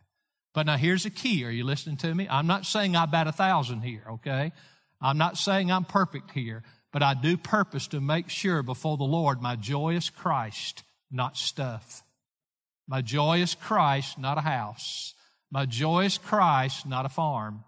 But 0.55 0.67
now 0.67 0.77
here's 0.77 1.07
a 1.07 1.11
key. 1.11 1.45
Are 1.45 1.51
you 1.51 1.65
listening 1.65 1.97
to 1.99 2.15
me? 2.15 2.27
I'm 2.29 2.47
not 2.47 2.67
saying 2.67 2.97
I 2.97 3.07
bat 3.07 3.27
a 3.27 3.33
thousand 3.33 3.83
here, 3.83 4.05
okay? 4.09 4.53
I'm 5.01 5.19
not 5.19 5.39
saying 5.39 5.71
I'm 5.71 5.85
perfect 5.85 6.31
here, 6.33 6.63
but 6.93 7.03
I 7.03 7.15
do 7.15 7.37
purpose 7.37 7.89
to 7.89 8.01
make 8.01 8.29
sure 8.29 8.63
before 8.63 8.97
the 8.97 9.05
Lord 9.05 9.41
my 9.41 9.57
joy 9.57 9.97
is 9.97 10.11
Christ, 10.11 10.83
not 11.11 11.37
stuff. 11.37 12.03
My 12.87 13.01
joy 13.01 13.41
is 13.41 13.55
Christ, 13.55 14.19
not 14.19 14.39
a 14.39 14.43
house. 14.43 15.15
My 15.51 15.67
joy 15.67 16.05
is 16.07 16.19
Christ, 16.19 16.87
not 16.87 17.07
a 17.07 17.11
farm. 17.11 17.65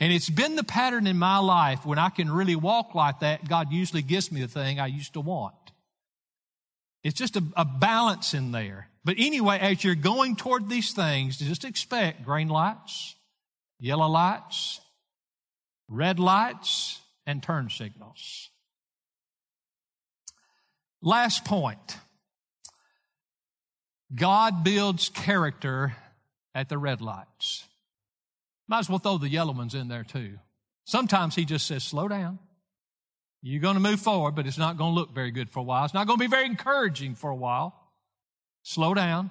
And 0.00 0.12
it's 0.12 0.30
been 0.30 0.54
the 0.54 0.64
pattern 0.64 1.06
in 1.06 1.18
my 1.18 1.38
life 1.38 1.84
when 1.84 1.98
I 1.98 2.08
can 2.08 2.30
really 2.30 2.54
walk 2.56 2.94
like 2.94 3.20
that, 3.20 3.48
God 3.48 3.72
usually 3.72 4.02
gives 4.02 4.30
me 4.30 4.40
the 4.40 4.48
thing 4.48 4.78
I 4.78 4.86
used 4.86 5.14
to 5.14 5.20
want. 5.20 5.54
It's 7.02 7.18
just 7.18 7.36
a, 7.36 7.42
a 7.56 7.64
balance 7.64 8.34
in 8.34 8.52
there. 8.52 8.88
But 9.04 9.16
anyway, 9.18 9.58
as 9.58 9.82
you're 9.82 9.94
going 9.94 10.36
toward 10.36 10.68
these 10.68 10.92
things, 10.92 11.38
just 11.38 11.64
expect 11.64 12.24
green 12.24 12.48
lights, 12.48 13.16
yellow 13.80 14.08
lights, 14.08 14.80
red 15.88 16.20
lights, 16.20 17.00
and 17.26 17.42
turn 17.42 17.70
signals. 17.70 18.50
Last 21.00 21.44
point. 21.44 21.96
God 24.14 24.64
builds 24.64 25.10
character 25.10 25.94
at 26.54 26.68
the 26.68 26.78
red 26.78 27.00
lights. 27.00 27.67
Might 28.68 28.80
as 28.80 28.88
well 28.88 28.98
throw 28.98 29.18
the 29.18 29.28
yellow 29.28 29.52
ones 29.52 29.74
in 29.74 29.88
there 29.88 30.04
too. 30.04 30.38
Sometimes 30.84 31.34
he 31.34 31.44
just 31.44 31.66
says, 31.66 31.82
slow 31.82 32.06
down. 32.08 32.38
You're 33.42 33.62
going 33.62 33.74
to 33.74 33.80
move 33.80 34.00
forward, 34.00 34.34
but 34.34 34.46
it's 34.46 34.58
not 34.58 34.76
going 34.76 34.94
to 34.94 35.00
look 35.00 35.14
very 35.14 35.30
good 35.30 35.48
for 35.48 35.60
a 35.60 35.62
while. 35.62 35.84
It's 35.84 35.94
not 35.94 36.06
going 36.06 36.18
to 36.18 36.24
be 36.24 36.30
very 36.30 36.46
encouraging 36.46 37.14
for 37.14 37.30
a 37.30 37.36
while. 37.36 37.74
Slow 38.62 38.94
down. 38.94 39.30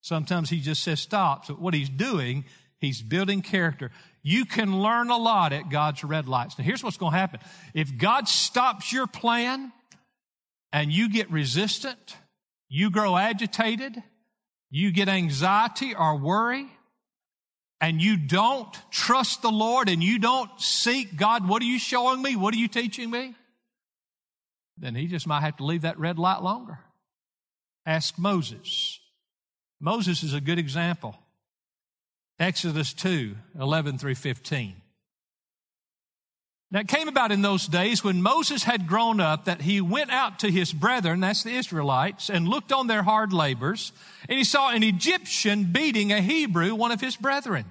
Sometimes 0.00 0.50
he 0.50 0.60
just 0.60 0.82
says 0.82 1.00
stop. 1.00 1.44
So 1.44 1.54
what 1.54 1.74
he's 1.74 1.88
doing, 1.88 2.44
he's 2.78 3.02
building 3.02 3.42
character. 3.42 3.90
You 4.22 4.44
can 4.44 4.80
learn 4.80 5.10
a 5.10 5.16
lot 5.16 5.52
at 5.52 5.68
God's 5.70 6.02
red 6.02 6.28
lights. 6.28 6.58
Now 6.58 6.64
here's 6.64 6.82
what's 6.82 6.96
going 6.96 7.12
to 7.12 7.18
happen. 7.18 7.40
If 7.74 7.96
God 7.98 8.26
stops 8.28 8.92
your 8.92 9.06
plan 9.06 9.72
and 10.72 10.90
you 10.90 11.08
get 11.10 11.30
resistant, 11.30 12.16
you 12.68 12.90
grow 12.90 13.16
agitated, 13.16 14.02
you 14.70 14.92
get 14.92 15.08
anxiety 15.08 15.94
or 15.94 16.16
worry, 16.16 16.66
and 17.80 18.00
you 18.00 18.16
don't 18.16 18.74
trust 18.90 19.42
the 19.42 19.50
Lord 19.50 19.88
and 19.88 20.02
you 20.02 20.18
don't 20.18 20.50
seek 20.60 21.16
God, 21.16 21.48
what 21.48 21.62
are 21.62 21.66
you 21.66 21.78
showing 21.78 22.22
me? 22.22 22.36
What 22.36 22.54
are 22.54 22.58
you 22.58 22.68
teaching 22.68 23.10
me? 23.10 23.34
Then 24.78 24.94
he 24.94 25.06
just 25.06 25.26
might 25.26 25.40
have 25.40 25.56
to 25.58 25.64
leave 25.64 25.82
that 25.82 25.98
red 25.98 26.18
light 26.18 26.42
longer. 26.42 26.80
Ask 27.84 28.18
Moses. 28.18 28.98
Moses 29.80 30.22
is 30.22 30.34
a 30.34 30.40
good 30.40 30.58
example. 30.58 31.16
Exodus 32.38 32.92
2, 32.92 33.36
11 33.58 33.98
through 33.98 34.14
15. 34.16 34.82
Now 36.70 36.80
it 36.80 36.88
came 36.88 37.06
about 37.06 37.30
in 37.30 37.42
those 37.42 37.66
days 37.66 38.02
when 38.02 38.22
Moses 38.22 38.64
had 38.64 38.88
grown 38.88 39.20
up 39.20 39.44
that 39.44 39.62
he 39.62 39.80
went 39.80 40.10
out 40.10 40.40
to 40.40 40.50
his 40.50 40.72
brethren, 40.72 41.20
that's 41.20 41.44
the 41.44 41.54
Israelites, 41.54 42.28
and 42.28 42.48
looked 42.48 42.72
on 42.72 42.88
their 42.88 43.04
hard 43.04 43.32
labors, 43.32 43.92
and 44.28 44.36
he 44.36 44.44
saw 44.44 44.70
an 44.70 44.82
Egyptian 44.82 45.70
beating 45.72 46.12
a 46.12 46.20
Hebrew, 46.20 46.74
one 46.74 46.90
of 46.90 47.00
his 47.00 47.16
brethren. 47.16 47.66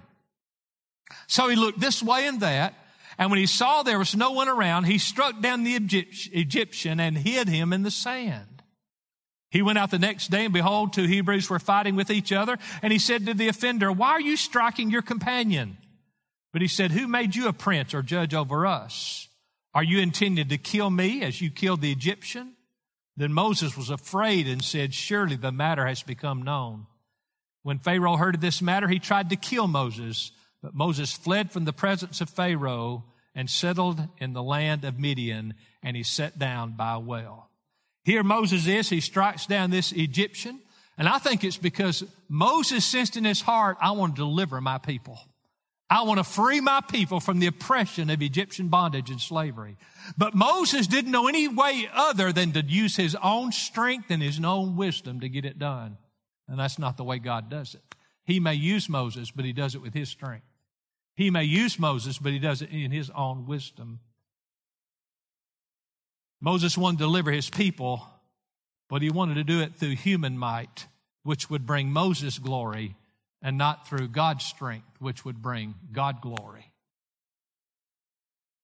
So 1.27 1.49
he 1.49 1.57
looked 1.57 1.79
this 1.79 2.01
way 2.01 2.25
and 2.25 2.39
that, 2.39 2.73
and 3.17 3.29
when 3.31 3.39
he 3.39 3.45
saw 3.45 3.83
there 3.83 3.99
was 3.99 4.15
no 4.15 4.31
one 4.31 4.47
around, 4.47 4.85
he 4.85 4.97
struck 4.97 5.41
down 5.41 5.63
the 5.63 5.75
Egyptian 5.75 6.99
and 6.99 7.17
hid 7.17 7.49
him 7.49 7.73
in 7.73 7.83
the 7.83 7.91
sand. 7.91 8.63
He 9.51 9.61
went 9.61 9.77
out 9.77 9.91
the 9.91 9.99
next 9.99 10.31
day, 10.31 10.45
and 10.45 10.53
behold, 10.53 10.93
two 10.93 11.05
Hebrews 11.05 11.49
were 11.49 11.59
fighting 11.59 11.95
with 11.95 12.09
each 12.09 12.31
other, 12.31 12.57
and 12.81 12.91
he 12.91 12.99
said 12.99 13.25
to 13.25 13.33
the 13.33 13.47
offender, 13.47 13.91
Why 13.91 14.11
are 14.11 14.21
you 14.21 14.35
striking 14.35 14.89
your 14.89 15.01
companion? 15.01 15.77
But 16.55 16.61
he 16.61 16.69
said, 16.69 16.91
Who 16.91 17.09
made 17.09 17.35
you 17.35 17.49
a 17.49 17.53
prince 17.53 17.93
or 17.93 18.01
judge 18.01 18.33
over 18.33 18.65
us? 18.65 19.27
Are 19.73 19.83
you 19.83 19.99
intended 19.99 20.47
to 20.47 20.57
kill 20.57 20.89
me 20.89 21.21
as 21.21 21.41
you 21.41 21.49
killed 21.51 21.81
the 21.81 21.91
Egyptian? 21.91 22.53
Then 23.17 23.33
Moses 23.33 23.75
was 23.75 23.89
afraid 23.89 24.47
and 24.47 24.63
said, 24.63 24.93
Surely 24.93 25.35
the 25.35 25.51
matter 25.51 25.85
has 25.85 26.01
become 26.01 26.43
known. 26.43 26.87
When 27.63 27.79
Pharaoh 27.79 28.15
heard 28.15 28.35
of 28.35 28.39
this 28.39 28.61
matter, 28.61 28.87
he 28.87 28.99
tried 28.99 29.31
to 29.31 29.35
kill 29.35 29.67
Moses, 29.67 30.31
but 30.61 30.73
Moses 30.73 31.11
fled 31.11 31.51
from 31.51 31.65
the 31.65 31.73
presence 31.73 32.21
of 32.21 32.29
Pharaoh 32.29 33.03
and 33.35 33.49
settled 33.49 34.07
in 34.19 34.31
the 34.31 34.41
land 34.41 34.85
of 34.85 34.97
Midian, 34.97 35.55
and 35.83 35.97
he 35.97 36.03
sat 36.03 36.39
down 36.39 36.77
by 36.77 36.93
a 36.93 36.99
well. 37.01 37.49
Here 38.05 38.23
Moses 38.23 38.65
is, 38.65 38.87
he 38.87 39.01
strikes 39.01 39.45
down 39.45 39.71
this 39.71 39.91
Egyptian, 39.91 40.61
and 40.97 41.09
I 41.09 41.17
think 41.17 41.43
it's 41.43 41.57
because 41.57 42.05
Moses 42.29 42.85
sensed 42.85 43.17
in 43.17 43.25
his 43.25 43.41
heart, 43.41 43.75
I 43.81 43.91
want 43.91 44.15
to 44.15 44.21
deliver 44.21 44.61
my 44.61 44.77
people. 44.77 45.19
I 45.89 46.03
want 46.03 46.17
to 46.17 46.23
free 46.23 46.61
my 46.61 46.81
people 46.81 47.19
from 47.19 47.39
the 47.39 47.45
oppression 47.45 48.09
of 48.09 48.21
Egyptian 48.21 48.69
bondage 48.69 49.11
and 49.11 49.21
slavery. 49.21 49.77
But 50.17 50.33
Moses 50.33 50.88
didn't 50.88 51.11
know 51.11 51.27
any 51.27 51.47
way 51.47 51.88
other 51.93 52.31
than 52.31 52.53
to 52.53 52.65
use 52.65 52.95
his 52.95 53.15
own 53.21 53.51
strength 53.51 54.09
and 54.09 54.21
his 54.21 54.43
own 54.43 54.75
wisdom 54.75 55.19
to 55.19 55.29
get 55.29 55.45
it 55.45 55.59
done. 55.59 55.97
And 56.47 56.59
that's 56.59 56.79
not 56.79 56.97
the 56.97 57.03
way 57.03 57.19
God 57.19 57.49
does 57.49 57.75
it. 57.75 57.81
He 58.23 58.39
may 58.39 58.55
use 58.55 58.89
Moses, 58.89 59.29
but 59.29 59.45
he 59.45 59.53
does 59.53 59.75
it 59.75 59.81
with 59.81 59.93
his 59.93 60.09
strength. 60.09 60.45
He 61.15 61.29
may 61.29 61.43
use 61.43 61.77
Moses, 61.77 62.17
but 62.17 62.33
he 62.33 62.39
does 62.39 62.63
it 62.63 62.71
in 62.71 62.91
his 62.91 63.11
own 63.11 63.45
wisdom. 63.45 63.99
Moses 66.41 66.77
wanted 66.77 66.97
to 66.97 67.03
deliver 67.05 67.31
his 67.31 67.49
people, 67.49 68.07
but 68.89 69.03
he 69.03 69.11
wanted 69.11 69.36
to 69.36 69.43
do 69.43 69.61
it 69.61 69.75
through 69.75 69.95
human 69.95 70.38
might, 70.38 70.88
which 71.23 71.49
would 71.49 71.65
bring 71.65 71.91
Moses 71.91 72.39
glory 72.39 72.95
and 73.45 73.59
not 73.59 73.87
through 73.87 74.07
God's 74.07 74.43
strength, 74.43 74.97
which 74.97 75.23
would 75.23 75.39
bring 75.39 75.75
God 75.91 76.19
glory. 76.19 76.71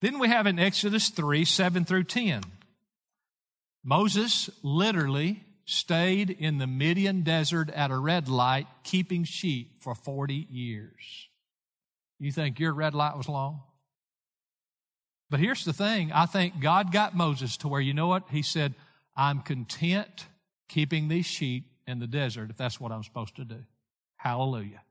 Then 0.01 0.17
we 0.17 0.27
have 0.27 0.47
in 0.47 0.57
Exodus 0.57 1.09
3 1.09 1.45
7 1.45 1.86
through 1.86 2.05
10. 2.05 2.41
Moses 3.84 4.49
literally 4.63 5.43
stayed 5.65 6.32
in 6.32 6.57
the 6.57 6.65
Midian 6.65 7.21
desert 7.21 7.69
at 7.69 7.91
a 7.91 7.97
red 7.97 8.27
light, 8.27 8.65
keeping 8.84 9.23
sheep 9.23 9.84
for 9.84 9.93
40 9.93 10.47
years. 10.49 11.29
You 12.17 12.32
think 12.32 12.59
your 12.59 12.73
red 12.73 12.95
light 12.95 13.15
was 13.15 13.29
long? 13.29 13.61
But 15.29 15.39
here's 15.39 15.63
the 15.63 15.73
thing 15.73 16.11
I 16.11 16.25
think 16.25 16.59
God 16.59 16.91
got 16.91 17.15
Moses 17.15 17.55
to 17.57 17.67
where, 17.67 17.82
you 17.82 17.93
know 17.93 18.07
what? 18.07 18.23
He 18.32 18.41
said, 18.41 18.73
I'm 19.15 19.41
content 19.41 20.25
keeping 20.67 21.07
these 21.07 21.27
sheep 21.27 21.65
in 21.86 21.99
the 21.99 22.07
desert 22.07 22.49
if 22.49 22.57
that's 22.57 22.79
what 22.79 22.91
I'm 22.91 23.03
supposed 23.03 23.36
to 23.36 23.45
do. 23.45 23.63
Hallelujah. 24.22 24.84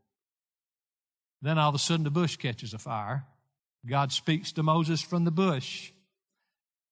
Then 1.40 1.56
all 1.56 1.68
of 1.68 1.74
a 1.76 1.78
sudden 1.78 2.02
the 2.02 2.10
bush 2.10 2.34
catches 2.34 2.74
a 2.74 2.78
fire. 2.78 3.26
God 3.86 4.10
speaks 4.10 4.50
to 4.52 4.64
Moses 4.64 5.00
from 5.00 5.24
the 5.24 5.30
bush. 5.30 5.92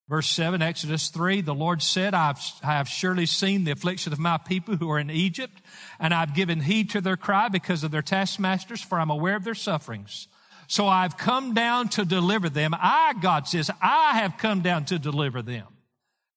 Verse 0.08 0.28
7, 0.28 0.62
Exodus 0.62 1.08
3, 1.08 1.40
the 1.40 1.52
Lord 1.52 1.82
said, 1.82 2.14
I 2.14 2.32
have 2.62 2.88
surely 2.88 3.26
seen 3.26 3.64
the 3.64 3.72
affliction 3.72 4.12
of 4.12 4.20
my 4.20 4.38
people 4.38 4.76
who 4.76 4.88
are 4.88 5.00
in 5.00 5.10
Egypt, 5.10 5.60
and 5.98 6.14
I've 6.14 6.32
given 6.32 6.60
heed 6.60 6.90
to 6.90 7.00
their 7.00 7.16
cry 7.16 7.48
because 7.48 7.82
of 7.82 7.90
their 7.90 8.02
taskmasters, 8.02 8.80
for 8.80 9.00
I'm 9.00 9.10
aware 9.10 9.34
of 9.34 9.42
their 9.42 9.56
sufferings. 9.56 10.28
So 10.68 10.86
I've 10.86 11.18
come 11.18 11.54
down 11.54 11.88
to 11.90 12.04
deliver 12.04 12.48
them. 12.48 12.72
I, 12.72 13.14
God 13.20 13.48
says, 13.48 13.68
I 13.82 14.18
have 14.18 14.38
come 14.38 14.60
down 14.60 14.84
to 14.86 14.98
deliver 15.00 15.42
them 15.42 15.66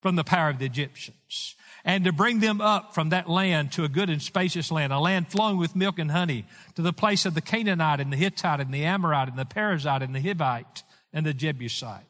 from 0.01 0.15
the 0.15 0.23
power 0.23 0.49
of 0.49 0.57
the 0.57 0.65
Egyptians 0.65 1.55
and 1.83 2.03
to 2.05 2.11
bring 2.11 2.39
them 2.39 2.61
up 2.61 2.93
from 2.93 3.09
that 3.09 3.29
land 3.29 3.71
to 3.73 3.83
a 3.83 3.89
good 3.89 4.09
and 4.09 4.21
spacious 4.21 4.71
land, 4.71 4.93
a 4.93 4.99
land 4.99 5.29
flowing 5.29 5.57
with 5.57 5.75
milk 5.75 5.99
and 5.99 6.11
honey, 6.11 6.45
to 6.75 6.81
the 6.81 6.93
place 6.93 7.25
of 7.25 7.33
the 7.33 7.41
Canaanite 7.41 7.99
and 7.99 8.11
the 8.11 8.17
Hittite 8.17 8.59
and 8.59 8.73
the 8.73 8.85
Amorite 8.85 9.29
and 9.29 9.37
the 9.37 9.45
Perizzite 9.45 10.01
and 10.01 10.15
the 10.15 10.19
Hivite 10.19 10.83
and 11.13 11.25
the 11.25 11.33
Jebusite. 11.33 12.05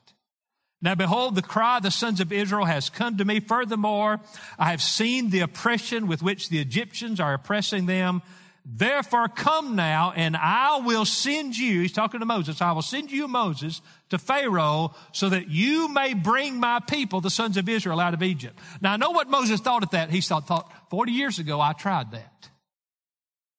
Now 0.82 0.96
behold, 0.96 1.36
the 1.36 1.44
cry 1.44 1.78
of 1.78 1.84
the 1.84 1.92
sons 1.92 2.20
of 2.20 2.32
Israel 2.32 2.66
has 2.66 2.90
come 2.90 3.18
to 3.18 3.26
me. 3.26 3.40
Furthermore, 3.40 4.20
I 4.58 4.72
have 4.72 4.82
seen 4.82 5.30
the 5.30 5.42
oppression 5.42 6.08
with 6.08 6.24
which 6.24 6.50
the 6.50 6.60
Egyptians 6.60 7.20
are 7.20 7.36
oppressing 7.36 7.86
them. 7.86 8.24
Therefore 8.64 9.28
come 9.28 9.76
now 9.76 10.14
and 10.16 10.38
I 10.38 10.82
will 10.82 11.05
send 11.05 11.57
you, 11.57 11.82
he's 11.82 11.91
talking 11.91 12.20
to 12.20 12.26
Moses, 12.26 12.62
I 12.62 12.72
will 12.74 12.84
send 12.84 13.12
you 13.12 13.28
Moses 13.28 13.82
to 14.09 14.20
Pharaoh 14.20 14.93
so 15.14 15.30
that 15.30 15.49
you 15.49 15.88
may 15.88 16.14
bring 16.14 16.59
my 16.59 16.80
people, 16.80 17.22
the 17.22 17.32
sons 17.32 17.57
of 17.57 17.68
Israel, 17.68 17.99
out 17.99 18.14
of 18.14 18.22
Egypt. 18.22 18.57
Now 18.80 18.93
I 18.93 18.97
know 18.97 19.12
what 19.12 19.30
Moses 19.30 19.59
thought 19.62 19.82
of 19.82 19.89
that. 19.91 20.12
He 20.12 20.22
thought, 20.22 20.47
thought 20.47 20.72
40 20.91 21.12
years 21.12 21.39
ago 21.39 21.59
I 21.59 21.74
tried 21.74 22.12
that. 22.12 22.49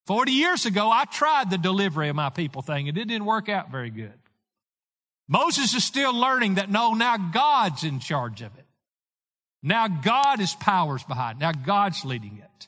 40 0.07 0.31
years 0.31 0.65
ago 0.65 0.89
I 0.89 1.03
tried 1.05 1.49
the 1.49 1.57
delivery 1.57 2.07
of 2.07 2.15
my 2.15 2.29
people 2.29 2.61
thing 2.61 2.87
and 2.87 2.97
it 2.97 3.05
didn't 3.05 3.25
work 3.25 3.49
out 3.49 3.71
very 3.71 3.89
good. 3.89 4.13
Moses 5.27 5.73
is 5.73 5.83
still 5.83 6.13
learning 6.13 6.55
that 6.55 6.69
no, 6.69 6.93
now 6.93 7.17
God's 7.17 7.83
in 7.83 7.99
charge 7.99 8.41
of 8.41 8.55
it. 8.57 8.65
Now 9.61 9.87
God 9.87 10.39
is 10.39 10.53
powers 10.53 11.03
behind. 11.03 11.39
Now 11.39 11.51
God's 11.51 12.05
leading 12.05 12.37
it. 12.37 12.67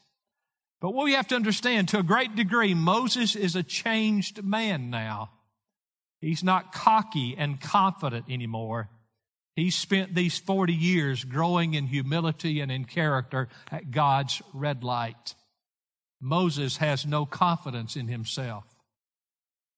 But 0.82 0.92
what 0.92 1.06
we 1.06 1.14
have 1.14 1.28
to 1.28 1.36
understand 1.36 1.90
to 1.90 2.00
a 2.00 2.04
great 2.04 2.36
degree, 2.36 2.74
Moses 2.74 3.36
is 3.36 3.56
a 3.56 3.64
changed 3.64 4.44
man 4.44 4.90
now. 4.90 5.32
He's 6.22 6.44
not 6.44 6.74
cocky 6.74 7.36
and 7.38 7.60
confident 7.62 8.26
anymore. 8.30 8.90
He 9.56 9.72
spent 9.72 10.14
these 10.14 10.38
40 10.38 10.74
years 10.74 11.24
growing 11.24 11.76
in 11.76 11.88
humility 11.88 12.60
and 12.60 12.72
in 12.72 12.86
character 12.86 13.48
at 13.72 13.92
God's 13.92 14.42
red 14.54 14.84
light. 14.84 15.36
Moses 16.20 16.78
has 16.78 17.06
no 17.06 17.26
confidence 17.26 17.96
in 17.96 18.08
himself. 18.08 18.66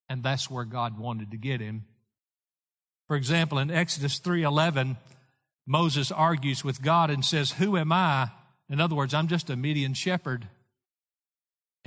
And 0.10 0.24
that's 0.24 0.50
where 0.50 0.66
God 0.66 0.98
wanted 0.98 1.32
to 1.32 1.38
get 1.38 1.60
him. 1.60 1.86
For 3.08 3.16
example, 3.16 3.60
in 3.60 3.70
Exodus 3.70 4.20
3:11, 4.20 4.98
Moses 5.66 6.12
argues 6.12 6.64
with 6.64 6.82
God 6.82 7.10
and 7.10 7.24
says, 7.24 7.52
"Who 7.54 7.78
am 7.78 7.92
I?" 7.92 8.32
In 8.70 8.80
other 8.82 8.96
words, 8.96 9.14
I'm 9.14 9.28
just 9.28 9.50
a 9.50 9.56
Midian 9.56 9.94
shepherd. 9.94 10.50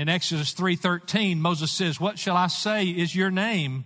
In 0.01 0.09
Exodus 0.09 0.55
3:13, 0.55 1.43
Moses 1.43 1.71
says, 1.71 2.01
"What 2.01 2.19
shall 2.19 2.35
I 2.35 2.47
say 2.47 2.89
is 2.89 3.15
your 3.15 3.31
name?" 3.31 3.85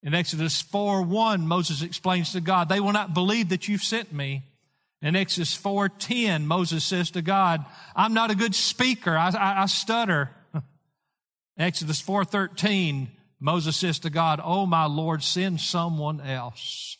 In 0.00 0.14
Exodus 0.14 0.62
4:1, 0.62 1.48
Moses 1.48 1.82
explains 1.82 2.30
to 2.30 2.40
God, 2.40 2.68
"They 2.68 2.78
will 2.78 2.92
not 2.92 3.14
believe 3.14 3.48
that 3.48 3.66
you've 3.66 3.82
sent 3.82 4.12
me." 4.12 4.44
In 5.02 5.16
Exodus 5.16 5.52
4:10, 5.52 6.46
Moses 6.46 6.84
says 6.84 7.10
to 7.10 7.20
God, 7.20 7.66
"I'm 7.96 8.14
not 8.14 8.30
a 8.30 8.36
good 8.36 8.54
speaker. 8.54 9.18
I, 9.18 9.30
I, 9.30 9.62
I 9.62 9.66
stutter." 9.66 10.30
Exodus 11.58 12.00
4:13, 12.00 13.10
Moses 13.40 13.76
says 13.76 13.98
to 13.98 14.10
God, 14.10 14.40
"Oh 14.40 14.66
my 14.66 14.84
Lord, 14.84 15.20
send 15.20 15.60
someone 15.60 16.20
else." 16.20 16.96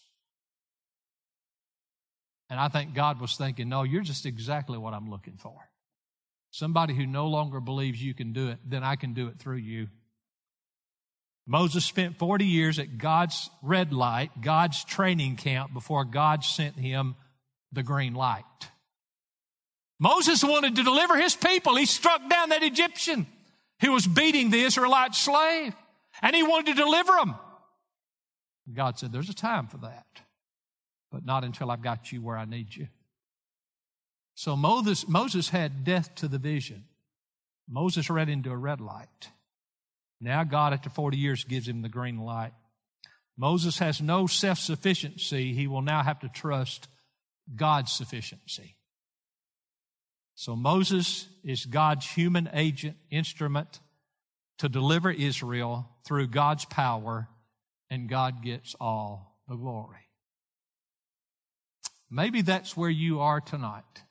And 2.50 2.58
I 2.58 2.66
think 2.66 2.94
God 2.94 3.20
was 3.20 3.36
thinking, 3.36 3.68
"No, 3.68 3.84
you're 3.84 4.02
just 4.02 4.26
exactly 4.26 4.76
what 4.76 4.92
I'm 4.92 5.08
looking 5.08 5.36
for. 5.36 5.70
Somebody 6.54 6.94
who 6.94 7.04
no 7.04 7.26
longer 7.26 7.58
believes 7.58 8.00
you 8.00 8.14
can 8.14 8.32
do 8.32 8.46
it, 8.46 8.60
then 8.64 8.84
I 8.84 8.94
can 8.94 9.12
do 9.12 9.26
it 9.26 9.40
through 9.40 9.56
you." 9.56 9.88
Moses 11.48 11.84
spent 11.84 12.16
40 12.16 12.46
years 12.46 12.78
at 12.78 12.96
God's 12.96 13.50
red 13.60 13.92
light, 13.92 14.40
God's 14.40 14.84
training 14.84 15.34
camp 15.34 15.72
before 15.72 16.04
God 16.04 16.44
sent 16.44 16.76
him 16.76 17.16
the 17.72 17.82
green 17.82 18.14
light. 18.14 18.44
Moses 19.98 20.44
wanted 20.44 20.76
to 20.76 20.84
deliver 20.84 21.20
his 21.20 21.34
people. 21.34 21.74
He 21.74 21.86
struck 21.86 22.30
down 22.30 22.50
that 22.50 22.62
Egyptian 22.62 23.26
who 23.80 23.90
was 23.90 24.06
beating 24.06 24.50
the 24.50 24.62
Israelite 24.62 25.16
slave, 25.16 25.74
and 26.22 26.36
he 26.36 26.44
wanted 26.44 26.76
to 26.76 26.84
deliver 26.84 27.14
them. 27.14 27.34
God 28.72 28.96
said, 28.96 29.10
There's 29.10 29.28
a 29.28 29.34
time 29.34 29.66
for 29.66 29.78
that, 29.78 30.06
but 31.10 31.24
not 31.24 31.42
until 31.42 31.68
I've 31.72 31.82
got 31.82 32.12
you 32.12 32.22
where 32.22 32.38
I 32.38 32.44
need 32.44 32.76
you. 32.76 32.86
So 34.34 34.56
Moses, 34.56 35.06
Moses 35.08 35.48
had 35.48 35.84
death 35.84 36.14
to 36.16 36.28
the 36.28 36.38
vision. 36.38 36.84
Moses 37.68 38.10
read 38.10 38.28
into 38.28 38.50
a 38.50 38.56
red 38.56 38.80
light. 38.80 39.30
Now 40.20 40.44
God, 40.44 40.72
after 40.72 40.90
40 40.90 41.16
years, 41.16 41.44
gives 41.44 41.68
him 41.68 41.82
the 41.82 41.88
green 41.88 42.18
light. 42.18 42.52
Moses 43.36 43.78
has 43.78 44.00
no 44.00 44.26
self 44.26 44.58
sufficiency. 44.58 45.52
He 45.52 45.66
will 45.66 45.82
now 45.82 46.02
have 46.02 46.20
to 46.20 46.28
trust 46.28 46.88
God's 47.54 47.92
sufficiency. 47.92 48.76
So 50.34 50.56
Moses 50.56 51.28
is 51.44 51.64
God's 51.64 52.06
human 52.06 52.48
agent, 52.52 52.96
instrument 53.10 53.80
to 54.58 54.68
deliver 54.68 55.10
Israel 55.10 55.88
through 56.04 56.28
God's 56.28 56.64
power, 56.64 57.28
and 57.90 58.08
God 58.08 58.42
gets 58.42 58.74
all 58.80 59.38
the 59.48 59.56
glory. 59.56 60.08
Maybe 62.10 62.42
that's 62.42 62.76
where 62.76 62.90
you 62.90 63.20
are 63.20 63.40
tonight. 63.40 64.03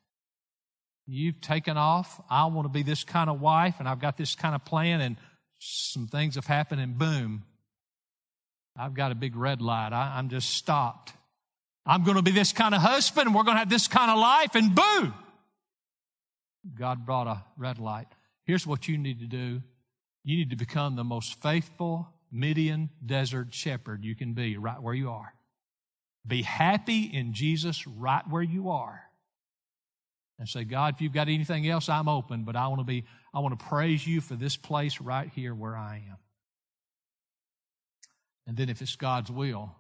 You've 1.06 1.42
taken 1.42 1.78
off. 1.78 2.22
I 2.30 2.46
want 2.46 2.66
to 2.66 2.70
be 2.70 2.84
this 2.84 3.04
kind 3.04 3.30
of 3.30 3.42
wife, 3.42 3.76
and 3.80 3.88
I've 3.88 4.00
got 4.00 4.18
this 4.18 4.36
kind 4.36 4.56
of 4.56 4.64
plan, 4.64 5.02
and 5.02 5.18
some 5.60 6.08
things 6.08 6.36
have 6.36 6.46
happened, 6.46 6.82
and 6.82 6.98
boom, 6.98 7.44
I've 8.78 8.94
got 8.94 9.12
a 9.12 9.16
big 9.16 9.36
red 9.36 9.62
light. 9.62 9.92
I, 9.92 10.18
am 10.18 10.30
just 10.30 10.52
stopped. 10.52 11.14
I'm 11.86 12.04
going 12.04 12.16
to 12.16 12.24
be 12.24 12.32
this 12.32 12.54
kind 12.54 12.74
of 12.74 12.82
husband, 12.82 13.28
and 13.28 13.36
we're 13.36 13.44
going 13.44 13.56
to 13.56 13.60
have 13.60 13.70
this 13.70 13.88
kind 13.88 14.10
of 14.10 14.18
life, 14.18 14.56
and 14.56 14.74
boom! 14.74 15.14
God 16.76 17.06
brought 17.06 17.28
a 17.28 17.44
red 17.58 17.80
light. 17.80 18.08
Here's 18.46 18.66
what 18.66 18.88
you 18.88 18.98
need 18.98 19.20
to 19.20 19.28
do 19.28 19.62
you 20.24 20.38
need 20.38 20.50
to 20.52 20.56
become 20.56 20.96
the 20.96 21.04
most 21.04 21.42
faithful 21.42 22.08
Midian 22.32 22.90
desert 23.06 23.54
shepherd 23.54 24.04
you 24.04 24.16
can 24.16 24.34
be 24.34 24.58
right 24.58 24.82
where 24.82 24.94
you 24.94 25.10
are. 25.10 25.34
Be 26.26 26.42
happy 26.42 27.04
in 27.04 27.34
Jesus 27.34 27.86
right 27.86 28.24
where 28.30 28.42
you 28.42 28.70
are. 28.70 29.04
And 30.44 30.50
say, 30.50 30.66
God, 30.66 30.96
if 30.96 31.00
you've 31.00 31.14
got 31.14 31.30
anything 31.30 31.70
else, 31.70 31.88
I'm 31.88 32.10
open, 32.10 32.44
but 32.44 32.58
I 32.58 32.68
want 32.68 32.82
to 32.82 32.84
be, 32.84 33.06
I 33.34 33.40
want 33.40 33.58
to 33.58 33.66
praise 33.66 34.06
you 34.06 34.20
for 34.20 34.36
this 34.36 34.58
place 34.58 35.00
right 35.00 35.32
here 35.34 35.56
where 35.56 35.74
I 35.74 36.04
am. 36.06 36.18
And 38.46 38.58
then 38.58 38.68
if 38.68 38.82
it's 38.82 38.98
God's 38.98 39.32
will, 39.32 39.74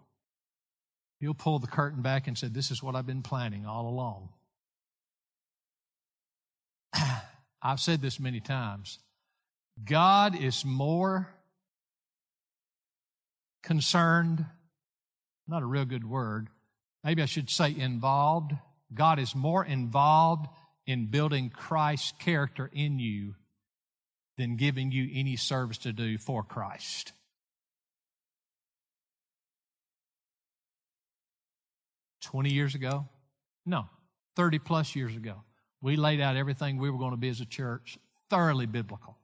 He'll 1.20 1.34
pull 1.34 1.60
the 1.60 1.68
curtain 1.68 2.02
back 2.02 2.30
and 2.30 2.38
say, 2.38 2.48
This 2.48 2.72
is 2.72 2.82
what 2.82 2.96
I've 2.96 3.06
been 3.06 3.24
planning 3.24 3.66
all 3.66 3.90
along. 3.90 4.30
I've 7.62 7.82
said 7.82 8.02
this 8.02 8.18
many 8.18 8.40
times. 8.40 9.00
God 9.84 10.42
is 10.42 10.64
more 10.64 11.28
concerned, 13.64 14.46
not 15.46 15.62
a 15.62 15.66
real 15.66 15.84
good 15.84 16.10
word, 16.10 16.48
maybe 17.04 17.22
I 17.22 17.26
should 17.26 17.50
say 17.50 17.76
involved. 17.78 18.54
God 18.96 19.20
is 19.20 19.36
more 19.36 19.64
involved 19.66 20.48
in 20.86 21.08
building 21.08 21.50
Christ's 21.50 22.14
character 22.20 22.70
in 22.74 23.00
you 23.00 23.36
than 24.38 24.58
giving 24.58 24.92
you 24.92 25.10
any 25.14 25.36
service 25.36 25.78
to 25.80 25.94
do 25.94 26.18
for 26.18 26.44
Christ. 26.44 27.14
20 32.24 32.52
years 32.52 32.74
ago? 32.74 33.08
No, 33.66 33.88
30 34.36 34.60
plus 34.60 34.96
years 34.96 35.16
ago. 35.16 35.44
We 35.82 35.96
laid 35.96 36.22
out 36.22 36.36
everything 36.36 36.78
we 36.78 36.90
were 36.90 36.98
going 36.98 37.12
to 37.12 37.18
be 37.18 37.30
as 37.30 37.42
a 37.42 37.46
church, 37.46 37.98
thoroughly 38.30 38.66
biblical. 38.66 39.18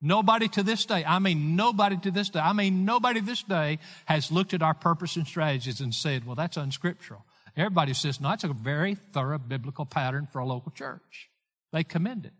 Nobody 0.00 0.48
to 0.48 0.62
this 0.62 0.86
day, 0.86 1.04
I 1.04 1.18
mean, 1.18 1.56
nobody 1.56 1.96
to 1.98 2.10
this 2.10 2.28
day, 2.28 2.38
I 2.38 2.52
mean, 2.52 2.84
nobody 2.84 3.20
this 3.20 3.42
day 3.42 3.78
has 4.04 4.30
looked 4.30 4.54
at 4.54 4.62
our 4.62 4.74
purpose 4.74 5.16
and 5.16 5.26
strategies 5.26 5.80
and 5.80 5.94
said, 5.94 6.24
well, 6.24 6.34
that's 6.34 6.56
unscriptural. 6.56 7.24
Everybody 7.56 7.94
says, 7.94 8.20
no, 8.20 8.32
it's 8.32 8.44
a 8.44 8.48
very 8.48 8.94
thorough 8.94 9.38
biblical 9.38 9.86
pattern 9.86 10.28
for 10.30 10.40
a 10.40 10.46
local 10.46 10.72
church. 10.72 11.30
They 11.72 11.84
commend 11.84 12.26
it. 12.26 12.32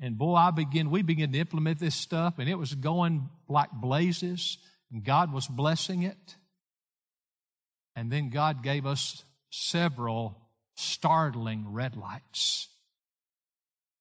And 0.00 0.16
boy, 0.16 0.36
I 0.36 0.52
begin, 0.52 0.90
we 0.90 1.02
begin 1.02 1.32
to 1.32 1.38
implement 1.38 1.80
this 1.80 1.96
stuff, 1.96 2.34
and 2.38 2.48
it 2.48 2.54
was 2.54 2.74
going 2.74 3.28
like 3.48 3.72
blazes, 3.72 4.58
and 4.92 5.02
God 5.02 5.32
was 5.32 5.48
blessing 5.48 6.02
it. 6.02 6.36
And 7.96 8.12
then 8.12 8.30
God 8.30 8.62
gave 8.62 8.86
us 8.86 9.24
several 9.50 10.40
startling 10.76 11.72
red 11.72 11.96
lights. 11.96 12.68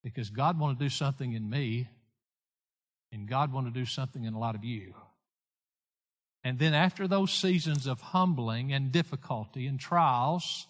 Because 0.03 0.29
God 0.29 0.59
wanted 0.59 0.77
to 0.77 0.85
do 0.85 0.89
something 0.89 1.33
in 1.33 1.49
me, 1.49 1.89
and 3.11 3.27
God 3.27 3.51
wanted 3.51 3.73
to 3.73 3.79
do 3.79 3.85
something 3.87 4.25
in 4.25 4.35
a 4.35 4.39
lot 4.39 4.53
of 4.53 4.63
you. 4.63 4.93
And 6.43 6.59
then 6.59 6.73
after 6.73 7.07
those 7.07 7.31
seasons 7.31 7.87
of 7.87 7.99
humbling 7.99 8.71
and 8.71 8.91
difficulty 8.91 9.67
and 9.67 9.79
trials, 9.79 10.67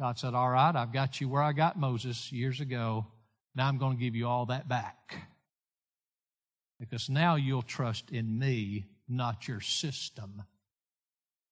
God 0.00 0.18
said, 0.18 0.34
All 0.34 0.48
right, 0.48 0.74
I've 0.74 0.92
got 0.92 1.20
you 1.20 1.28
where 1.28 1.42
I 1.42 1.52
got 1.52 1.78
Moses 1.78 2.32
years 2.32 2.60
ago. 2.60 3.06
Now 3.54 3.68
I'm 3.68 3.78
going 3.78 3.96
to 3.96 4.02
give 4.02 4.14
you 4.14 4.26
all 4.28 4.46
that 4.46 4.68
back. 4.68 5.16
Because 6.78 7.10
now 7.10 7.34
you'll 7.34 7.62
trust 7.62 8.10
in 8.10 8.38
me, 8.38 8.86
not 9.08 9.48
your 9.48 9.60
system. 9.60 10.42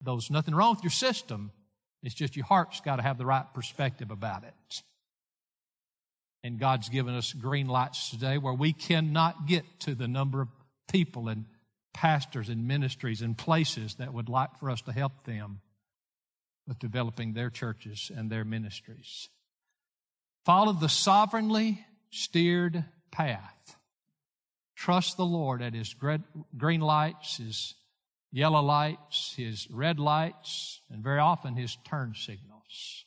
There's 0.00 0.30
nothing 0.30 0.54
wrong 0.54 0.76
with 0.76 0.84
your 0.84 0.90
system. 0.90 1.50
It's 2.02 2.14
just 2.14 2.36
your 2.36 2.46
heart's 2.46 2.80
got 2.80 2.96
to 2.96 3.02
have 3.02 3.18
the 3.18 3.26
right 3.26 3.44
perspective 3.52 4.12
about 4.12 4.44
it. 4.44 4.82
And 6.44 6.60
God's 6.60 6.88
given 6.88 7.14
us 7.14 7.32
green 7.32 7.66
lights 7.66 8.10
today 8.10 8.38
where 8.38 8.54
we 8.54 8.72
cannot 8.72 9.46
get 9.46 9.64
to 9.80 9.96
the 9.96 10.06
number 10.06 10.40
of 10.42 10.48
people 10.88 11.28
and 11.28 11.46
pastors 11.96 12.50
and 12.50 12.68
ministries 12.68 13.22
and 13.22 13.38
places 13.38 13.94
that 13.94 14.12
would 14.12 14.28
like 14.28 14.58
for 14.58 14.70
us 14.70 14.82
to 14.82 14.92
help 14.92 15.24
them 15.24 15.62
with 16.68 16.78
developing 16.78 17.32
their 17.32 17.48
churches 17.48 18.12
and 18.14 18.28
their 18.28 18.44
ministries. 18.44 19.30
Follow 20.44 20.74
the 20.74 20.88
sovereignly 20.88 21.86
steered 22.10 22.84
path. 23.10 23.76
Trust 24.74 25.16
the 25.16 25.24
Lord 25.24 25.62
at 25.62 25.72
His 25.72 25.94
green 26.56 26.80
lights, 26.82 27.38
His 27.38 27.74
yellow 28.36 28.60
lights, 28.60 29.32
his 29.34 29.66
red 29.70 29.98
lights, 29.98 30.80
and 30.90 31.02
very 31.02 31.18
often 31.18 31.56
his 31.56 31.78
turn 31.88 32.14
signals. 32.14 33.05